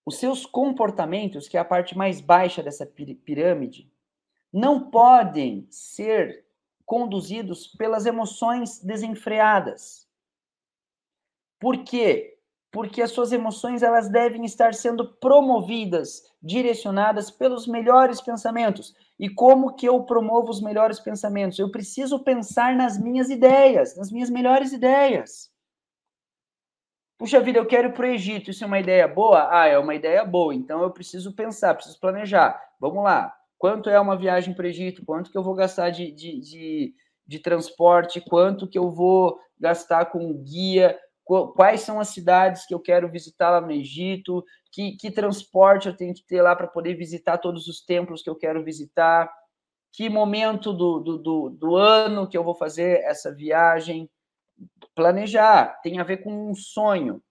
Os 0.05 0.17
seus 0.17 0.45
comportamentos, 0.45 1.47
que 1.47 1.57
é 1.57 1.59
a 1.59 1.65
parte 1.65 1.97
mais 1.97 2.21
baixa 2.21 2.61
dessa 2.61 2.85
pirâmide, 2.85 3.91
não 4.53 4.89
podem 4.89 5.67
ser 5.71 6.45
conduzidos 6.85 7.67
pelas 7.67 8.05
emoções 8.05 8.79
desenfreadas. 8.79 10.07
Por 11.59 11.83
quê? 11.83 12.38
Porque 12.71 13.01
as 13.01 13.11
suas 13.11 13.31
emoções 13.31 13.81
elas 13.81 14.09
devem 14.09 14.45
estar 14.45 14.73
sendo 14.73 15.13
promovidas, 15.15 16.21
direcionadas 16.41 17.31
pelos 17.31 17.67
melhores 17.67 18.21
pensamentos. 18.21 18.93
E 19.19 19.27
como 19.27 19.75
que 19.75 19.87
eu 19.87 20.03
promovo 20.03 20.49
os 20.49 20.61
melhores 20.61 20.99
pensamentos? 20.99 21.57
Eu 21.57 21.71
preciso 21.71 22.23
pensar 22.23 22.75
nas 22.75 22.97
minhas 22.97 23.29
ideias, 23.29 23.97
nas 23.97 24.11
minhas 24.11 24.29
melhores 24.29 24.71
ideias. 24.71 25.51
Puxa 27.19 27.41
vida, 27.41 27.59
eu 27.59 27.65
quero 27.65 27.89
ir 27.89 27.93
para 27.93 28.07
o 28.07 28.09
Egito. 28.09 28.49
Isso 28.49 28.63
é 28.63 28.67
uma 28.67 28.79
ideia 28.79 29.05
boa? 29.05 29.49
Ah, 29.51 29.67
é 29.67 29.77
uma 29.77 29.93
ideia 29.93 30.23
boa. 30.23 30.55
Então 30.55 30.81
eu 30.81 30.89
preciso 30.89 31.35
pensar, 31.35 31.75
preciso 31.75 31.99
planejar. 31.99 32.57
Vamos 32.79 33.03
lá. 33.03 33.35
Quanto 33.57 33.89
é 33.89 33.99
uma 33.99 34.15
viagem 34.15 34.53
para 34.53 34.63
o 34.63 34.67
Egito? 34.69 35.03
Quanto 35.05 35.29
que 35.29 35.37
eu 35.37 35.43
vou 35.43 35.53
gastar 35.53 35.89
de, 35.89 36.11
de, 36.13 36.39
de, 36.39 36.93
de 37.27 37.39
transporte? 37.39 38.21
Quanto 38.21 38.69
que 38.69 38.79
eu 38.79 38.89
vou 38.89 39.37
gastar 39.59 40.05
com 40.05 40.33
guia? 40.33 40.97
Quais 41.29 41.81
são 41.81 41.99
as 41.99 42.09
cidades 42.09 42.65
que 42.65 42.73
eu 42.73 42.79
quero 42.79 43.07
visitar 43.09 43.51
lá 43.51 43.61
no 43.61 43.71
Egito, 43.71 44.43
que, 44.71 44.97
que 44.97 45.11
transporte 45.11 45.87
eu 45.87 45.95
tenho 45.95 46.13
que 46.13 46.25
ter 46.25 46.41
lá 46.41 46.55
para 46.55 46.67
poder 46.67 46.95
visitar 46.95 47.37
todos 47.37 47.67
os 47.67 47.85
templos 47.85 48.23
que 48.23 48.29
eu 48.29 48.35
quero 48.35 48.63
visitar, 48.63 49.31
que 49.91 50.09
momento 50.09 50.73
do, 50.73 50.99
do, 50.99 51.17
do, 51.19 51.49
do, 51.49 51.75
ano 51.75 52.27
que 52.27 52.37
eu 52.37 52.43
vou 52.43 52.55
fazer 52.55 53.01
essa 53.03 53.33
viagem. 53.33 54.09
Planejar 54.95 55.79
tem 55.83 55.99
a 55.99 56.03
ver 56.03 56.17
com 56.17 56.49
um 56.49 56.55
sonho. 56.55 57.21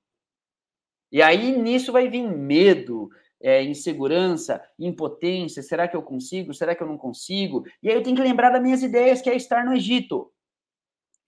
E 1.10 1.20
aí 1.20 1.56
nisso 1.60 1.90
vai 1.90 2.08
vir 2.08 2.22
medo, 2.22 3.08
é, 3.40 3.62
insegurança, 3.64 4.62
impotência. 4.78 5.62
Será 5.62 5.88
que 5.88 5.96
eu 5.96 6.02
consigo? 6.02 6.54
Será 6.54 6.74
que 6.74 6.82
eu 6.82 6.86
não 6.86 6.98
consigo? 6.98 7.64
E 7.82 7.88
aí 7.88 7.96
eu 7.96 8.02
tenho 8.02 8.16
que 8.16 8.22
lembrar 8.22 8.50
das 8.50 8.62
minhas 8.62 8.82
ideias, 8.82 9.20
que 9.20 9.30
é 9.30 9.34
estar 9.34 9.64
no 9.64 9.74
Egito. 9.74 10.32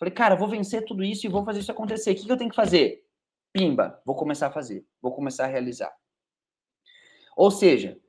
Falei, 0.01 0.15
cara, 0.15 0.35
vou 0.35 0.49
vencer 0.49 0.83
tudo 0.87 1.05
isso 1.05 1.27
e 1.27 1.29
vou 1.29 1.45
fazer 1.45 1.61
isso 1.61 1.71
acontecer. 1.71 2.13
O 2.13 2.17
que, 2.17 2.33
eu 2.33 2.37
tenho 2.39 2.49
que 2.49 2.57
fazer? 2.57 3.05
Pimba, 3.53 4.01
vou 4.03 4.17
começar 4.17 4.47
a 4.47 4.51
fazer, 4.51 4.87
vou 5.03 5.13
começar 5.13 5.45
a 5.45 5.49
realizar. 5.49 5.95
Ou 7.37 7.51
seja, 7.51 8.01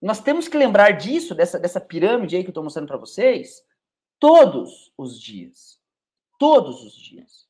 nós 0.00 0.20
temos 0.20 0.46
que 0.46 0.56
lembrar 0.56 0.92
disso, 0.92 1.34
dessa, 1.34 1.58
dessa 1.58 1.80
pirâmide 1.80 2.36
aí 2.36 2.42
que 2.42 2.48
eu 2.48 2.52
estou 2.52 2.62
mostrando 2.62 2.86
para 2.86 2.98
vocês, 2.98 3.64
todos 4.20 4.92
os 4.96 5.20
dias. 5.20 5.80
Todos 6.38 6.84
os 6.84 6.94
dias. 6.94 7.48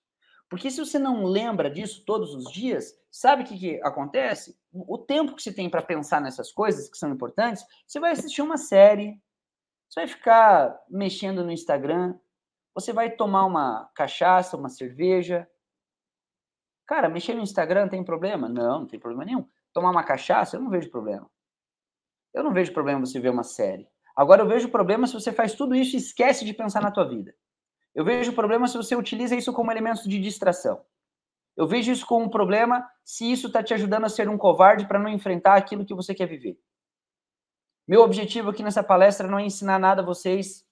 Porque 0.49 0.70
se 0.70 0.80
você 0.80 0.99
não 0.99 1.24
lembra 1.24 1.70
disso 1.70 2.05
todos 2.07 2.35
os 2.35 2.51
dias, 2.51 2.99
sabe 3.11 3.43
o 3.43 3.47
que, 3.47 3.59
que 3.59 3.82
acontece? 3.82 4.59
O 4.72 4.97
tempo 4.97 5.35
que 5.35 5.43
você 5.43 5.53
tem 5.53 5.68
para 5.68 5.82
pensar 5.82 6.22
nessas 6.22 6.51
coisas 6.51 6.89
que 6.89 6.97
são 6.97 7.12
importantes, 7.12 7.62
você 7.87 8.01
vai 8.01 8.12
assistir 8.12 8.41
uma 8.41 8.57
série, 8.57 9.20
você 9.91 10.01
vai 10.01 10.09
ficar 10.09 10.82
mexendo 10.89 11.45
no 11.45 11.53
Instagram, 11.53 12.18
você 12.75 12.93
vai 12.93 13.11
tomar 13.11 13.45
uma 13.47 13.91
cachaça, 13.95 14.57
uma 14.57 14.68
cerveja. 14.68 15.49
Cara, 16.87 17.09
mexer 17.09 17.35
no 17.35 17.43
Instagram 17.43 17.89
tem 17.89 18.05
problema? 18.05 18.49
Não, 18.49 18.81
não 18.81 18.87
tem 18.87 18.99
problema 18.99 19.25
nenhum. 19.25 19.47
Tomar 19.72 19.91
uma 19.91 20.05
cachaça, 20.05 20.57
eu 20.57 20.61
não 20.61 20.70
vejo 20.70 20.91
problema. 20.91 21.31
Eu 22.35 22.43
não 22.43 22.53
vejo 22.53 22.72
problema 22.72 23.07
você 23.07 23.20
ver 23.20 23.31
uma 23.31 23.45
série. 23.45 23.89
Agora 24.16 24.43
eu 24.43 24.49
vejo 24.49 24.68
problema 24.68 25.07
se 25.07 25.14
você 25.14 25.33
faz 25.33 25.55
tudo 25.55 25.75
isso 25.75 25.97
e 25.97 25.99
esquece 25.99 26.45
de 26.45 26.53
pensar 26.53 26.83
na 26.83 26.91
tua 26.91 27.09
vida. 27.09 27.35
Eu 27.95 28.05
vejo 28.05 28.33
problema 28.33 28.66
se 28.66 28.77
você 28.77 28.97
utiliza 28.97 29.37
isso 29.37 29.53
como 29.53 29.70
elemento 29.70 30.09
de 30.09 30.20
distração. 30.20 30.85
Eu 31.57 31.66
vejo 31.68 31.93
isso 31.93 32.05
como 32.05 32.25
um 32.25 32.29
problema 32.29 32.89
se 33.05 33.31
isso 33.31 33.47
está 33.47 33.62
te 33.62 33.72
ajudando 33.72 34.05
a 34.05 34.09
ser 34.09 34.29
um 34.29 34.37
covarde 34.37 34.87
para 34.87 34.99
não 34.99 35.09
enfrentar 35.09 35.55
aquilo 35.55 35.85
que 35.85 35.95
você 35.95 36.12
quer 36.12 36.27
viver. 36.27 36.59
Meu 37.87 38.01
objetivo 38.01 38.51
aqui 38.51 38.62
nessa 38.62 38.83
palestra 38.83 39.29
não 39.29 39.39
é 39.39 39.45
ensinar 39.45 39.79
nada 39.79 40.03
a 40.03 40.05
vocês 40.05 40.66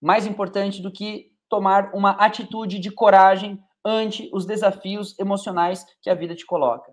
mais 0.00 0.26
importante 0.26 0.80
do 0.80 0.92
que 0.92 1.33
tomar 1.54 1.94
uma 1.94 2.10
atitude 2.10 2.80
de 2.80 2.90
coragem 2.90 3.62
ante 3.84 4.28
os 4.32 4.44
desafios 4.44 5.16
emocionais 5.20 5.86
que 6.02 6.10
a 6.10 6.14
vida 6.14 6.34
te 6.34 6.44
coloca. 6.44 6.92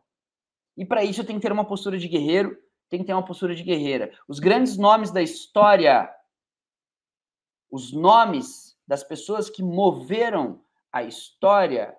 E 0.78 0.86
para 0.86 1.04
isso 1.04 1.24
tenho 1.24 1.40
que 1.40 1.48
ter 1.48 1.52
uma 1.52 1.66
postura 1.66 1.98
de 1.98 2.08
guerreiro, 2.08 2.56
tem 2.88 3.00
que 3.00 3.08
ter 3.08 3.14
uma 3.14 3.26
postura 3.26 3.56
de 3.56 3.64
guerreira. 3.64 4.12
Os 4.28 4.40
grandes 4.40 4.78
nomes 4.78 5.10
da 5.10 5.20
história, 5.20 6.08
os 7.72 7.92
nomes 7.92 8.78
das 8.88 9.04
pessoas 9.04 9.50
que 9.50 9.64
moveram 9.64 10.62
a 10.94 11.02
história, 11.02 11.98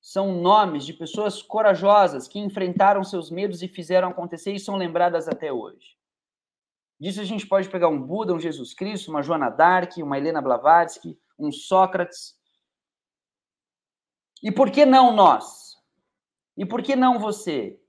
são 0.00 0.40
nomes 0.40 0.86
de 0.86 0.94
pessoas 0.94 1.42
corajosas 1.42 2.26
que 2.26 2.38
enfrentaram 2.38 3.04
seus 3.04 3.30
medos 3.30 3.62
e 3.62 3.68
fizeram 3.68 4.08
acontecer 4.08 4.54
e 4.54 4.58
são 4.58 4.76
lembradas 4.76 5.28
até 5.28 5.52
hoje. 5.52 5.98
Disso 6.98 7.20
a 7.20 7.24
gente 7.24 7.46
pode 7.46 7.68
pegar 7.68 7.88
um 7.88 8.00
Buda, 8.00 8.32
um 8.32 8.40
Jesus 8.40 8.72
Cristo, 8.72 9.10
uma 9.10 9.22
Joana 9.22 9.50
Dark, 9.50 9.98
uma 9.98 10.16
Helena 10.16 10.40
Blavatsky, 10.40 11.18
um 11.38 11.50
Sócrates. 11.50 12.34
E 14.42 14.52
por 14.52 14.70
que 14.70 14.84
não 14.84 15.14
nós? 15.14 15.76
E 16.56 16.66
por 16.66 16.82
que 16.82 16.94
não 16.94 17.18
você? 17.18 17.80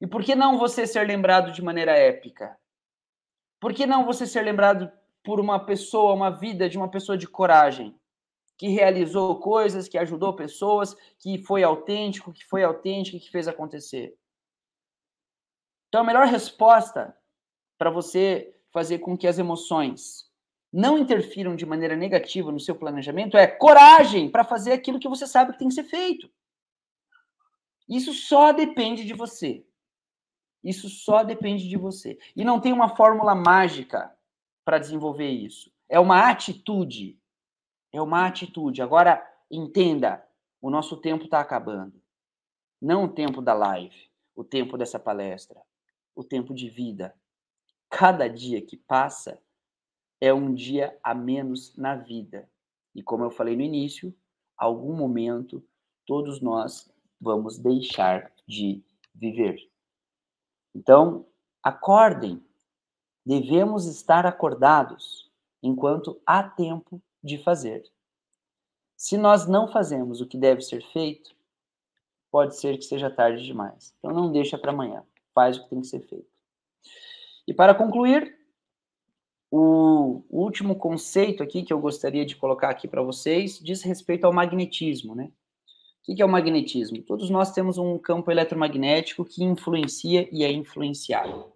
E 0.00 0.06
por 0.06 0.24
que 0.24 0.34
não 0.34 0.58
você 0.58 0.86
ser 0.86 1.06
lembrado 1.06 1.52
de 1.52 1.62
maneira 1.62 1.96
épica? 1.96 2.58
Por 3.60 3.72
que 3.72 3.86
não 3.86 4.04
você 4.04 4.26
ser 4.26 4.42
lembrado 4.42 4.90
por 5.22 5.38
uma 5.38 5.64
pessoa, 5.64 6.12
uma 6.12 6.30
vida 6.30 6.68
de 6.68 6.76
uma 6.76 6.90
pessoa 6.90 7.16
de 7.16 7.28
coragem, 7.28 7.96
que 8.58 8.68
realizou 8.68 9.38
coisas, 9.38 9.88
que 9.88 9.96
ajudou 9.96 10.34
pessoas, 10.34 10.94
que 11.18 11.38
foi 11.38 11.62
autêntico, 11.62 12.32
que 12.32 12.44
foi 12.44 12.64
autêntico, 12.64 13.20
que 13.20 13.30
fez 13.30 13.46
acontecer? 13.46 14.18
Então, 15.88 16.00
a 16.00 16.04
melhor 16.04 16.26
resposta 16.26 17.16
para 17.78 17.90
você 17.90 18.56
fazer 18.72 18.98
com 18.98 19.16
que 19.16 19.28
as 19.28 19.38
emoções 19.38 20.31
não 20.72 20.96
interfiram 20.96 21.54
de 21.54 21.66
maneira 21.66 21.94
negativa 21.94 22.50
no 22.50 22.58
seu 22.58 22.74
planejamento 22.74 23.36
é 23.36 23.46
coragem 23.46 24.30
para 24.30 24.42
fazer 24.42 24.72
aquilo 24.72 24.98
que 24.98 25.08
você 25.08 25.26
sabe 25.26 25.52
que 25.52 25.58
tem 25.58 25.68
que 25.68 25.74
ser 25.74 25.84
feito. 25.84 26.30
Isso 27.86 28.14
só 28.14 28.52
depende 28.52 29.04
de 29.04 29.12
você. 29.12 29.66
Isso 30.64 30.88
só 30.88 31.22
depende 31.22 31.68
de 31.68 31.76
você. 31.76 32.18
E 32.34 32.44
não 32.44 32.60
tem 32.60 32.72
uma 32.72 32.96
fórmula 32.96 33.34
mágica 33.34 34.16
para 34.64 34.78
desenvolver 34.78 35.28
isso. 35.28 35.70
É 35.88 36.00
uma 36.00 36.30
atitude. 36.30 37.18
É 37.92 38.00
uma 38.00 38.26
atitude. 38.26 38.80
Agora, 38.80 39.22
entenda: 39.50 40.24
o 40.60 40.70
nosso 40.70 40.96
tempo 40.96 41.24
está 41.24 41.40
acabando. 41.40 42.00
Não 42.80 43.04
o 43.04 43.08
tempo 43.08 43.42
da 43.42 43.52
live, 43.52 44.10
o 44.34 44.42
tempo 44.42 44.78
dessa 44.78 44.98
palestra, 44.98 45.60
o 46.14 46.24
tempo 46.24 46.54
de 46.54 46.70
vida. 46.70 47.14
Cada 47.90 48.26
dia 48.26 48.62
que 48.62 48.76
passa 48.76 49.38
é 50.22 50.32
um 50.32 50.54
dia 50.54 50.96
a 51.02 51.12
menos 51.16 51.76
na 51.76 51.96
vida. 51.96 52.48
E 52.94 53.02
como 53.02 53.24
eu 53.24 53.30
falei 53.32 53.56
no 53.56 53.62
início, 53.62 54.14
algum 54.56 54.94
momento 54.94 55.66
todos 56.06 56.40
nós 56.40 56.88
vamos 57.20 57.58
deixar 57.58 58.32
de 58.46 58.84
viver. 59.12 59.58
Então, 60.72 61.26
acordem. 61.60 62.40
Devemos 63.26 63.86
estar 63.86 64.24
acordados 64.24 65.28
enquanto 65.60 66.20
há 66.24 66.44
tempo 66.44 67.02
de 67.20 67.38
fazer. 67.38 67.82
Se 68.96 69.16
nós 69.16 69.48
não 69.48 69.66
fazemos 69.66 70.20
o 70.20 70.26
que 70.28 70.38
deve 70.38 70.60
ser 70.62 70.84
feito, 70.92 71.34
pode 72.30 72.56
ser 72.56 72.78
que 72.78 72.84
seja 72.84 73.10
tarde 73.10 73.44
demais. 73.44 73.92
Então 73.98 74.12
não 74.12 74.30
deixa 74.30 74.56
para 74.56 74.70
amanhã. 74.70 75.04
Faz 75.34 75.56
o 75.56 75.64
que 75.64 75.70
tem 75.70 75.80
que 75.80 75.88
ser 75.88 76.06
feito. 76.06 76.30
E 77.44 77.52
para 77.52 77.74
concluir, 77.74 78.41
o 79.54 80.24
último 80.30 80.74
conceito 80.74 81.42
aqui 81.42 81.62
que 81.62 81.72
eu 81.72 81.78
gostaria 81.78 82.24
de 82.24 82.34
colocar 82.34 82.70
aqui 82.70 82.88
para 82.88 83.02
vocês 83.02 83.58
diz 83.58 83.82
respeito 83.82 84.24
ao 84.24 84.32
magnetismo, 84.32 85.14
né? 85.14 85.30
O 86.08 86.16
que 86.16 86.22
é 86.22 86.24
o 86.24 86.28
magnetismo? 86.28 87.02
Todos 87.02 87.28
nós 87.28 87.52
temos 87.52 87.76
um 87.76 87.98
campo 87.98 88.30
eletromagnético 88.30 89.26
que 89.26 89.44
influencia 89.44 90.26
e 90.32 90.42
é 90.42 90.50
influenciado. 90.50 91.52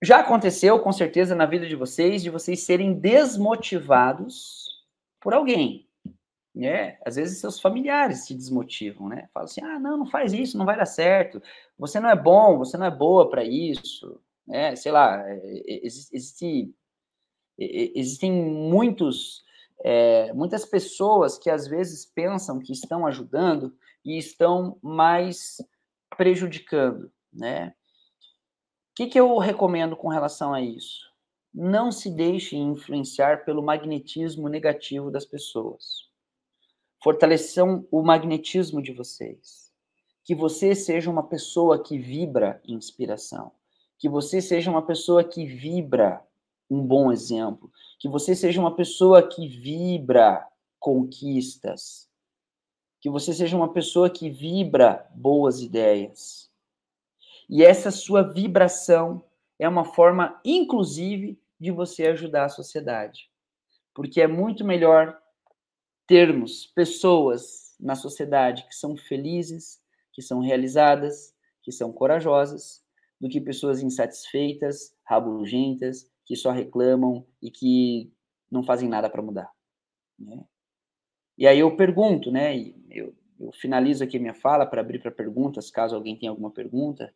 Já 0.00 0.20
aconteceu, 0.20 0.78
com 0.78 0.92
certeza, 0.92 1.34
na 1.34 1.44
vida 1.44 1.66
de 1.66 1.74
vocês, 1.74 2.22
de 2.22 2.30
vocês 2.30 2.60
serem 2.60 2.94
desmotivados 2.94 4.86
por 5.20 5.34
alguém. 5.34 5.88
Né? 6.54 6.98
Às 7.04 7.16
vezes 7.16 7.40
seus 7.40 7.60
familiares 7.60 8.26
te 8.26 8.34
desmotivam, 8.34 9.08
né? 9.08 9.28
Falam 9.34 9.44
assim: 9.46 9.60
ah, 9.60 9.78
não, 9.78 9.98
não 9.98 10.06
faz 10.06 10.32
isso, 10.32 10.56
não 10.56 10.64
vai 10.64 10.76
dar 10.76 10.86
certo, 10.86 11.42
você 11.76 11.98
não 11.98 12.08
é 12.08 12.16
bom, 12.16 12.56
você 12.56 12.78
não 12.78 12.86
é 12.86 12.90
boa 12.90 13.28
para 13.28 13.44
isso, 13.44 14.20
né? 14.46 14.76
Sei 14.76 14.92
lá, 14.92 15.22
é, 15.28 15.36
é, 15.36 15.86
existe, 15.86 16.74
existem 17.58 18.32
muitos 18.32 19.44
é, 19.80 20.32
muitas 20.32 20.64
pessoas 20.64 21.38
que 21.38 21.50
às 21.50 21.66
vezes 21.66 22.06
pensam 22.06 22.58
que 22.58 22.72
estão 22.72 23.06
ajudando 23.06 23.76
e 24.04 24.16
estão 24.16 24.78
mais 24.82 25.58
prejudicando, 26.16 27.12
né? 27.32 27.74
O 28.90 28.94
que, 28.96 29.06
que 29.06 29.20
eu 29.20 29.36
recomendo 29.36 29.94
com 29.94 30.08
relação 30.08 30.54
a 30.54 30.62
isso? 30.62 31.04
Não 31.52 31.92
se 31.92 32.10
deixe 32.10 32.56
influenciar 32.56 33.44
pelo 33.44 33.62
magnetismo 33.62 34.48
negativo 34.48 35.10
das 35.10 35.24
pessoas. 35.24 36.06
Fortaleçam 37.02 37.86
o 37.90 38.02
magnetismo 38.02 38.82
de 38.82 38.92
vocês. 38.92 39.70
Que 40.24 40.34
você 40.34 40.74
seja 40.74 41.10
uma 41.10 41.22
pessoa 41.22 41.82
que 41.82 41.98
vibra 41.98 42.60
inspiração. 42.66 43.52
Que 43.98 44.08
você 44.08 44.40
seja 44.40 44.70
uma 44.70 44.82
pessoa 44.82 45.24
que 45.24 45.46
vibra 45.46 46.22
um 46.70 46.84
bom 46.84 47.12
exemplo, 47.12 47.70
que 47.98 48.08
você 48.08 48.34
seja 48.34 48.60
uma 48.60 48.74
pessoa 48.74 49.26
que 49.26 49.48
vibra 49.48 50.46
conquistas, 50.78 52.08
que 53.00 53.08
você 53.08 53.32
seja 53.32 53.56
uma 53.56 53.72
pessoa 53.72 54.10
que 54.10 54.28
vibra 54.28 55.08
boas 55.14 55.60
ideias. 55.60 56.50
E 57.48 57.64
essa 57.64 57.90
sua 57.90 58.22
vibração 58.22 59.24
é 59.58 59.68
uma 59.68 59.84
forma, 59.84 60.40
inclusive, 60.44 61.40
de 61.58 61.70
você 61.70 62.08
ajudar 62.08 62.46
a 62.46 62.50
sociedade. 62.50 63.30
Porque 63.94 64.20
é 64.20 64.26
muito 64.26 64.64
melhor 64.64 65.18
termos 66.06 66.66
pessoas 66.66 67.74
na 67.78 67.94
sociedade 67.94 68.66
que 68.66 68.74
são 68.74 68.96
felizes, 68.96 69.80
que 70.12 70.22
são 70.22 70.40
realizadas, 70.40 71.34
que 71.62 71.72
são 71.72 71.92
corajosas, 71.92 72.82
do 73.20 73.28
que 73.28 73.40
pessoas 73.40 73.82
insatisfeitas, 73.82 74.94
rabugentas, 75.04 76.10
que 76.24 76.36
só 76.36 76.50
reclamam 76.50 77.26
e 77.40 77.50
que 77.50 78.12
não 78.50 78.62
fazem 78.62 78.88
nada 78.88 79.08
para 79.08 79.22
mudar. 79.22 79.50
Né? 80.18 80.44
E 81.38 81.46
aí 81.46 81.58
eu 81.58 81.76
pergunto, 81.76 82.30
né? 82.30 82.56
Eu, 82.90 83.14
eu 83.38 83.52
finalizo 83.52 84.02
aqui 84.02 84.18
minha 84.18 84.34
fala 84.34 84.66
para 84.66 84.80
abrir 84.80 85.00
para 85.00 85.10
perguntas, 85.10 85.70
caso 85.70 85.94
alguém 85.94 86.16
tenha 86.16 86.30
alguma 86.30 86.50
pergunta. 86.50 87.14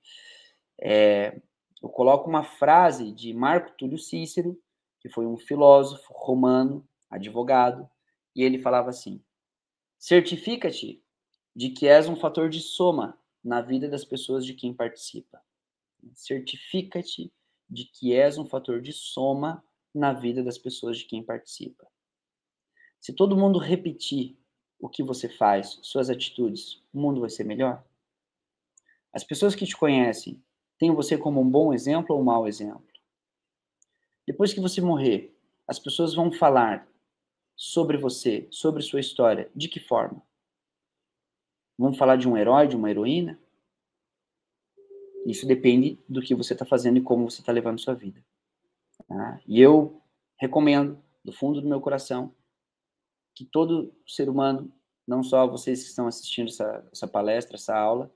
É, 0.80 1.40
eu 1.82 1.88
coloco 1.88 2.28
uma 2.28 2.44
frase 2.44 3.12
de 3.12 3.32
Marco 3.32 3.72
Túlio 3.76 3.98
Cícero, 3.98 4.58
que 5.00 5.08
foi 5.08 5.26
um 5.26 5.38
filósofo 5.38 6.12
romano, 6.12 6.86
advogado, 7.08 7.88
e 8.36 8.42
ele 8.42 8.58
falava 8.58 8.90
assim: 8.90 9.22
certifica-te 9.98 11.02
de 11.56 11.70
que 11.70 11.88
és 11.88 12.08
um 12.08 12.16
fator 12.16 12.48
de 12.48 12.60
soma 12.60 13.18
na 13.42 13.62
vida 13.62 13.88
das 13.88 14.04
pessoas 14.04 14.44
de 14.44 14.54
quem 14.54 14.74
participa. 14.74 15.42
Certifica-te 16.14 17.32
de 17.68 17.84
que 17.84 18.14
és 18.14 18.38
um 18.38 18.44
fator 18.44 18.80
de 18.80 18.92
soma 18.92 19.64
na 19.94 20.12
vida 20.12 20.42
das 20.42 20.58
pessoas 20.58 20.98
de 20.98 21.04
quem 21.04 21.22
participa. 21.22 21.86
Se 23.00 23.14
todo 23.14 23.36
mundo 23.36 23.58
repetir 23.58 24.36
o 24.78 24.88
que 24.88 25.02
você 25.02 25.28
faz, 25.28 25.78
suas 25.82 26.10
atitudes, 26.10 26.82
o 26.92 27.00
mundo 27.00 27.20
vai 27.20 27.30
ser 27.30 27.44
melhor? 27.44 27.84
As 29.12 29.24
pessoas 29.24 29.54
que 29.54 29.66
te 29.66 29.76
conhecem 29.76 30.42
têm 30.78 30.94
você 30.94 31.18
como 31.18 31.40
um 31.40 31.48
bom 31.48 31.72
exemplo 31.72 32.14
ou 32.14 32.22
um 32.22 32.24
mau 32.24 32.46
exemplo? 32.46 32.86
Depois 34.26 34.52
que 34.52 34.60
você 34.60 34.80
morrer, 34.80 35.36
as 35.66 35.78
pessoas 35.78 36.14
vão 36.14 36.30
falar 36.30 36.88
sobre 37.56 37.98
você, 37.98 38.48
sobre 38.50 38.82
sua 38.82 39.00
história. 39.00 39.50
De 39.54 39.68
que 39.68 39.80
forma? 39.80 40.22
Vão 41.76 41.92
falar 41.92 42.16
de 42.16 42.28
um 42.28 42.36
herói, 42.36 42.66
de 42.66 42.76
uma 42.76 42.90
heroína? 42.90 43.38
Isso 45.26 45.46
depende 45.46 45.98
do 46.08 46.22
que 46.22 46.34
você 46.34 46.52
está 46.52 46.64
fazendo 46.64 46.98
e 46.98 47.02
como 47.02 47.30
você 47.30 47.40
está 47.40 47.52
levando 47.52 47.78
sua 47.78 47.94
vida. 47.94 48.24
Tá? 49.06 49.40
E 49.46 49.60
eu 49.60 50.00
recomendo, 50.38 50.98
do 51.24 51.32
fundo 51.32 51.60
do 51.60 51.68
meu 51.68 51.80
coração, 51.80 52.34
que 53.34 53.44
todo 53.44 53.94
ser 54.06 54.28
humano, 54.28 54.72
não 55.06 55.22
só 55.22 55.46
vocês 55.46 55.82
que 55.82 55.88
estão 55.88 56.06
assistindo 56.06 56.48
essa, 56.48 56.88
essa 56.92 57.06
palestra, 57.06 57.56
essa 57.56 57.76
aula, 57.76 58.10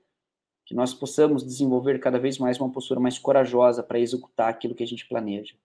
que 0.65 0.73
nós 0.73 0.93
possamos 0.93 1.43
desenvolver 1.43 1.99
cada 1.99 2.17
vez 2.17 2.39
mais 2.39 2.59
uma 2.59 2.71
postura 2.71 2.99
mais 2.99 3.19
corajosa 3.19 3.83
para 3.83 3.99
executar 3.99 4.49
aquilo 4.49 4.73
que 4.73 4.83
a 4.83 4.87
gente 4.87 5.07
planeja. 5.07 5.55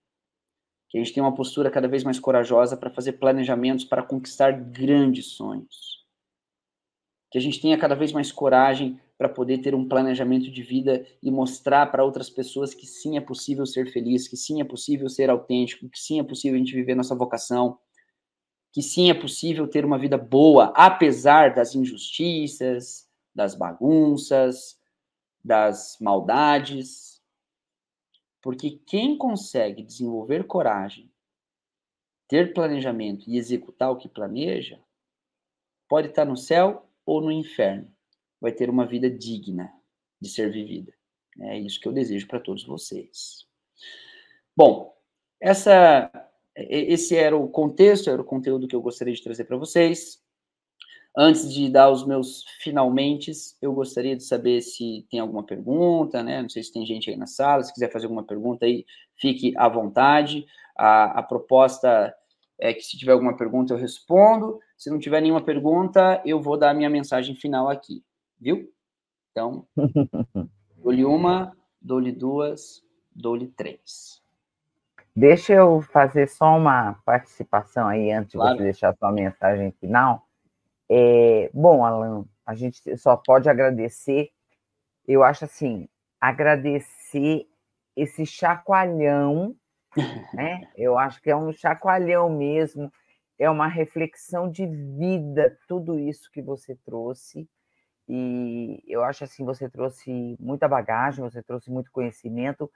Que 0.89 0.97
a 0.97 1.03
gente 1.03 1.13
tenha 1.13 1.23
uma 1.23 1.33
postura 1.33 1.71
cada 1.71 1.87
vez 1.87 2.03
mais 2.03 2.19
corajosa 2.19 2.77
para 2.77 2.91
fazer 2.91 3.13
planejamentos 3.13 3.83
para 3.83 4.03
conquistar 4.03 4.51
grandes 4.51 5.27
sonhos. 5.27 6.05
Que 7.31 7.37
a 7.37 7.41
gente 7.41 7.59
tenha 7.59 7.77
cada 7.79 7.95
vez 7.95 8.11
mais 8.11 8.31
coragem 8.31 8.99
para 9.21 9.29
poder 9.29 9.59
ter 9.59 9.75
um 9.75 9.87
planejamento 9.87 10.49
de 10.49 10.63
vida 10.63 11.05
e 11.21 11.29
mostrar 11.29 11.91
para 11.91 12.03
outras 12.03 12.27
pessoas 12.27 12.73
que 12.73 12.87
sim 12.87 13.17
é 13.17 13.21
possível 13.21 13.67
ser 13.67 13.85
feliz, 13.91 14.27
que 14.27 14.35
sim 14.35 14.59
é 14.61 14.63
possível 14.63 15.07
ser 15.07 15.29
autêntico, 15.29 15.87
que 15.89 15.99
sim 15.99 16.19
é 16.19 16.23
possível 16.23 16.55
a 16.55 16.57
gente 16.57 16.73
viver 16.73 16.95
nossa 16.95 17.13
vocação, 17.13 17.77
que 18.71 18.81
sim 18.81 19.11
é 19.11 19.13
possível 19.13 19.67
ter 19.67 19.85
uma 19.85 19.99
vida 19.99 20.17
boa, 20.17 20.73
apesar 20.75 21.53
das 21.53 21.75
injustiças, 21.75 23.07
das 23.35 23.53
bagunças, 23.53 24.79
das 25.45 25.99
maldades, 26.01 27.21
porque 28.41 28.81
quem 28.87 29.15
consegue 29.15 29.83
desenvolver 29.83 30.45
coragem, 30.45 31.11
ter 32.27 32.55
planejamento 32.55 33.29
e 33.29 33.37
executar 33.37 33.91
o 33.91 33.97
que 33.97 34.09
planeja, 34.09 34.79
pode 35.87 36.07
estar 36.07 36.25
no 36.25 36.35
céu 36.35 36.89
ou 37.05 37.21
no 37.21 37.31
inferno, 37.31 37.87
vai 38.41 38.51
ter 38.51 38.69
uma 38.69 38.85
vida 38.85 39.09
digna 39.09 39.71
de 40.19 40.27
ser 40.27 40.51
vivida. 40.51 40.91
É 41.39 41.57
isso 41.57 41.79
que 41.79 41.87
eu 41.87 41.93
desejo 41.93 42.27
para 42.27 42.39
todos 42.39 42.65
vocês. 42.65 43.45
Bom, 44.57 44.93
essa, 45.39 46.11
esse 46.55 47.15
era 47.15 47.37
o 47.37 47.47
contexto, 47.47 48.09
era 48.09 48.21
o 48.21 48.25
conteúdo 48.25 48.67
que 48.67 48.75
eu 48.75 48.81
gostaria 48.81 49.13
de 49.13 49.23
trazer 49.23 49.45
para 49.45 49.57
vocês. 49.57 50.19
Antes 51.15 51.53
de 51.53 51.69
dar 51.69 51.89
os 51.89 52.05
meus 52.05 52.45
finalmente, 52.61 53.31
eu 53.61 53.73
gostaria 53.73 54.15
de 54.15 54.23
saber 54.23 54.61
se 54.61 55.05
tem 55.09 55.19
alguma 55.19 55.45
pergunta, 55.45 56.23
né? 56.23 56.41
Não 56.41 56.49
sei 56.49 56.63
se 56.63 56.71
tem 56.71 56.85
gente 56.85 57.09
aí 57.09 57.17
na 57.17 57.27
sala, 57.27 57.63
se 57.63 57.73
quiser 57.73 57.91
fazer 57.91 58.05
alguma 58.05 58.23
pergunta 58.23 58.65
aí, 58.65 58.85
fique 59.19 59.53
à 59.57 59.67
vontade. 59.67 60.45
A, 60.77 61.19
a 61.19 61.23
proposta 61.23 62.13
é 62.59 62.73
que 62.73 62.81
se 62.81 62.97
tiver 62.97 63.11
alguma 63.11 63.35
pergunta 63.35 63.73
eu 63.73 63.77
respondo. 63.77 64.59
Se 64.77 64.89
não 64.89 64.99
tiver 64.99 65.21
nenhuma 65.21 65.43
pergunta, 65.43 66.21
eu 66.25 66.41
vou 66.41 66.57
dar 66.57 66.69
a 66.69 66.73
minha 66.73 66.89
mensagem 66.89 67.35
final 67.35 67.67
aqui, 67.67 68.03
viu? 68.41 68.67
Então, 69.31 69.67
dou-lhe 70.75 71.05
uma, 71.05 71.55
dou-lhe 71.79 72.11
duas, 72.11 72.83
dou-lhe 73.15 73.47
três. 73.47 74.21
Deixa 75.15 75.53
eu 75.53 75.81
fazer 75.81 76.27
só 76.27 76.57
uma 76.57 76.93
participação 77.05 77.87
aí 77.87 78.11
antes 78.11 78.33
claro. 78.33 78.53
de 78.53 78.57
você 78.57 78.63
deixar 78.63 78.89
a 78.89 78.95
sua 78.95 79.11
mensagem 79.11 79.71
final. 79.73 80.25
É, 80.89 81.49
bom, 81.53 81.85
Alan, 81.85 82.25
a 82.45 82.55
gente 82.55 82.97
só 82.97 83.15
pode 83.15 83.49
agradecer, 83.49 84.31
eu 85.07 85.23
acho 85.23 85.45
assim, 85.45 85.87
agradecer 86.19 87.45
esse 87.95 88.25
chacoalhão, 88.25 89.55
né? 90.33 90.69
Eu 90.75 90.97
acho 90.97 91.21
que 91.21 91.29
é 91.29 91.35
um 91.35 91.51
chacoalhão 91.51 92.29
mesmo, 92.29 92.91
é 93.37 93.49
uma 93.49 93.67
reflexão 93.67 94.49
de 94.49 94.65
vida, 94.65 95.57
tudo 95.67 95.99
isso 95.99 96.31
que 96.31 96.41
você 96.41 96.75
trouxe. 96.85 97.49
E 98.07 98.83
eu 98.87 99.03
acho 99.03 99.23
assim, 99.23 99.45
você 99.45 99.69
trouxe 99.69 100.35
muita 100.39 100.67
bagagem, 100.67 101.23
você 101.23 101.41
trouxe 101.41 101.71
muito 101.71 101.91
conhecimento, 101.91 102.69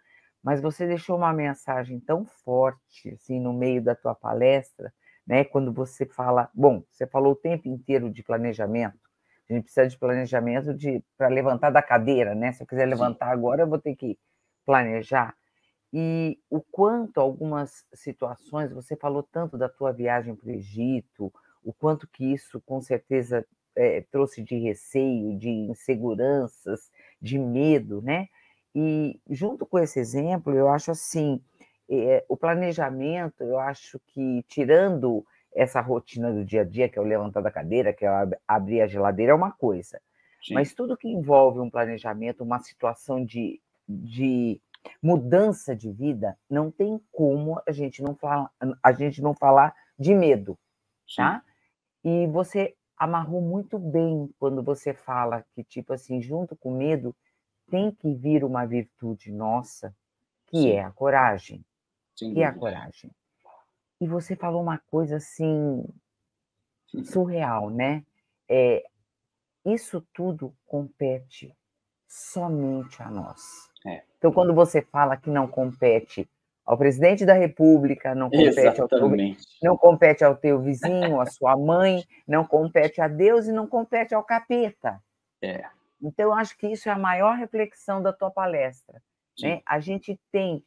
mas 0.43 0.61
você 0.61 0.87
deixou 0.87 1.17
uma 1.17 1.33
mensagem 1.33 1.99
tão 1.99 2.25
forte 2.25 3.09
assim 3.09 3.39
no 3.39 3.53
meio 3.53 3.83
da 3.83 3.95
tua 3.95 4.15
palestra, 4.15 4.93
né? 5.25 5.43
Quando 5.43 5.73
você 5.73 6.05
fala, 6.05 6.49
bom, 6.53 6.83
você 6.91 7.07
falou 7.07 7.33
o 7.33 7.35
tempo 7.35 7.67
inteiro 7.67 8.11
de 8.11 8.23
planejamento. 8.23 8.99
A 9.49 9.53
gente 9.53 9.63
precisa 9.63 9.87
de 9.87 9.97
planejamento 9.97 10.73
de 10.73 11.03
para 11.17 11.27
levantar 11.27 11.69
da 11.71 11.81
cadeira, 11.81 12.33
né? 12.35 12.51
Se 12.53 12.63
eu 12.63 12.67
quiser 12.67 12.85
levantar 12.87 13.27
Sim. 13.27 13.33
agora, 13.33 13.63
eu 13.63 13.67
vou 13.67 13.79
ter 13.79 13.95
que 13.95 14.17
planejar. 14.65 15.35
E 15.93 16.39
o 16.49 16.61
quanto 16.61 17.19
algumas 17.19 17.85
situações, 17.93 18.71
você 18.71 18.95
falou 18.95 19.23
tanto 19.23 19.57
da 19.57 19.69
tua 19.69 19.91
viagem 19.91 20.35
para 20.35 20.47
o 20.49 20.51
Egito, 20.51 21.31
o 21.63 21.73
quanto 21.73 22.07
que 22.07 22.33
isso 22.33 22.61
com 22.61 22.81
certeza 22.81 23.45
é, 23.75 24.01
trouxe 24.11 24.41
de 24.41 24.57
receio, 24.57 25.37
de 25.37 25.49
inseguranças, 25.49 26.91
de 27.21 27.37
medo, 27.37 28.01
né? 28.01 28.27
E 28.73 29.19
junto 29.29 29.65
com 29.65 29.79
esse 29.79 29.99
exemplo, 29.99 30.53
eu 30.53 30.67
acho 30.67 30.91
assim, 30.91 31.41
é, 31.89 32.25
o 32.27 32.35
planejamento, 32.35 33.43
eu 33.43 33.59
acho 33.59 33.99
que 34.07 34.43
tirando 34.47 35.25
essa 35.53 35.79
rotina 35.79 36.31
do 36.33 36.43
dia 36.43 36.61
a 36.61 36.65
dia, 36.65 36.89
que 36.89 36.99
é 36.99 37.01
o 37.01 37.05
levantar 37.05 37.41
da 37.41 37.49
cadeira, 37.49 37.93
que 37.93 38.05
é 38.05 38.09
abrir 38.47 38.81
a 38.81 38.87
geladeira, 38.87 39.31
é 39.31 39.35
uma 39.35 39.51
coisa. 39.51 40.01
Sim. 40.43 40.53
Mas 40.53 40.73
tudo 40.73 40.97
que 40.97 41.07
envolve 41.07 41.59
um 41.59 41.69
planejamento, 41.69 42.43
uma 42.43 42.59
situação 42.59 43.23
de, 43.23 43.61
de 43.87 44.61
mudança 45.01 45.75
de 45.75 45.91
vida, 45.91 46.37
não 46.49 46.69
tem 46.69 46.99
como 47.11 47.59
a 47.65 47.71
gente 47.71 48.03
não 48.03 48.13
falar, 48.13 48.51
a 48.83 48.91
gente 48.91 49.21
não 49.21 49.33
falar 49.33 49.73
de 49.97 50.13
medo, 50.13 50.57
Sim. 51.07 51.15
tá? 51.17 51.43
E 52.03 52.27
você 52.27 52.75
amarrou 52.97 53.41
muito 53.41 53.77
bem 53.77 54.29
quando 54.39 54.63
você 54.63 54.93
fala 54.93 55.45
que, 55.53 55.63
tipo 55.63 55.93
assim, 55.93 56.21
junto 56.21 56.55
com 56.55 56.73
o 56.73 56.77
medo, 56.77 57.15
tem 57.69 57.91
que 57.91 58.13
vir 58.13 58.43
uma 58.43 58.65
virtude 58.65 59.31
nossa, 59.31 59.95
que 60.47 60.57
Sim. 60.57 60.71
é 60.71 60.83
a 60.83 60.91
coragem. 60.91 61.65
Sem 62.15 62.33
que 62.33 62.41
é 62.41 62.45
a 62.45 62.53
coragem. 62.53 63.11
E 63.99 64.07
você 64.07 64.35
falou 64.35 64.61
uma 64.61 64.77
coisa 64.77 65.17
assim 65.17 65.83
surreal, 67.03 67.69
né? 67.69 68.05
É, 68.47 68.85
isso 69.65 70.05
tudo 70.13 70.55
compete 70.65 71.53
somente 72.07 73.01
a 73.01 73.09
nós. 73.09 73.69
É. 73.85 74.03
Então, 74.17 74.31
quando 74.31 74.53
você 74.53 74.81
fala 74.81 75.17
que 75.17 75.29
não 75.29 75.47
compete 75.47 76.29
ao 76.65 76.77
presidente 76.77 77.25
da 77.25 77.33
República, 77.33 78.15
não 78.15 78.29
compete, 78.29 78.81
ao 78.81 78.87
teu, 78.87 79.11
não 79.61 79.77
compete 79.77 80.23
ao 80.23 80.35
teu 80.35 80.59
vizinho, 80.61 81.21
à 81.21 81.25
sua 81.25 81.55
mãe, 81.55 82.03
não 82.27 82.45
compete 82.45 82.99
a 83.01 83.07
Deus 83.07 83.47
e 83.47 83.51
não 83.51 83.67
compete 83.67 84.15
ao 84.15 84.23
capeta. 84.23 84.99
É. 85.41 85.65
Então, 86.01 86.25
eu 86.25 86.33
acho 86.33 86.57
que 86.57 86.67
isso 86.67 86.89
é 86.89 86.91
a 86.91 86.97
maior 86.97 87.37
reflexão 87.37 88.01
da 88.01 88.11
tua 88.11 88.31
palestra. 88.31 89.01
Né? 89.39 89.61
A 89.65 89.79
gente 89.79 90.19
tem 90.31 90.63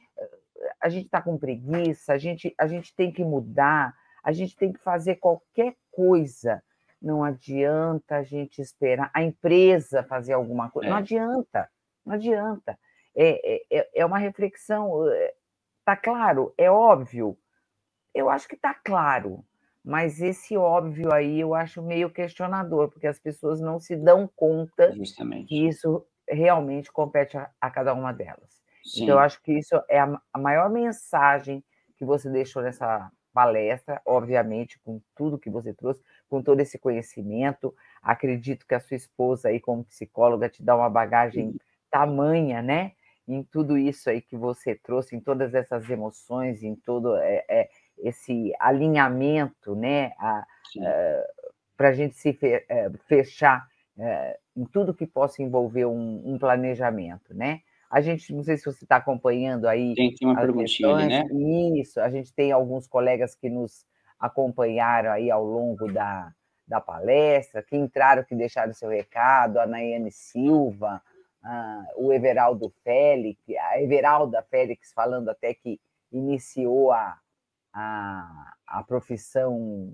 a 0.80 0.88
gente 0.88 1.06
está 1.06 1.20
com 1.20 1.38
preguiça, 1.38 2.12
a 2.12 2.18
gente, 2.18 2.54
a 2.58 2.66
gente 2.66 2.94
tem 2.94 3.12
que 3.12 3.24
mudar, 3.24 3.94
a 4.22 4.32
gente 4.32 4.56
tem 4.56 4.72
que 4.72 4.80
fazer 4.80 5.16
qualquer 5.16 5.74
coisa. 5.90 6.62
Não 7.00 7.22
adianta 7.22 8.16
a 8.16 8.22
gente 8.22 8.60
esperar 8.60 9.10
a 9.14 9.22
empresa 9.22 10.02
fazer 10.02 10.32
alguma 10.32 10.70
coisa. 10.70 10.88
É. 10.88 10.90
Não 10.90 10.98
adianta, 10.98 11.68
não 12.04 12.14
adianta. 12.14 12.78
É, 13.14 13.56
é, 13.56 13.62
é, 13.70 13.88
é 13.94 14.06
uma 14.06 14.18
reflexão. 14.18 15.04
Está 15.88 15.96
claro? 15.96 16.52
É 16.58 16.70
óbvio? 16.70 17.38
Eu 18.14 18.28
acho 18.28 18.46
que 18.46 18.56
está 18.56 18.74
claro, 18.74 19.42
mas 19.82 20.20
esse 20.20 20.54
óbvio 20.54 21.10
aí 21.14 21.40
eu 21.40 21.54
acho 21.54 21.82
meio 21.82 22.10
questionador, 22.10 22.90
porque 22.90 23.06
as 23.06 23.18
pessoas 23.18 23.58
não 23.58 23.80
se 23.80 23.96
dão 23.96 24.28
conta 24.36 24.92
Justamente. 24.92 25.48
que 25.48 25.66
isso 25.66 26.06
realmente 26.28 26.92
compete 26.92 27.38
a, 27.38 27.50
a 27.58 27.70
cada 27.70 27.94
uma 27.94 28.12
delas. 28.12 28.60
Sim. 28.84 29.04
Então, 29.04 29.14
eu 29.14 29.18
acho 29.18 29.42
que 29.42 29.50
isso 29.50 29.82
é 29.88 29.98
a, 29.98 30.20
a 30.30 30.38
maior 30.38 30.68
mensagem 30.68 31.64
que 31.96 32.04
você 32.04 32.28
deixou 32.28 32.60
nessa 32.60 33.10
palestra, 33.32 34.02
obviamente, 34.04 34.78
com 34.80 35.00
tudo 35.16 35.38
que 35.38 35.48
você 35.48 35.72
trouxe, 35.72 36.02
com 36.28 36.42
todo 36.42 36.60
esse 36.60 36.78
conhecimento. 36.78 37.74
Acredito 38.02 38.66
que 38.66 38.74
a 38.74 38.80
sua 38.80 38.96
esposa 38.98 39.48
aí, 39.48 39.58
como 39.58 39.84
psicóloga, 39.84 40.50
te 40.50 40.62
dá 40.62 40.76
uma 40.76 40.90
bagagem 40.90 41.56
tamanha, 41.90 42.60
né? 42.60 42.92
Em 43.28 43.42
tudo 43.42 43.76
isso 43.76 44.08
aí 44.08 44.22
que 44.22 44.36
você 44.36 44.74
trouxe, 44.74 45.14
em 45.14 45.20
todas 45.20 45.54
essas 45.54 45.88
emoções, 45.90 46.62
em 46.62 46.74
todo 46.74 47.14
é, 47.16 47.44
é, 47.48 47.68
esse 47.98 48.52
alinhamento, 48.58 49.76
né? 49.76 50.12
Para 51.76 51.90
a 51.90 51.92
gente 51.92 52.16
se 52.16 52.36
é, 52.42 52.90
fechar 53.06 53.68
é, 53.98 54.38
em 54.56 54.64
tudo 54.64 54.94
que 54.94 55.06
possa 55.06 55.42
envolver 55.42 55.84
um, 55.84 56.22
um 56.24 56.38
planejamento, 56.38 57.34
né? 57.34 57.60
A 57.90 58.00
gente, 58.00 58.34
não 58.34 58.42
sei 58.42 58.56
se 58.56 58.64
você 58.64 58.84
está 58.84 58.96
acompanhando 58.96 59.66
aí. 59.66 59.94
Tem, 59.94 60.14
tem 60.14 60.28
uma 60.28 60.40
perguntinha 60.40 60.96
né? 61.06 61.24
Isso, 61.80 62.00
a 62.00 62.10
gente 62.10 62.32
tem 62.34 62.52
alguns 62.52 62.86
colegas 62.86 63.34
que 63.34 63.48
nos 63.48 63.86
acompanharam 64.18 65.10
aí 65.10 65.30
ao 65.30 65.44
longo 65.44 65.90
da, 65.92 66.32
da 66.66 66.80
palestra, 66.80 67.62
que 67.62 67.76
entraram, 67.76 68.24
que 68.24 68.34
deixaram 68.34 68.74
seu 68.74 68.90
recado, 68.90 69.58
a 69.58 69.66
Nayane 69.66 70.12
Silva, 70.12 71.02
o 71.96 72.12
Everaldo 72.12 72.72
Félix, 72.84 73.40
a 73.58 73.80
Everalda 73.80 74.42
Félix 74.50 74.92
falando 74.92 75.28
até 75.28 75.54
que 75.54 75.80
iniciou 76.12 76.92
a, 76.92 77.18
a, 77.72 78.54
a 78.66 78.82
profissão 78.82 79.92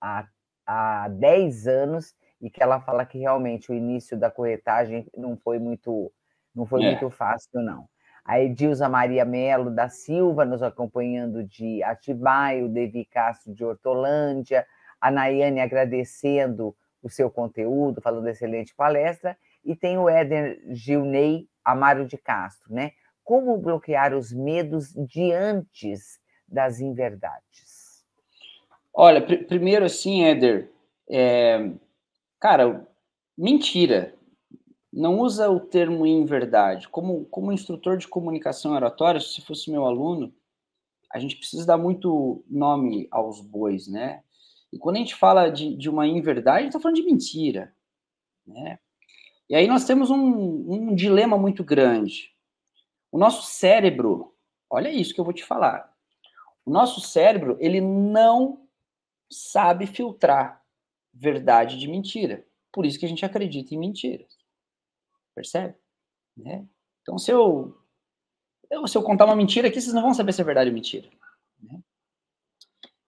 há, 0.00 0.26
há 0.66 1.08
10 1.08 1.66
anos 1.66 2.14
e 2.40 2.50
que 2.50 2.62
ela 2.62 2.80
fala 2.80 3.06
que 3.06 3.18
realmente 3.18 3.70
o 3.70 3.74
início 3.74 4.16
da 4.16 4.30
corretagem 4.30 5.06
não 5.16 5.36
foi 5.36 5.58
muito 5.58 6.12
não 6.54 6.64
foi 6.64 6.82
é. 6.82 6.90
muito 6.90 7.10
fácil, 7.10 7.60
não. 7.60 7.86
A 8.24 8.40
Edilza 8.40 8.88
Maria 8.88 9.26
Melo 9.26 9.70
da 9.70 9.90
Silva 9.90 10.44
nos 10.44 10.62
acompanhando 10.62 11.44
de 11.44 11.82
Atibaia, 11.82 12.64
o 12.64 12.68
Devi 12.68 13.04
Castro 13.04 13.54
de 13.54 13.62
Hortolândia, 13.62 14.66
a 14.98 15.10
Nayane 15.10 15.60
agradecendo 15.60 16.74
o 17.02 17.10
seu 17.10 17.30
conteúdo, 17.30 18.00
falando 18.00 18.26
excelente 18.28 18.74
palestra, 18.74 19.36
e 19.66 19.74
tem 19.74 19.98
o 19.98 20.08
Éder 20.08 20.62
Gilney 20.70 21.48
Amaro 21.64 22.06
de 22.06 22.16
Castro, 22.16 22.72
né? 22.72 22.92
Como 23.24 23.58
bloquear 23.58 24.14
os 24.14 24.32
medos 24.32 24.94
diante 24.94 25.92
das 26.46 26.80
inverdades? 26.80 28.04
Olha, 28.94 29.20
pr 29.20 29.44
primeiro 29.46 29.84
assim, 29.84 30.24
Éder, 30.24 30.70
é... 31.10 31.72
cara, 32.38 32.86
mentira 33.36 34.14
não 34.92 35.18
usa 35.18 35.50
o 35.50 35.60
termo 35.60 36.06
em 36.06 36.24
verdade. 36.24 36.88
Como, 36.88 37.26
como 37.26 37.52
instrutor 37.52 37.98
de 37.98 38.08
comunicação 38.08 38.72
oratória, 38.72 39.20
se 39.20 39.42
fosse 39.42 39.70
meu 39.70 39.84
aluno, 39.84 40.32
a 41.12 41.18
gente 41.18 41.36
precisa 41.36 41.66
dar 41.66 41.76
muito 41.76 42.42
nome 42.48 43.06
aos 43.10 43.42
bois, 43.42 43.86
né? 43.86 44.22
E 44.72 44.78
quando 44.78 44.96
a 44.96 44.98
gente 45.00 45.14
fala 45.14 45.50
de, 45.50 45.76
de 45.76 45.90
uma 45.90 46.06
inverdade, 46.06 46.58
a 46.58 46.60
gente 46.62 46.68
está 46.68 46.80
falando 46.80 46.96
de 46.96 47.04
mentira, 47.04 47.74
né? 48.46 48.78
E 49.48 49.54
aí 49.54 49.66
nós 49.66 49.84
temos 49.84 50.10
um, 50.10 50.72
um 50.72 50.94
dilema 50.94 51.38
muito 51.38 51.62
grande. 51.62 52.34
O 53.12 53.18
nosso 53.18 53.42
cérebro, 53.46 54.34
olha 54.68 54.90
isso 54.90 55.14
que 55.14 55.20
eu 55.20 55.24
vou 55.24 55.32
te 55.32 55.44
falar. 55.44 55.92
O 56.64 56.70
nosso 56.70 57.00
cérebro, 57.00 57.56
ele 57.60 57.80
não 57.80 58.68
sabe 59.30 59.86
filtrar 59.86 60.62
verdade 61.14 61.78
de 61.78 61.88
mentira. 61.88 62.44
Por 62.72 62.84
isso 62.84 62.98
que 62.98 63.06
a 63.06 63.08
gente 63.08 63.24
acredita 63.24 63.74
em 63.74 63.78
mentiras. 63.78 64.36
Percebe? 65.34 65.76
Né? 66.36 66.66
Então, 67.02 67.18
se 67.18 67.30
eu, 67.30 67.80
se 68.86 68.98
eu 68.98 69.02
contar 69.02 69.26
uma 69.26 69.36
mentira 69.36 69.68
aqui, 69.68 69.80
vocês 69.80 69.94
não 69.94 70.02
vão 70.02 70.12
saber 70.12 70.32
se 70.32 70.40
é 70.40 70.44
verdade 70.44 70.70
ou 70.70 70.74
mentira. 70.74 71.08
Né? 71.62 71.80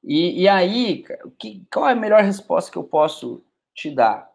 E, 0.02 0.42
e 0.42 0.48
aí, 0.48 1.04
que, 1.38 1.66
qual 1.72 1.88
é 1.88 1.92
a 1.92 1.96
melhor 1.96 2.22
resposta 2.22 2.70
que 2.70 2.78
eu 2.78 2.84
posso 2.84 3.44
te 3.74 3.90
dar? 3.90 4.30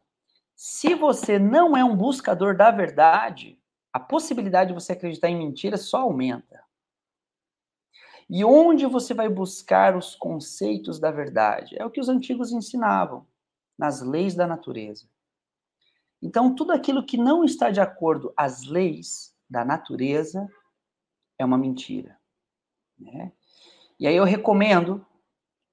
Se 0.65 0.95
você 0.95 1.37
não 1.37 1.75
é 1.75 1.83
um 1.83 1.93
buscador 1.93 2.55
da 2.55 2.71
verdade, 2.71 3.61
a 3.91 3.99
possibilidade 3.99 4.69
de 4.69 4.73
você 4.73 4.93
acreditar 4.93 5.27
em 5.27 5.37
mentira 5.37 5.75
só 5.75 6.03
aumenta. 6.03 6.63
E 8.29 8.45
onde 8.45 8.85
você 8.85 9.13
vai 9.13 9.27
buscar 9.27 9.93
os 9.97 10.15
conceitos 10.15 11.01
da 11.01 11.11
verdade? 11.11 11.75
É 11.77 11.85
o 11.85 11.91
que 11.91 11.99
os 11.99 12.07
antigos 12.07 12.53
ensinavam, 12.53 13.27
nas 13.77 14.01
leis 14.01 14.35
da 14.35 14.47
natureza. 14.47 15.05
Então, 16.21 16.55
tudo 16.55 16.71
aquilo 16.71 17.05
que 17.05 17.17
não 17.17 17.43
está 17.43 17.69
de 17.69 17.81
acordo 17.81 18.33
às 18.37 18.63
leis 18.63 19.35
da 19.49 19.65
natureza 19.65 20.49
é 21.37 21.43
uma 21.43 21.57
mentira. 21.57 22.17
Né? 22.97 23.33
E 23.99 24.07
aí 24.07 24.15
eu 24.15 24.23
recomendo 24.23 25.05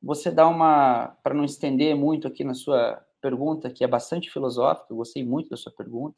você 0.03 0.32
dar 0.32 0.49
uma, 0.49 1.16
para 1.22 1.32
não 1.32 1.45
estender 1.45 1.95
muito 1.95 2.26
aqui 2.26 2.43
na 2.43 2.55
sua 2.55 3.07
pergunta, 3.20 3.70
que 3.70 3.84
é 3.84 3.88
bastante 3.88 4.30
filosófica, 4.30 4.86
eu 4.90 4.96
gostei 4.96 5.24
muito 5.24 5.50
da 5.50 5.56
sua 5.56 5.72
pergunta, 5.72 6.16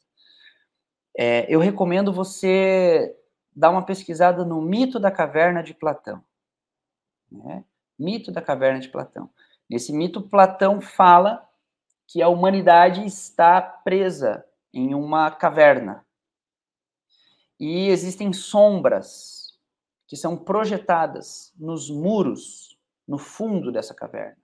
é, 1.17 1.45
eu 1.53 1.59
recomendo 1.59 2.11
você 2.11 3.15
dar 3.55 3.69
uma 3.69 3.85
pesquisada 3.85 4.43
no 4.43 4.61
mito 4.61 4.99
da 4.99 5.11
caverna 5.11 5.61
de 5.61 5.73
Platão. 5.73 6.23
Né? 7.31 7.63
Mito 7.97 8.31
da 8.31 8.41
caverna 8.41 8.79
de 8.79 8.89
Platão. 8.89 9.29
Nesse 9.69 9.93
mito, 9.93 10.21
Platão 10.21 10.81
fala 10.81 11.47
que 12.07 12.21
a 12.21 12.29
humanidade 12.29 13.05
está 13.05 13.61
presa 13.61 14.45
em 14.73 14.93
uma 14.93 15.31
caverna. 15.31 16.05
E 17.59 17.87
existem 17.89 18.33
sombras 18.33 19.57
que 20.07 20.15
são 20.15 20.35
projetadas 20.35 21.53
nos 21.57 21.89
muros, 21.89 22.77
no 23.07 23.17
fundo 23.17 23.71
dessa 23.71 23.93
caverna. 23.93 24.42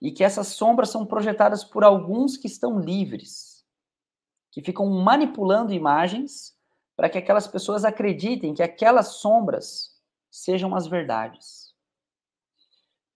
E 0.00 0.12
que 0.12 0.22
essas 0.22 0.48
sombras 0.48 0.90
são 0.90 1.04
projetadas 1.04 1.64
por 1.64 1.84
alguns 1.84 2.36
que 2.36 2.46
estão 2.46 2.78
livres 2.78 3.58
que 4.50 4.62
ficam 4.62 4.88
manipulando 4.88 5.72
imagens 5.72 6.56
para 6.96 7.08
que 7.08 7.18
aquelas 7.18 7.46
pessoas 7.46 7.84
acreditem 7.84 8.54
que 8.54 8.62
aquelas 8.62 9.14
sombras 9.14 9.96
sejam 10.30 10.74
as 10.74 10.86
verdades. 10.86 11.72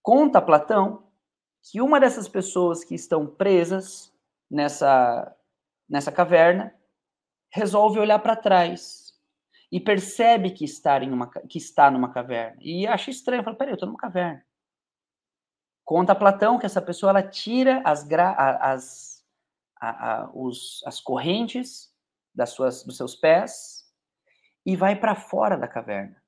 Conta 0.03 0.41
Platão 0.41 1.09
que 1.63 1.81
uma 1.81 2.01
dessas 2.01 2.29
pessoas 2.29 2.85
que 2.85 2.95
estão 2.95 3.27
presas 3.27 4.13
nessa, 4.51 5.35
nessa 5.89 6.13
caverna 6.13 6.75
resolve 7.51 7.99
olhar 7.99 8.19
para 8.19 8.37
trás 8.37 9.13
e 9.71 9.81
percebe 9.81 10.51
que 10.51 10.65
está, 10.65 11.03
em 11.03 11.11
uma, 11.11 11.29
que 11.29 11.59
está 11.59 11.91
numa 11.91 12.13
caverna. 12.13 12.59
E 12.61 12.87
acha 12.87 13.11
estranho, 13.11 13.43
fala, 13.43 13.57
peraí, 13.57 13.73
eu 13.73 13.75
estou 13.75 13.89
numa 13.89 13.99
caverna. 13.99 14.45
Conta 15.85 16.15
Platão 16.15 16.59
que 16.59 16.67
essa 16.67 16.81
pessoa 16.81 17.11
ela 17.11 17.23
tira 17.23 17.83
as, 17.85 18.07
as 18.11 19.25
a, 19.81 20.13
a, 20.13 20.31
os, 20.33 20.83
as 20.87 21.01
correntes 21.01 21.93
das 22.35 22.51
suas, 22.51 22.85
dos 22.85 22.97
seus 22.97 23.17
pés 23.17 23.83
e 24.65 24.77
vai 24.77 24.95
para 24.95 25.15
fora 25.15 25.57
da 25.57 25.67
caverna. 25.67 26.23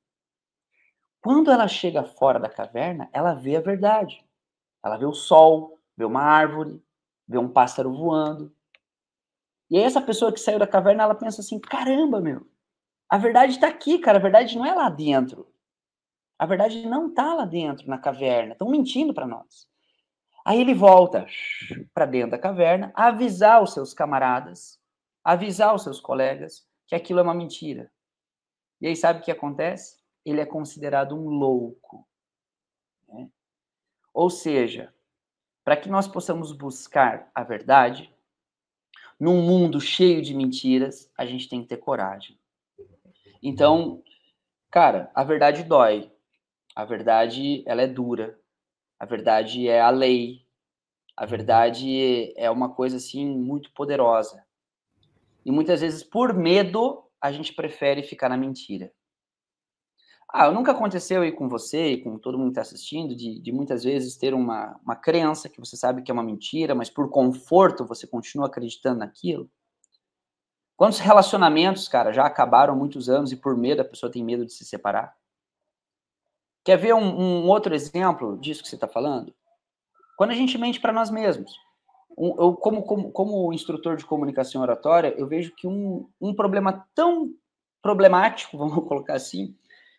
Quando 1.21 1.51
ela 1.51 1.69
chega 1.69 2.05
fora 2.05 2.39
da 2.39 2.51
caverna, 2.51 3.09
ela 3.13 3.35
vê 3.35 3.57
a 3.57 3.61
verdade. 3.61 4.23
Ela 4.85 4.99
vê 4.99 5.07
o 5.07 5.15
sol, 5.15 5.81
vê 5.97 6.05
uma 6.05 6.21
árvore, 6.21 6.85
vê 7.27 7.39
um 7.39 7.49
pássaro 7.49 7.95
voando. 7.95 8.55
E 9.71 9.79
aí 9.79 9.85
essa 9.85 10.03
pessoa 10.03 10.33
que 10.33 10.41
saiu 10.41 10.59
da 10.59 10.67
caverna, 10.67 11.05
ela 11.05 11.15
pensa 11.15 11.41
assim: 11.41 11.59
caramba, 11.59 12.21
meu, 12.21 12.47
a 13.09 13.17
verdade 13.17 13.53
está 13.53 13.69
aqui, 13.69 13.99
cara. 13.99 14.19
A 14.19 14.21
verdade 14.21 14.59
não 14.59 14.67
é 14.67 14.75
lá 14.75 14.91
dentro. 14.91 15.49
A 16.39 16.47
verdade 16.47 16.87
não 16.87 17.09
está 17.09 17.35
lá 17.35 17.45
dentro, 17.45 17.89
na 17.89 17.99
caverna. 17.99 18.53
Estão 18.53 18.69
mentindo 18.69 19.15
para 19.15 19.27
nós. 19.27 19.69
Aí 20.45 20.61
ele 20.61 20.75
volta 20.75 21.27
para 21.95 22.05
dentro 22.05 22.33
da 22.33 22.39
caverna, 22.39 22.93
avisar 22.95 23.63
os 23.63 23.73
seus 23.73 23.95
camaradas, 23.95 24.79
avisar 25.23 25.75
os 25.75 25.83
seus 25.83 26.01
colegas 26.01 26.67
que 26.87 26.95
aquilo 26.95 27.21
é 27.21 27.23
uma 27.23 27.35
mentira. 27.35 27.91
E 28.81 28.87
aí 28.87 28.95
sabe 28.95 29.21
o 29.21 29.23
que 29.23 29.31
acontece? 29.31 29.97
Ele 30.25 30.41
é 30.41 30.47
considerado 30.47 31.15
um 31.15 31.29
louco. 31.29 32.07
Né? 33.09 33.31
Ou 34.13 34.29
seja, 34.29 34.93
para 35.65 35.79
que 35.79 35.89
nós 35.89 36.07
possamos 36.07 36.53
buscar 36.53 37.31
a 37.35 37.43
verdade, 37.43 38.15
num 39.19 39.41
mundo 39.41 39.81
cheio 39.81 40.21
de 40.21 40.35
mentiras, 40.35 41.11
a 41.17 41.25
gente 41.25 41.49
tem 41.49 41.63
que 41.63 41.69
ter 41.69 41.79
coragem. 41.79 42.39
Então, 43.43 44.03
cara, 44.71 45.11
a 45.15 45.25
verdade 45.25 45.63
dói. 45.63 46.13
A 46.75 46.85
verdade, 46.85 47.63
ela 47.67 47.83
é 47.83 47.87
dura. 47.87 48.39
A 48.99 49.07
verdade 49.07 49.69
é 49.69 49.81
a 49.81 49.91
lei. 49.91 50.45
A 51.17 51.25
verdade 51.25 52.35
é 52.37 52.51
uma 52.51 52.75
coisa 52.75 52.97
assim 52.97 53.27
muito 53.27 53.73
poderosa. 53.73 54.45
E 55.45 55.53
muitas 55.53 55.81
vezes, 55.81 56.03
por 56.03 56.35
medo, 56.35 57.05
a 57.21 57.31
gente 57.31 57.55
prefere 57.55 58.03
ficar 58.03 58.29
na 58.29 58.37
mentira. 58.37 58.93
Ah, 60.29 60.51
nunca 60.51 60.73
aconteceu 60.73 61.23
aí 61.23 61.31
com 61.31 61.49
você 61.49 61.93
e 61.93 62.03
com 62.03 62.19
todo 62.19 62.37
mundo 62.37 62.49
que 62.49 62.59
está 62.59 62.63
assistindo, 62.63 63.15
de, 63.15 63.39
de, 63.39 63.53
muitas 63.53 63.85
vezes 63.85 64.17
ter 64.17 64.35
uma, 64.35 64.77
uma 64.83 64.97
crença 64.97 65.49
que 65.49 65.61
você 65.61 65.77
sabe 65.77 66.03
que 66.03 66.11
é 66.11 66.15
uma 66.15 66.25
mentira, 66.25 66.75
mas 66.75 66.91
por 66.91 67.09
conforto 67.09 67.87
você 67.87 68.05
continua 68.05 68.49
acreditando 68.49 68.99
naquilo? 68.99 69.49
Quantos 70.77 70.99
relacionamentos, 70.99 71.87
cara, 71.87 72.13
já 72.13 72.27
acabaram 72.27 72.75
há 72.75 72.77
muitos 72.77 73.09
anos 73.09 73.31
e 73.31 73.37
por 73.37 73.57
medo 73.57 73.83
a 73.83 73.85
pessoa 73.85 74.11
tem 74.11 74.25
medo 74.25 74.45
de 74.45 74.53
se 74.53 74.65
separar? 74.65 75.15
Quer 76.65 76.79
ver 76.79 76.95
um, 76.95 77.45
um 77.45 77.49
outro 77.49 77.75
exemplo 77.75 78.39
disso 78.39 78.63
que 78.63 78.69
você 78.69 78.75
está 78.75 78.89
falando? 78.89 79.35
Quando 80.17 80.31
a 80.31 80.35
gente 80.35 80.57
mente 80.57 80.81
para 80.81 80.93
nós 80.93 81.11
mesmos. 81.11 81.53
Eu, 82.17 82.55
como, 82.55 82.85
como, 82.85 83.13
como 83.13 83.53
instrutor 83.53 83.97
de 83.97 84.07
comunicação 84.07 84.63
oratória, 84.63 85.15
eu 85.19 85.27
vejo 85.27 85.53
que 85.55 85.67
um, 85.67 86.09
um 86.21 86.33
problema 86.33 86.89
tão 86.95 87.35
problemático, 87.83 88.57
vamos 88.59 88.89
colocar 88.89 89.15
assim, 89.15 89.55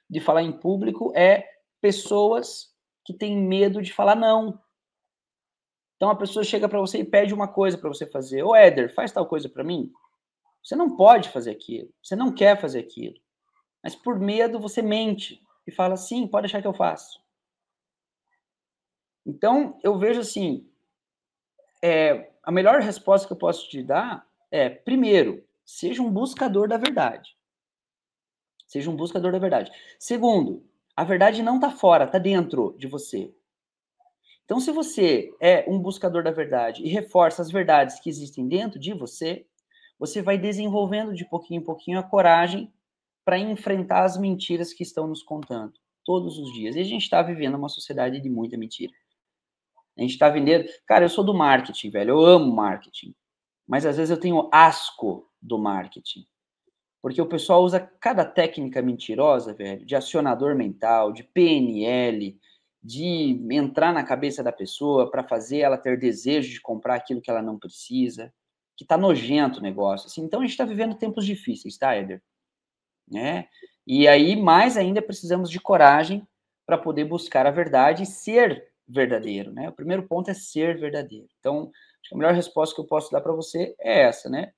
de 0.10 0.20
falar 0.20 0.42
em 0.42 0.52
público 0.52 1.12
é 1.16 1.48
pessoas 1.82 2.74
que 3.04 3.14
têm 3.14 3.38
medo 3.38 3.82
de 3.82 3.94
falar 3.94 4.16
não. 4.16 4.60
Então 5.96 6.10
a 6.10 6.16
pessoa 6.16 6.44
chega 6.44 6.68
para 6.68 6.80
você 6.80 7.00
e 7.00 7.06
pede 7.06 7.34
uma 7.34 7.48
coisa 7.48 7.78
para 7.78 7.90
você 7.90 8.08
fazer. 8.08 8.44
Ô 8.44 8.56
Éder, 8.56 8.94
faz 8.94 9.12
tal 9.12 9.28
coisa 9.28 9.48
para 9.48 9.64
mim. 9.64 9.92
Você 10.64 10.76
não 10.76 10.96
pode 10.96 11.30
fazer 11.30 11.52
aquilo. 11.52 11.90
Você 12.02 12.16
não 12.16 12.34
quer 12.34 12.60
fazer 12.60 12.80
aquilo. 12.80 13.16
Mas 13.84 13.96
por 13.96 14.20
medo 14.20 14.60
você 14.60 14.82
mente 14.82 15.45
e 15.66 15.72
fala, 15.72 15.98
sim, 15.98 16.28
pode 16.28 16.44
deixar 16.44 16.62
que 16.62 16.68
eu 16.68 16.74
faço. 16.74 17.20
Então, 19.26 19.80
eu 19.84 19.98
vejo 19.98 20.20
assim, 20.20 20.70
é, 21.82 22.32
a 22.44 22.52
melhor 22.52 22.82
resposta 22.82 23.28
que 23.28 23.34
eu 23.34 23.38
posso 23.38 23.68
te 23.70 23.82
dar 23.82 24.28
é, 24.52 24.70
primeiro, 24.70 25.44
seja 25.66 26.02
um 26.02 26.12
buscador 26.12 26.68
da 26.68 26.78
verdade. 26.78 27.36
Seja 28.68 28.90
um 28.90 28.96
buscador 28.96 29.32
da 29.32 29.40
verdade. 29.40 29.72
Segundo, 30.00 30.64
a 30.96 31.04
verdade 31.04 31.42
não 31.42 31.56
está 31.56 31.72
fora, 31.72 32.06
está 32.06 32.20
dentro 32.20 32.76
de 32.78 32.88
você. 32.88 33.34
Então, 34.46 34.60
se 34.60 34.72
você 34.72 35.36
é 35.40 35.66
um 35.68 35.80
buscador 35.80 36.24
da 36.24 36.32
verdade 36.32 36.84
e 36.84 36.90
reforça 36.90 37.42
as 37.42 37.50
verdades 37.50 38.00
que 38.00 38.10
existem 38.10 38.48
dentro 38.48 38.80
de 38.80 38.94
você, 38.94 39.46
você 39.98 40.22
vai 40.22 40.38
desenvolvendo 40.38 41.14
de 41.14 41.26
pouquinho 41.26 41.62
em 41.62 41.64
pouquinho 41.64 42.00
a 42.00 42.04
coragem 42.04 42.72
para 43.26 43.40
enfrentar 43.40 44.04
as 44.04 44.18
mentiras 44.18 44.72
que 44.72 44.84
estão 44.84 45.08
nos 45.08 45.24
contando 45.24 45.74
todos 46.06 46.38
os 46.38 46.54
dias. 46.54 46.76
E 46.76 46.80
a 46.80 46.84
gente 46.84 47.02
está 47.02 47.22
vivendo 47.24 47.56
uma 47.56 47.68
sociedade 47.68 48.22
de 48.22 48.30
muita 48.30 48.56
mentira. 48.56 48.94
A 49.98 50.02
gente 50.02 50.12
está 50.12 50.30
vendendo. 50.30 50.70
Cara, 50.86 51.06
eu 51.06 51.10
sou 51.10 51.24
do 51.24 51.34
marketing, 51.34 51.90
velho. 51.90 52.12
Eu 52.12 52.26
amo 52.26 52.56
marketing. 52.56 53.16
Mas 53.68 53.86
às 53.86 53.98
vezes 53.98 54.12
eu 54.12 54.20
tenho 54.20 54.48
asco 54.52 55.28
do 55.42 55.58
marketing. 55.58 56.26
Porque 57.02 57.22
o 57.22 57.28
pessoal 57.28 57.64
usa 57.64 57.80
cada 57.80 58.26
técnica 58.26 58.82
mentirosa, 58.82 59.54
velho, 59.54 59.86
de 59.86 59.96
acionador 59.96 60.56
mental, 60.56 61.12
de 61.12 61.24
PNL, 61.24 62.40
de 62.84 63.48
entrar 63.52 63.94
na 63.94 64.04
cabeça 64.04 64.44
da 64.44 64.52
pessoa 64.52 65.10
para 65.10 65.24
fazer 65.24 65.60
ela 65.60 65.78
ter 65.78 66.00
desejo 66.00 66.52
de 66.52 66.62
comprar 66.62 66.96
aquilo 66.96 67.22
que 67.22 67.30
ela 67.30 67.42
não 67.42 67.58
precisa, 67.58 68.34
que 68.76 68.86
tá 68.86 68.98
nojento 68.98 69.60
o 69.60 69.62
negócio. 69.62 70.08
Assim. 70.08 70.22
Então 70.22 70.40
a 70.40 70.44
gente 70.44 70.52
está 70.52 70.66
vivendo 70.66 70.96
tempos 70.96 71.26
difíceis, 71.26 71.78
tá, 71.78 71.98
Eder? 71.98 72.22
Né? 73.08 73.48
E 73.86 74.08
aí, 74.08 74.36
mais 74.36 74.78
ainda, 74.78 75.02
precisamos 75.02 75.50
de 75.50 75.60
coragem 75.60 76.28
para 76.66 76.78
poder 76.78 77.06
buscar 77.06 77.46
a 77.46 77.52
verdade 77.52 78.04
e 78.04 78.08
ser 78.08 78.68
verdadeiro, 78.88 79.52
né? 79.52 79.70
O 79.70 79.74
primeiro 79.74 80.04
ponto 80.04 80.30
é 80.30 80.34
ser 80.34 80.80
verdadeiro. 80.80 81.28
Então, 81.40 81.72
a 82.12 82.18
melhor 82.18 82.34
resposta 82.34 82.74
que 82.74 82.82
eu 82.82 82.86
posso 82.86 83.12
dar 83.12 83.22
para 83.22 83.34
você 83.34 83.76
é 83.80 84.02
essa, 84.02 84.30
né? 84.30 84.52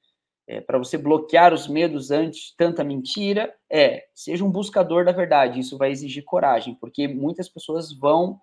é, 0.48 0.62
para 0.62 0.78
você 0.78 0.98
bloquear 0.98 1.54
os 1.54 1.68
medos 1.68 2.10
antes 2.10 2.48
de 2.48 2.56
tanta 2.56 2.84
mentira, 2.84 3.54
é 3.70 4.08
seja 4.16 4.46
um 4.46 4.50
buscador 4.50 5.04
da 5.04 5.12
verdade. 5.12 5.60
Isso 5.60 5.78
vai 5.78 5.92
exigir 5.92 6.24
coragem, 6.24 6.74
porque 6.76 7.08
muitas 7.08 7.50
pessoas 7.50 7.92
vão 7.92 8.40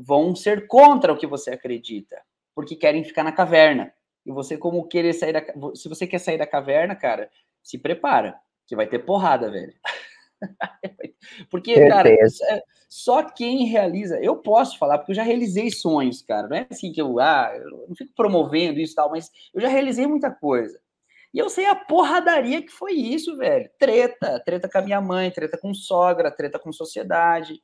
vão 0.00 0.34
ser 0.36 0.68
contra 0.68 1.12
o 1.12 1.18
que 1.18 1.26
você 1.26 1.50
acredita, 1.50 2.22
porque 2.54 2.76
querem 2.76 3.02
ficar 3.02 3.24
na 3.24 3.32
caverna. 3.32 3.92
E 4.24 4.30
você, 4.30 4.56
como 4.56 4.86
querer 4.86 5.12
sair 5.12 5.32
da. 5.32 5.42
Se 5.74 5.88
você 5.88 6.06
quer 6.06 6.20
sair 6.20 6.38
da 6.38 6.46
caverna, 6.46 6.94
cara, 6.94 7.28
se 7.64 7.76
prepara, 7.78 8.38
que 8.68 8.76
vai 8.76 8.86
ter 8.86 9.00
porrada, 9.00 9.50
velho. 9.50 9.74
porque, 11.50 11.88
cara, 11.88 12.08
é, 12.10 12.62
só 12.88 13.22
quem 13.22 13.66
realiza. 13.66 14.20
Eu 14.20 14.36
posso 14.36 14.78
falar, 14.78 14.98
porque 14.98 15.12
eu 15.12 15.16
já 15.16 15.22
realizei 15.22 15.70
sonhos, 15.70 16.22
cara. 16.22 16.46
Não 16.46 16.56
é 16.56 16.66
assim 16.70 16.92
que 16.92 17.02
eu. 17.02 17.18
Ah, 17.18 17.50
eu 17.56 17.88
não 17.88 17.96
fico 17.96 18.12
promovendo 18.14 18.78
isso 18.78 18.92
e 18.92 18.96
tal, 18.96 19.10
mas 19.10 19.30
eu 19.52 19.60
já 19.60 19.68
realizei 19.68 20.06
muita 20.06 20.30
coisa. 20.30 20.78
E 21.32 21.38
eu 21.38 21.50
sei 21.50 21.66
a 21.66 21.74
porradaria 21.74 22.62
que 22.62 22.70
foi 22.70 22.92
isso, 22.92 23.36
velho. 23.36 23.68
Treta, 23.78 24.40
treta 24.44 24.68
com 24.68 24.78
a 24.78 24.82
minha 24.82 25.00
mãe, 25.00 25.30
treta 25.30 25.58
com 25.58 25.74
sogra, 25.74 26.30
treta 26.30 26.58
com 26.58 26.72
sociedade, 26.72 27.62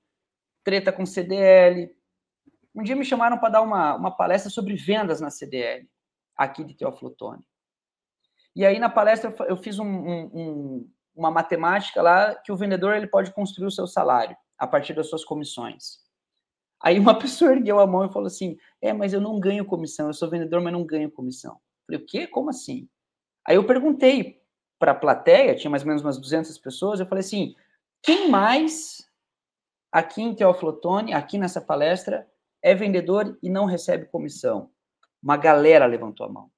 treta 0.63 0.93
com 0.93 1.07
CDL. 1.07 1.91
Um 2.75 2.83
dia 2.83 2.97
me 2.97 3.05
chamaram 3.05 3.39
para 3.39 3.51
dar 3.51 3.63
uma, 3.63 3.95
uma 3.95 4.11
palestra 4.11 4.51
sobre 4.51 4.75
vendas 4.75 5.21
na 5.21 5.31
CDL, 5.31 5.89
aqui 6.37 6.65
de 6.65 6.75
Teófilo 6.75 7.15
E 8.55 8.67
aí, 8.67 8.79
na 8.79 8.91
palestra, 8.91 9.35
eu 9.49 9.57
fiz 9.57 9.79
um, 9.79 9.87
um, 9.87 10.91
uma 11.15 11.31
matemática 11.31 12.03
lá 12.03 12.35
que 12.35 12.53
o 12.53 12.57
vendedor 12.57 12.95
ele 12.97 13.07
pode 13.07 13.33
construir 13.33 13.67
o 13.67 13.71
seu 13.71 13.87
salário 13.87 14.37
a 14.59 14.67
partir 14.67 14.95
das 14.95 15.09
suas 15.09 15.25
comissões. 15.25 15.99
Aí 16.83 16.99
uma 16.99 17.17
pessoa 17.19 17.53
ergueu 17.53 17.79
a 17.79 17.87
mão 17.87 18.05
e 18.05 18.13
falou 18.13 18.27
assim: 18.27 18.57
É, 18.81 18.93
mas 18.93 19.13
eu 19.13 19.21
não 19.21 19.39
ganho 19.39 19.65
comissão, 19.65 20.07
eu 20.07 20.15
sou 20.15 20.31
vendedor, 20.31 20.61
mas 20.61 20.73
não 20.73 20.85
ganho 20.85 21.11
comissão. 21.11 21.53
Eu 21.55 21.87
falei: 21.87 22.01
O 22.03 22.07
quê? 22.07 22.27
Como 22.27 22.51
assim? 22.51 22.89
Aí 23.47 23.57
eu 23.57 23.67
perguntei 23.67 24.43
para 24.79 24.93
a 24.93 24.95
plateia, 24.95 25.55
tinha 25.55 25.71
mais 25.71 25.83
ou 25.83 25.89
menos 25.89 26.03
umas 26.03 26.19
200 26.19 26.59
pessoas, 26.59 27.01
eu 27.01 27.07
falei 27.07 27.21
assim: 27.21 27.55
quem 28.03 28.29
mais 28.29 29.09
aqui 29.91 30.21
em 30.21 30.35
Teoflotone, 30.35 31.15
aqui 31.15 31.39
nessa 31.39 31.61
palestra, 31.61 32.29
é 32.63 32.75
vendedor 32.75 33.39
e 33.43 33.49
não 33.49 33.65
recebe 33.65 34.07
comissão? 34.07 34.71
Uma 35.23 35.37
galera 35.37 35.87
levantou 35.87 36.27
a 36.27 36.29
mão. 36.29 36.51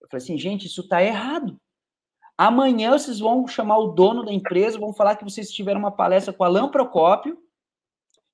Eu 0.00 0.08
falei 0.08 0.22
assim, 0.22 0.38
gente, 0.38 0.66
isso 0.66 0.80
está 0.80 1.02
errado. 1.02 1.60
Amanhã 2.36 2.92
vocês 2.92 3.20
vão 3.20 3.46
chamar 3.46 3.78
o 3.78 3.88
dono 3.88 4.24
da 4.24 4.32
empresa, 4.32 4.78
vão 4.78 4.92
falar 4.92 5.16
que 5.16 5.24
vocês 5.24 5.50
tiveram 5.50 5.80
uma 5.80 5.92
palestra 5.92 6.32
com 6.32 6.42
o 6.42 6.46
Alain 6.46 6.70
Procópio, 6.70 7.38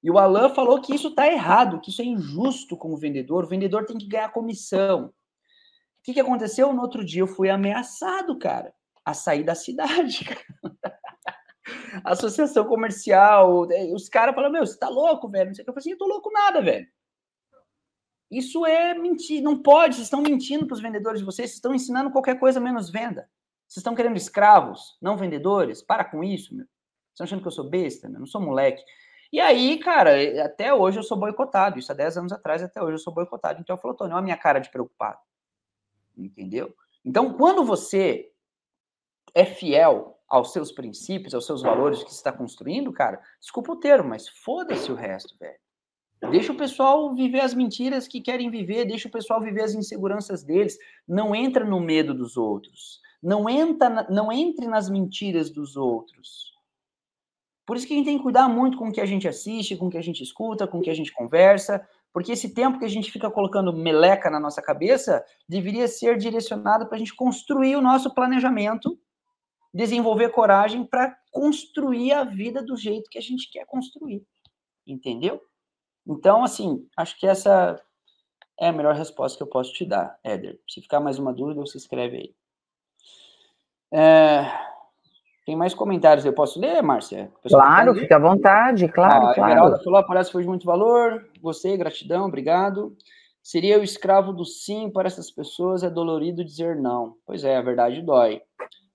e 0.02 0.10
o 0.10 0.18
Alain 0.18 0.54
falou 0.54 0.80
que 0.80 0.94
isso 0.94 1.08
está 1.08 1.26
errado, 1.26 1.80
que 1.80 1.90
isso 1.90 2.00
é 2.00 2.04
injusto 2.04 2.76
como 2.76 2.96
vendedor, 2.96 3.44
o 3.44 3.48
vendedor 3.48 3.84
tem 3.84 3.98
que 3.98 4.06
ganhar 4.06 4.30
comissão 4.30 5.12
que, 6.08 6.14
que 6.14 6.20
aconteceu? 6.20 6.72
No 6.72 6.80
outro 6.80 7.04
dia 7.04 7.20
eu 7.20 7.26
fui 7.26 7.50
ameaçado, 7.50 8.38
cara, 8.38 8.72
a 9.04 9.12
sair 9.12 9.44
da 9.44 9.54
cidade. 9.54 10.24
Associação 12.02 12.64
comercial, 12.64 13.70
é, 13.70 13.92
os 13.92 14.08
caras 14.08 14.34
falam, 14.34 14.50
meu, 14.50 14.66
você 14.66 14.78
tá 14.78 14.88
louco, 14.88 15.28
velho? 15.28 15.48
Não 15.48 15.54
sei 15.54 15.62
o 15.62 15.64
que. 15.66 15.70
Eu 15.70 15.74
falei 15.74 15.82
assim, 15.82 15.90
eu 15.90 15.98
tô 15.98 16.06
louco 16.06 16.30
nada, 16.32 16.62
velho. 16.62 16.86
Isso 18.30 18.64
é 18.64 18.94
mentir, 18.94 19.42
não 19.42 19.62
pode, 19.62 19.96
vocês 19.96 20.06
estão 20.06 20.22
mentindo 20.22 20.66
para 20.66 20.74
os 20.74 20.80
vendedores 20.80 21.20
de 21.20 21.26
vocês, 21.26 21.50
vocês 21.50 21.56
estão 21.56 21.74
ensinando 21.74 22.10
qualquer 22.10 22.38
coisa 22.38 22.58
menos 22.58 22.88
venda. 22.88 23.28
Vocês 23.68 23.78
estão 23.78 23.94
querendo 23.94 24.16
escravos, 24.16 24.96
não 25.00 25.16
vendedores? 25.16 25.82
Para 25.82 26.04
com 26.04 26.24
isso, 26.24 26.54
meu. 26.54 26.64
Vocês 26.64 27.12
estão 27.12 27.24
achando 27.24 27.42
que 27.42 27.48
eu 27.48 27.52
sou 27.52 27.68
besta, 27.68 28.08
meu? 28.08 28.18
Não 28.18 28.26
sou 28.26 28.40
moleque. 28.40 28.82
E 29.30 29.40
aí, 29.40 29.78
cara, 29.78 30.12
até 30.42 30.72
hoje 30.72 30.98
eu 30.98 31.02
sou 31.02 31.18
boicotado. 31.18 31.78
Isso 31.78 31.92
há 31.92 31.94
10 31.94 32.16
anos 32.16 32.32
atrás, 32.32 32.62
até 32.62 32.82
hoje 32.82 32.94
eu 32.94 32.98
sou 32.98 33.12
boicotado. 33.12 33.60
Então 33.60 33.76
eu 33.76 33.80
falo, 33.80 33.94
Tony, 33.94 34.12
olha 34.12 34.20
a 34.20 34.22
minha 34.22 34.36
cara 34.36 34.58
de 34.58 34.70
preocupado 34.70 35.18
entendeu? 36.24 36.74
Então, 37.04 37.32
quando 37.34 37.64
você 37.64 38.30
é 39.34 39.44
fiel 39.44 40.18
aos 40.28 40.52
seus 40.52 40.72
princípios, 40.72 41.34
aos 41.34 41.46
seus 41.46 41.62
valores 41.62 42.02
que 42.02 42.10
está 42.10 42.32
construindo, 42.32 42.92
cara, 42.92 43.20
desculpa 43.40 43.72
o 43.72 43.76
termo, 43.76 44.10
mas 44.10 44.28
foda-se 44.28 44.90
o 44.90 44.94
resto, 44.94 45.36
velho. 45.38 45.58
Deixa 46.30 46.52
o 46.52 46.56
pessoal 46.56 47.14
viver 47.14 47.40
as 47.40 47.54
mentiras 47.54 48.08
que 48.08 48.20
querem 48.20 48.50
viver, 48.50 48.84
deixa 48.84 49.06
o 49.06 49.10
pessoal 49.10 49.40
viver 49.40 49.62
as 49.62 49.74
inseguranças 49.74 50.42
deles. 50.42 50.76
Não 51.06 51.32
entra 51.32 51.64
no 51.64 51.78
medo 51.78 52.12
dos 52.12 52.36
outros. 52.36 53.00
Não, 53.22 53.48
entra, 53.48 54.06
não 54.08 54.30
entre 54.30 54.66
nas 54.66 54.88
mentiras 54.88 55.50
dos 55.50 55.76
outros. 55.76 56.52
Por 57.66 57.76
isso 57.76 57.86
que 57.86 57.92
a 57.92 57.96
gente 57.96 58.06
tem 58.06 58.16
que 58.16 58.22
cuidar 58.22 58.48
muito 58.48 58.78
com 58.78 58.88
o 58.88 58.92
que 58.92 59.00
a 59.00 59.06
gente 59.06 59.28
assiste, 59.28 59.76
com 59.76 59.88
o 59.88 59.90
que 59.90 59.98
a 59.98 60.02
gente 60.02 60.22
escuta, 60.22 60.66
com 60.66 60.78
o 60.78 60.80
que 60.80 60.88
a 60.88 60.94
gente 60.94 61.12
conversa, 61.12 61.86
porque 62.12 62.32
esse 62.32 62.54
tempo 62.54 62.78
que 62.78 62.84
a 62.84 62.88
gente 62.88 63.12
fica 63.12 63.30
colocando 63.30 63.72
meleca 63.72 64.30
na 64.30 64.40
nossa 64.40 64.62
cabeça 64.62 65.24
deveria 65.48 65.86
ser 65.86 66.16
direcionado 66.16 66.86
para 66.86 66.96
a 66.96 66.98
gente 66.98 67.14
construir 67.14 67.76
o 67.76 67.82
nosso 67.82 68.14
planejamento, 68.14 68.98
desenvolver 69.72 70.30
coragem 70.30 70.84
para 70.84 71.14
construir 71.30 72.12
a 72.12 72.24
vida 72.24 72.62
do 72.62 72.76
jeito 72.76 73.10
que 73.10 73.18
a 73.18 73.22
gente 73.22 73.50
quer 73.50 73.66
construir. 73.66 74.24
Entendeu? 74.86 75.40
Então, 76.06 76.42
assim, 76.42 76.88
acho 76.96 77.18
que 77.20 77.26
essa 77.26 77.78
é 78.58 78.68
a 78.68 78.72
melhor 78.72 78.94
resposta 78.94 79.36
que 79.36 79.42
eu 79.42 79.48
posso 79.48 79.72
te 79.74 79.84
dar, 79.84 80.18
Éder. 80.24 80.58
Se 80.66 80.80
ficar 80.80 81.00
mais 81.00 81.18
uma 81.18 81.32
dúvida, 81.34 81.60
você 81.60 81.76
escreve 81.76 82.16
aí. 82.16 82.34
É, 83.92 84.46
tem 85.46 85.56
mais 85.56 85.72
comentários, 85.72 86.26
eu 86.26 86.32
posso 86.32 86.60
ler, 86.60 86.82
Márcia? 86.82 87.32
Claro, 87.48 87.94
fica 87.94 88.16
à 88.16 88.18
vontade, 88.18 88.86
claro, 88.88 89.28
ah, 89.28 89.34
claro. 89.34 89.44
A 89.44 89.48
Geralda 89.48 89.82
falou, 89.82 89.98
a 89.98 90.02
palestra 90.02 90.32
foi 90.32 90.42
de 90.42 90.48
muito 90.48 90.66
valor, 90.66 91.26
gostei, 91.40 91.76
gratidão, 91.76 92.26
obrigado. 92.26 92.94
Seria 93.42 93.80
o 93.80 93.82
escravo 93.82 94.30
do 94.32 94.44
sim 94.44 94.90
para 94.90 95.06
essas 95.06 95.30
pessoas, 95.30 95.82
é 95.82 95.88
dolorido 95.88 96.44
dizer 96.44 96.76
não. 96.76 97.14
Pois 97.24 97.44
é, 97.44 97.56
a 97.56 97.62
verdade 97.62 98.02
dói. 98.02 98.42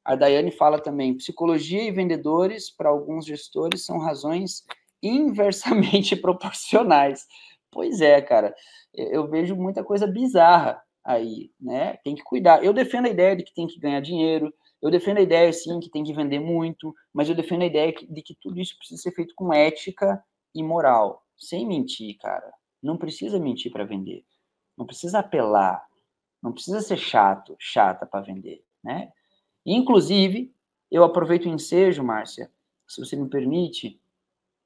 A 0.06 0.16
Daiane 0.16 0.52
fala 0.52 0.78
também, 0.78 1.18
psicologia 1.18 1.82
e 1.82 1.92
vendedores, 1.92 2.70
para 2.70 2.90
alguns 2.90 3.26
gestores, 3.26 3.84
são 3.84 3.98
razões 3.98 4.64
inversamente 5.02 6.16
proporcionais. 6.22 7.26
Pois 7.72 8.00
é, 8.00 8.22
cara, 8.22 8.54
eu 8.94 9.28
vejo 9.28 9.56
muita 9.56 9.84
coisa 9.84 10.06
bizarra 10.06 10.80
aí, 11.04 11.50
né? 11.60 11.98
Tem 12.04 12.14
que 12.14 12.24
cuidar. 12.24 12.64
Eu 12.64 12.74
defendo 12.74 13.08
a 13.08 13.10
ideia 13.10 13.36
de 13.36 13.44
que 13.44 13.56
tem 13.56 13.66
que 13.66 13.80
ganhar 13.80 14.02
dinheiro, 14.02 14.54
eu 14.84 14.92
defendo 14.92 15.20
a 15.20 15.22
ideia, 15.22 15.52
sim, 15.54 15.80
que 15.80 15.90
tem 15.90 16.04
que 16.04 16.12
vender 16.12 16.42
muito, 16.42 16.94
mas 17.14 17.30
eu 17.30 17.36
defendo 17.36 17.62
a 17.62 17.66
ideia 17.66 17.94
de 17.94 18.22
que 18.22 18.36
tudo 18.36 18.60
isso 18.60 18.78
precisa 18.78 19.02
ser 19.02 19.12
feito 19.14 19.34
com 19.34 19.54
ética 19.54 20.22
e 20.54 20.62
moral, 20.62 21.26
sem 21.38 21.66
mentir, 21.66 22.18
cara. 22.18 22.54
Não 22.82 22.98
precisa 22.98 23.40
mentir 23.40 23.72
para 23.72 23.86
vender. 23.86 24.26
Não 24.78 24.86
precisa 24.86 25.20
apelar. 25.20 25.88
Não 26.42 26.52
precisa 26.52 26.82
ser 26.82 26.98
chato, 26.98 27.56
chata 27.58 28.06
para 28.06 28.26
vender, 28.26 28.62
né? 28.84 29.10
Inclusive, 29.66 30.54
eu 30.92 31.06
aproveito 31.06 31.46
o 31.46 31.50
ensejo, 31.50 32.04
Márcia, 32.04 32.52
se 32.86 33.00
você 33.00 33.16
me 33.16 33.30
permite. 33.30 33.98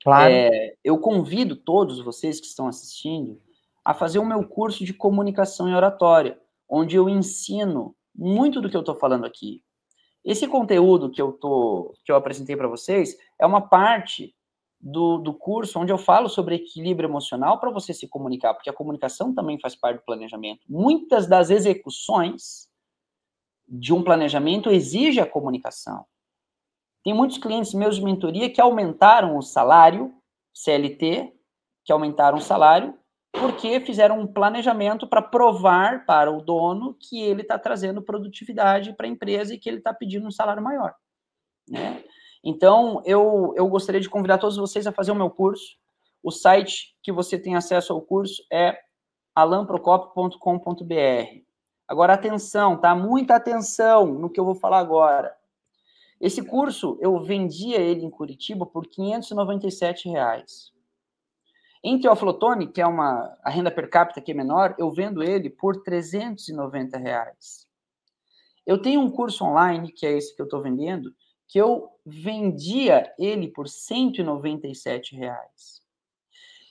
Claro. 0.01 0.34
É, 0.34 0.76
eu 0.84 0.97
convido 0.97 1.55
todos 1.55 1.99
vocês 1.99 2.39
que 2.39 2.47
estão 2.47 2.68
assistindo 2.68 3.39
a 3.86 3.93
fazer 3.93 4.18
o 4.18 4.26
meu 4.26 4.43
curso 4.47 4.84
de 4.84 4.95
comunicação 4.95 5.70
e 5.70 5.76
oratória, 5.76 6.41
onde 6.68 6.95
eu 6.95 7.07
ensino 7.07 7.95
muito 8.15 8.59
do 8.59 8.68
que 8.68 8.76
eu 8.76 8.82
estou 8.82 8.95
falando 8.95 9.24
aqui. 9.24 9.63
Esse 10.28 10.45
conteúdo 10.45 11.09
que 11.09 11.21
eu 11.21 11.32
tô, 11.32 11.93
que 12.03 12.11
eu 12.11 12.17
apresentei 12.17 12.57
para 12.57 12.67
vocês 12.67 13.17
é 13.39 13.45
uma 13.45 13.61
parte 13.61 14.36
do, 14.78 15.17
do 15.19 15.34
curso 15.34 15.80
onde 15.80 15.89
eu 15.89 15.97
falo 15.97 16.28
sobre 16.28 16.55
equilíbrio 16.55 17.07
emocional 17.07 17.61
para 17.61 17.71
você 17.71 17.93
se 17.93 18.09
comunicar, 18.09 18.53
porque 18.53 18.69
a 18.69 18.73
comunicação 18.73 19.34
também 19.34 19.57
faz 19.57 19.73
parte 19.73 19.99
do 19.99 20.05
planejamento. 20.05 20.65
Muitas 20.67 21.28
das 21.28 21.49
execuções 21.49 22.67
de 23.65 23.93
um 23.93 24.03
planejamento 24.03 24.69
exige 24.69 25.21
a 25.21 25.25
comunicação. 25.25 26.05
Tem 27.05 27.13
muitos 27.13 27.38
clientes 27.38 27.73
meus 27.73 27.95
de 27.95 28.03
mentoria 28.03 28.49
que 28.49 28.59
aumentaram 28.59 29.38
o 29.38 29.41
salário 29.41 30.13
CLT, 30.53 31.34
que 31.86 31.93
aumentaram 31.93 32.38
o 32.38 32.41
salário 32.41 32.93
porque 33.32 33.80
fizeram 33.80 34.19
um 34.19 34.28
planejamento 34.28 35.07
para 35.07 35.21
provar 35.21 36.05
para 36.05 36.32
o 36.32 36.41
dono 36.41 36.95
que 36.99 37.21
ele 37.21 37.41
está 37.41 37.59
trazendo 37.59 38.01
produtividade 38.01 38.93
para 38.93 39.05
a 39.05 39.09
empresa 39.09 39.53
e 39.53 39.57
que 39.57 39.69
ele 39.69 39.78
está 39.78 39.93
pedindo 39.93 40.28
um 40.28 40.32
salário 40.32 40.63
maior. 40.63 40.95
Né? 41.69 42.03
Então, 42.43 43.01
eu, 43.05 43.53
eu 43.55 43.67
gostaria 43.67 44.01
de 44.01 44.09
convidar 44.09 44.38
todos 44.38 44.57
vocês 44.57 44.88
a 44.88 44.91
fazer 44.91 45.11
o 45.11 45.15
meu 45.15 45.30
curso. 45.30 45.78
O 46.23 46.32
site 46.32 46.95
que 47.03 47.11
você 47.11 47.38
tem 47.38 47.55
acesso 47.55 47.93
ao 47.93 48.01
curso 48.01 48.43
é 48.51 48.78
alamprocopio.com.br. 49.36 51.41
Agora, 51.88 52.13
atenção, 52.13 52.80
tá? 52.80 52.95
Muita 52.95 53.36
atenção 53.36 54.07
no 54.07 54.30
que 54.30 54.39
eu 54.39 54.45
vou 54.45 54.55
falar 54.55 54.80
agora. 54.80 55.36
Esse 56.19 56.43
curso, 56.43 56.97
eu 56.99 57.19
vendia 57.19 57.78
ele 57.78 58.03
em 58.03 58.09
Curitiba 58.09 58.65
por 58.65 58.88
597 58.88 60.09
reais. 60.09 60.71
Em 61.89 61.97
Teoflotone, 61.97 62.67
que 62.67 62.81
é 62.81 62.85
uma 62.85 63.33
a 63.41 63.49
renda 63.49 63.71
per 63.71 63.89
capita 63.89 64.19
que 64.19 64.33
é 64.33 64.35
menor, 64.35 64.75
eu 64.77 64.91
vendo 64.91 65.23
ele 65.23 65.49
por 65.49 65.83
390 65.83 66.97
reais. 66.97 67.65
Eu 68.65 68.81
tenho 68.81 68.99
um 68.99 69.09
curso 69.09 69.45
online, 69.45 69.93
que 69.93 70.05
é 70.05 70.11
esse 70.11 70.35
que 70.35 70.41
eu 70.41 70.47
estou 70.47 70.61
vendendo, 70.61 71.15
que 71.47 71.57
eu 71.57 71.88
vendia 72.05 73.09
ele 73.17 73.47
por 73.47 73.69
197 73.69 75.15
reais. 75.15 75.81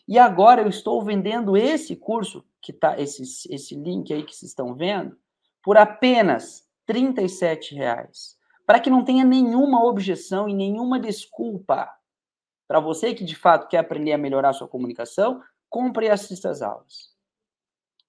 E 0.07 0.19
agora 0.19 0.61
eu 0.61 0.69
estou 0.69 1.03
vendendo 1.03 1.57
esse 1.57 1.97
curso, 1.97 2.45
que 2.61 2.71
tá 2.71 3.01
esse, 3.01 3.23
esse 3.51 3.75
link 3.75 4.13
aí 4.13 4.23
que 4.23 4.37
vocês 4.37 4.51
estão 4.51 4.75
vendo, 4.75 5.17
por 5.63 5.79
apenas 5.79 6.69
R$ 6.87 7.15
reais. 7.73 8.37
Para 8.67 8.81
que 8.81 8.91
não 8.91 9.03
tenha 9.03 9.25
nenhuma 9.25 9.83
objeção 9.83 10.47
e 10.47 10.53
nenhuma 10.53 11.01
desculpa. 11.01 11.91
Para 12.69 12.81
você 12.81 13.15
que 13.15 13.25
de 13.25 13.37
fato 13.37 13.69
quer 13.69 13.79
aprender 13.79 14.13
a 14.13 14.19
melhorar 14.19 14.51
a 14.51 14.53
sua 14.53 14.69
comunicação, 14.69 15.43
compre 15.69 16.07
e 16.07 16.11
assista 16.11 16.51
as 16.51 16.63
aulas. 16.63 17.15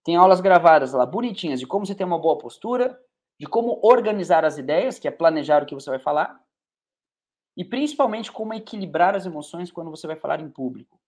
Tem 0.04 0.16
aulas 0.16 0.42
gravadas 0.42 0.94
lá 0.94 1.06
bonitinhas 1.06 1.60
de 1.60 1.68
como 1.68 1.86
você 1.86 1.94
ter 1.94 2.04
uma 2.04 2.20
boa 2.20 2.38
postura, 2.38 3.00
de 3.40 3.46
como 3.46 3.80
organizar 3.84 4.44
as 4.46 4.58
ideias, 4.58 4.98
que 4.98 5.08
é 5.08 5.12
planejar 5.12 5.62
o 5.62 5.66
que 5.66 5.76
você 5.76 5.90
vai 5.90 6.00
falar, 6.00 6.42
e 7.56 7.66
principalmente 7.66 8.32
como 8.32 8.54
equilibrar 8.54 9.16
as 9.16 9.26
emoções 9.26 9.72
quando 9.72 9.90
você 9.90 10.06
vai 10.06 10.16
falar 10.16 10.40
em 10.40 10.50
público. 10.50 11.00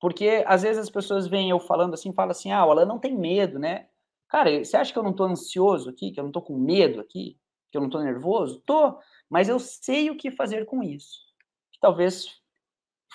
Porque 0.00 0.44
às 0.46 0.62
vezes 0.62 0.82
as 0.82 0.90
pessoas 0.90 1.26
veem 1.28 1.50
eu 1.50 1.60
falando 1.60 1.94
assim, 1.94 2.12
falam 2.12 2.32
assim: 2.32 2.52
"Ah, 2.52 2.60
ela 2.62 2.86
não 2.86 2.98
tem 2.98 3.16
medo, 3.16 3.58
né?" 3.58 3.88
Cara, 4.28 4.64
você 4.64 4.76
acha 4.76 4.92
que 4.92 4.98
eu 4.98 5.02
não 5.04 5.14
tô 5.14 5.24
ansioso 5.24 5.90
aqui, 5.90 6.12
que 6.12 6.20
eu 6.20 6.24
não 6.24 6.32
tô 6.32 6.42
com 6.42 6.56
medo 6.58 7.00
aqui, 7.00 7.38
que 7.70 7.78
eu 7.78 7.82
não 7.82 7.90
tô 7.90 8.00
nervoso? 8.00 8.62
Tô, 8.66 8.98
mas 9.30 9.48
eu 9.48 9.58
sei 9.60 10.10
o 10.10 10.16
que 10.16 10.30
fazer 10.30 10.66
com 10.66 10.82
isso. 10.82 11.20
Que 11.72 11.80
talvez 11.80 12.39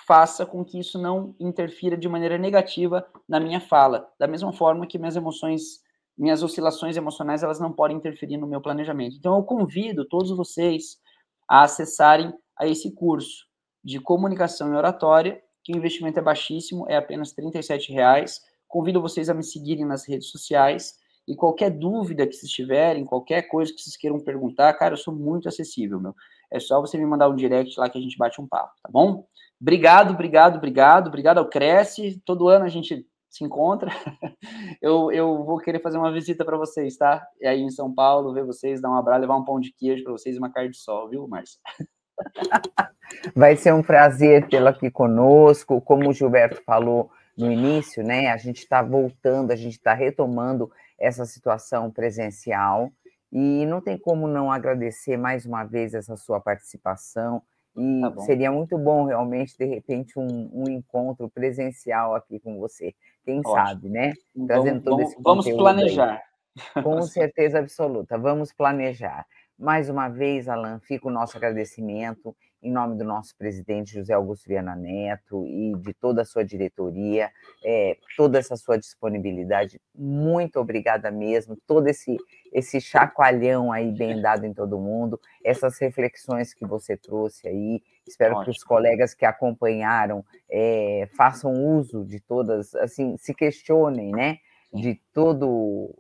faça 0.07 0.45
com 0.45 0.63
que 0.63 0.79
isso 0.79 0.99
não 0.99 1.35
interfira 1.39 1.97
de 1.97 2.07
maneira 2.07 2.37
negativa 2.37 3.05
na 3.27 3.39
minha 3.39 3.59
fala, 3.59 4.07
da 4.19 4.27
mesma 4.27 4.53
forma 4.53 4.85
que 4.85 4.97
minhas 4.97 5.15
emoções, 5.15 5.81
minhas 6.17 6.43
oscilações 6.43 6.95
emocionais, 6.97 7.43
elas 7.43 7.59
não 7.59 7.71
podem 7.73 7.97
interferir 7.97 8.37
no 8.37 8.47
meu 8.47 8.61
planejamento. 8.61 9.15
Então 9.17 9.35
eu 9.35 9.43
convido 9.43 10.05
todos 10.05 10.35
vocês 10.35 10.97
a 11.47 11.63
acessarem 11.63 12.33
a 12.57 12.67
esse 12.67 12.93
curso 12.93 13.45
de 13.83 13.99
comunicação 13.99 14.73
e 14.73 14.77
oratória, 14.77 15.41
que 15.63 15.73
o 15.73 15.77
investimento 15.77 16.19
é 16.19 16.21
baixíssimo, 16.21 16.85
é 16.87 16.95
apenas 16.95 17.33
R$ 17.35 17.51
reais. 17.89 18.41
Convido 18.67 19.01
vocês 19.01 19.29
a 19.29 19.33
me 19.33 19.43
seguirem 19.43 19.85
nas 19.85 20.07
redes 20.07 20.29
sociais 20.29 20.93
e 21.27 21.35
qualquer 21.35 21.71
dúvida 21.71 22.27
que 22.27 22.33
vocês 22.33 22.51
tiverem, 22.51 23.03
qualquer 23.03 23.43
coisa 23.43 23.73
que 23.73 23.81
vocês 23.81 23.97
queiram 23.97 24.19
perguntar, 24.19 24.73
cara, 24.73 24.93
eu 24.93 24.97
sou 24.97 25.13
muito 25.13 25.47
acessível, 25.47 25.99
meu. 25.99 26.15
É 26.51 26.59
só 26.59 26.79
você 26.79 26.97
me 26.97 27.05
mandar 27.05 27.29
um 27.29 27.35
direct 27.35 27.79
lá 27.79 27.89
que 27.89 27.97
a 27.97 28.01
gente 28.01 28.17
bate 28.17 28.39
um 28.39 28.47
papo, 28.47 28.73
tá 28.81 28.89
bom? 28.91 29.25
Obrigado, 29.61 30.13
obrigado, 30.13 30.57
obrigado, 30.57 31.07
obrigado 31.07 31.37
ao 31.37 31.49
Cresce. 31.49 32.21
Todo 32.25 32.47
ano 32.47 32.65
a 32.65 32.69
gente 32.69 33.05
se 33.29 33.43
encontra. 33.43 33.91
Eu, 34.81 35.11
eu 35.11 35.43
vou 35.43 35.57
querer 35.57 35.81
fazer 35.81 35.97
uma 35.97 36.11
visita 36.11 36.45
para 36.45 36.57
vocês, 36.57 36.95
tá? 36.95 37.25
E 37.41 37.47
aí 37.47 37.61
em 37.61 37.71
São 37.71 37.93
Paulo, 37.93 38.33
ver 38.33 38.45
vocês, 38.45 38.81
dar 38.81 38.89
um 38.89 38.95
abraço, 38.95 39.21
levar 39.21 39.37
um 39.37 39.43
pão 39.43 39.59
de 39.59 39.73
queijo 39.73 40.03
para 40.03 40.11
vocês 40.11 40.35
e 40.35 40.39
uma 40.39 40.51
carne 40.51 40.69
de 40.69 40.77
sol, 40.77 41.09
viu, 41.09 41.27
Márcia? 41.27 41.59
Vai 43.35 43.55
ser 43.55 43.73
um 43.73 43.81
prazer 43.81 44.47
tê-lo 44.47 44.67
aqui 44.67 44.91
conosco. 44.91 45.81
Como 45.81 46.09
o 46.09 46.13
Gilberto 46.13 46.61
falou 46.63 47.09
no 47.37 47.51
início, 47.51 48.03
né? 48.03 48.27
A 48.27 48.37
gente 48.37 48.59
está 48.59 48.81
voltando, 48.81 49.51
a 49.51 49.55
gente 49.55 49.73
está 49.73 49.93
retomando 49.93 50.71
essa 50.99 51.25
situação 51.25 51.91
presencial 51.91 52.91
e 53.31 53.65
não 53.65 53.81
tem 53.81 53.97
como 53.97 54.27
não 54.27 54.51
agradecer 54.51 55.17
mais 55.17 55.45
uma 55.45 55.63
vez 55.63 55.93
essa 55.93 56.15
sua 56.15 56.39
participação. 56.39 57.41
E 57.77 58.01
tá 58.01 58.21
seria 58.21 58.51
muito 58.51 58.77
bom 58.77 59.05
realmente, 59.05 59.57
de 59.57 59.65
repente, 59.65 60.17
um, 60.17 60.49
um, 60.53 60.69
encontro 60.69 61.29
presencial 61.29 62.15
aqui 62.15 62.39
com 62.39 62.57
você. 62.57 62.93
Quem 63.25 63.39
Ótimo. 63.39 63.53
sabe, 63.53 63.89
né? 63.89 64.13
Trazendo 64.47 64.81
vamos, 64.81 64.83
todo 64.83 65.01
esse 65.01 65.21
Vamos 65.21 65.51
planejar. 65.51 66.21
Aí. 66.75 66.83
Com 66.83 67.01
certeza 67.03 67.59
absoluta, 67.59 68.17
vamos 68.17 68.53
planejar. 68.53 69.25
Mais 69.57 69.89
uma 69.89 70.09
vez, 70.09 70.47
Alan, 70.47 70.79
fica 70.79 71.07
o 71.07 71.11
nosso 71.11 71.37
agradecimento 71.37 72.35
em 72.61 72.71
nome 72.71 72.97
do 72.97 73.03
nosso 73.03 73.35
presidente 73.37 73.93
José 73.93 74.13
Augusto 74.13 74.47
Viana 74.47 74.75
Neto 74.75 75.45
e 75.45 75.73
de 75.77 75.93
toda 75.93 76.23
a 76.23 76.25
sua 76.25 76.43
diretoria, 76.43 77.31
é, 77.63 77.97
toda 78.17 78.39
essa 78.39 78.55
sua 78.55 78.77
disponibilidade. 78.77 79.79
Muito 79.93 80.59
obrigada 80.59 81.11
mesmo, 81.11 81.57
todo 81.67 81.87
esse, 81.87 82.17
esse 82.51 82.81
chacoalhão 82.81 83.71
aí 83.71 83.91
bem 83.91 84.21
dado 84.21 84.45
em 84.45 84.53
todo 84.53 84.79
mundo, 84.79 85.19
essas 85.43 85.77
reflexões 85.79 86.53
que 86.53 86.65
você 86.65 86.97
trouxe 86.97 87.47
aí. 87.47 87.83
Espero 88.07 88.35
Ótimo. 88.35 88.45
que 88.45 88.51
os 88.51 88.63
colegas 88.63 89.13
que 89.13 89.25
acompanharam 89.25 90.23
é, 90.49 91.07
façam 91.15 91.53
uso 91.53 92.03
de 92.03 92.19
todas, 92.19 92.73
assim, 92.75 93.15
se 93.17 93.33
questionem, 93.33 94.11
né? 94.11 94.37
De 94.73 94.95
todo 95.13 95.93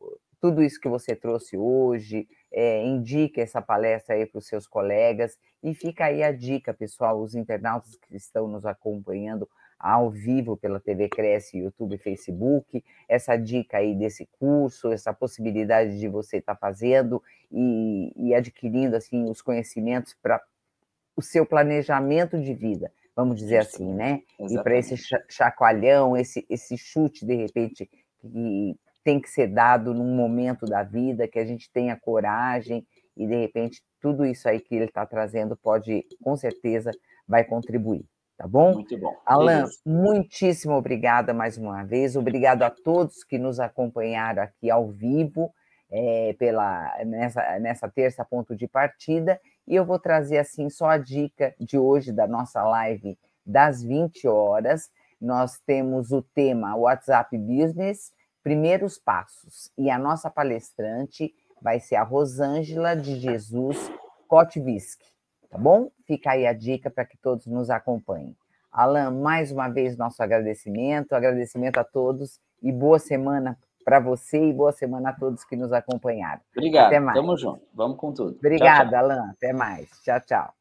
tudo 0.45 0.61
isso 0.61 0.79
que 0.79 0.87
você 0.87 1.15
trouxe 1.15 1.57
hoje, 1.57 2.27
é, 2.55 2.81
indique 2.85 3.41
essa 3.41 3.61
palestra 3.61 4.15
aí 4.15 4.25
para 4.25 4.39
os 4.39 4.47
seus 4.47 4.65
colegas 4.65 5.37
e 5.61 5.75
fica 5.75 6.05
aí 6.05 6.23
a 6.23 6.31
dica, 6.31 6.73
pessoal, 6.73 7.21
os 7.21 7.35
internautas 7.35 7.97
que 7.97 8.15
estão 8.15 8.47
nos 8.47 8.65
acompanhando 8.65 9.49
ao 9.77 10.09
vivo 10.09 10.55
pela 10.55 10.79
TV 10.79 11.09
Cresce, 11.09 11.57
YouTube 11.57 11.95
e 11.95 11.97
Facebook, 11.97 12.81
essa 13.09 13.35
dica 13.35 13.79
aí 13.79 13.93
desse 13.93 14.25
curso, 14.39 14.89
essa 14.89 15.13
possibilidade 15.13 15.99
de 15.99 16.07
você 16.07 16.37
estar 16.37 16.55
tá 16.55 16.59
fazendo 16.59 17.21
e, 17.51 18.13
e 18.15 18.33
adquirindo 18.33 18.95
assim 18.95 19.29
os 19.29 19.41
conhecimentos 19.41 20.15
para 20.23 20.41
o 21.13 21.21
seu 21.21 21.45
planejamento 21.45 22.39
de 22.39 22.53
vida, 22.53 22.89
vamos 23.13 23.35
dizer 23.35 23.57
assim, 23.57 23.93
né? 23.93 24.21
Exatamente. 24.39 24.59
E 24.59 24.63
para 24.63 24.77
esse 24.77 24.95
chacoalhão, 25.27 26.15
esse, 26.15 26.45
esse 26.49 26.77
chute 26.77 27.25
de 27.25 27.35
repente 27.35 27.89
que 28.21 28.77
tem 29.05 29.21
que 29.21 29.29
ser 29.29 29.45
dado 29.45 29.93
num 29.93 30.15
momento 30.15 30.65
da 30.65 30.81
vida, 30.81 31.27
que 31.27 31.37
a 31.37 31.45
gente 31.45 31.71
tenha 31.71 31.95
coragem 31.95 32.85
e, 33.15 33.27
de 33.27 33.35
repente, 33.35 33.83
tudo 34.01 34.25
isso 34.25 34.49
aí 34.49 34.59
que 34.59 34.75
ele 34.75 34.85
está 34.85 35.05
trazendo 35.05 35.55
pode, 35.55 36.03
com 36.23 36.35
certeza, 36.35 36.89
vai 37.27 37.43
contribuir. 37.43 38.03
Tá 38.35 38.47
bom? 38.47 38.73
Muito 38.73 38.97
bom. 38.97 39.15
Alan, 39.23 39.61
Beleza. 39.61 39.79
muitíssimo 39.85 40.73
obrigada 40.73 41.33
mais 41.33 41.55
uma 41.55 41.83
vez. 41.83 42.15
Obrigado 42.15 42.63
a 42.63 42.69
todos 42.69 43.23
que 43.23 43.37
nos 43.37 43.59
acompanharam 43.59 44.41
aqui 44.41 44.69
ao 44.69 44.89
vivo 44.89 45.53
é, 45.89 46.35
pela 46.37 46.91
nessa, 47.05 47.59
nessa 47.59 47.87
terça 47.87 48.25
ponto 48.25 48.55
de 48.55 48.67
partida. 48.67 49.39
E 49.67 49.75
eu 49.75 49.85
vou 49.85 49.99
trazer 49.99 50.39
assim 50.39 50.67
só 50.69 50.89
a 50.89 50.97
dica 50.97 51.55
de 51.59 51.77
hoje 51.77 52.11
da 52.11 52.27
nossa 52.27 52.61
live 52.63 53.17
das 53.45 53.83
20 53.83 54.27
horas. 54.27 54.89
Nós 55.21 55.59
temos 55.65 56.11
o 56.11 56.21
tema 56.21 56.75
WhatsApp 56.75 57.37
Business 57.37 58.11
primeiros 58.45 58.99
passos. 58.99 59.71
E 59.75 59.89
a 59.89 59.97
nossa 59.97 60.29
palestrante 60.29 61.33
vai 61.59 61.79
ser 61.79 61.95
a 61.95 62.03
Rosângela 62.03 62.95
de 62.95 63.15
Jesus 63.15 63.91
Kotvisk, 64.27 65.01
tá 65.49 65.57
bom? 65.57 65.89
Fica 66.05 66.29
aí 66.31 66.45
a 66.45 66.53
dica 66.53 66.91
para 66.91 67.05
que 67.05 67.17
todos 67.17 67.47
nos 67.47 67.71
acompanhem. 67.71 68.37
Alan, 68.71 69.09
mais 69.09 69.51
uma 69.51 69.67
vez 69.67 69.97
nosso 69.97 70.21
agradecimento, 70.21 71.13
agradecimento 71.13 71.79
a 71.79 71.83
todos 71.83 72.39
e 72.61 72.71
boa 72.71 72.99
semana 72.99 73.57
para 73.83 73.99
você 73.99 74.49
e 74.49 74.53
boa 74.53 74.71
semana 74.71 75.09
a 75.09 75.13
todos 75.13 75.43
que 75.43 75.55
nos 75.55 75.73
acompanharam. 75.73 76.41
Obrigado. 76.55 76.87
Até 76.87 76.99
mais. 76.99 77.17
Tamo 77.17 77.35
junto. 77.35 77.61
Vamos 77.73 77.97
com 77.97 78.13
tudo. 78.13 78.37
Obrigada, 78.37 78.99
Alan. 78.99 79.31
Até 79.31 79.53
mais. 79.53 79.89
Tchau, 80.03 80.21
tchau. 80.21 80.53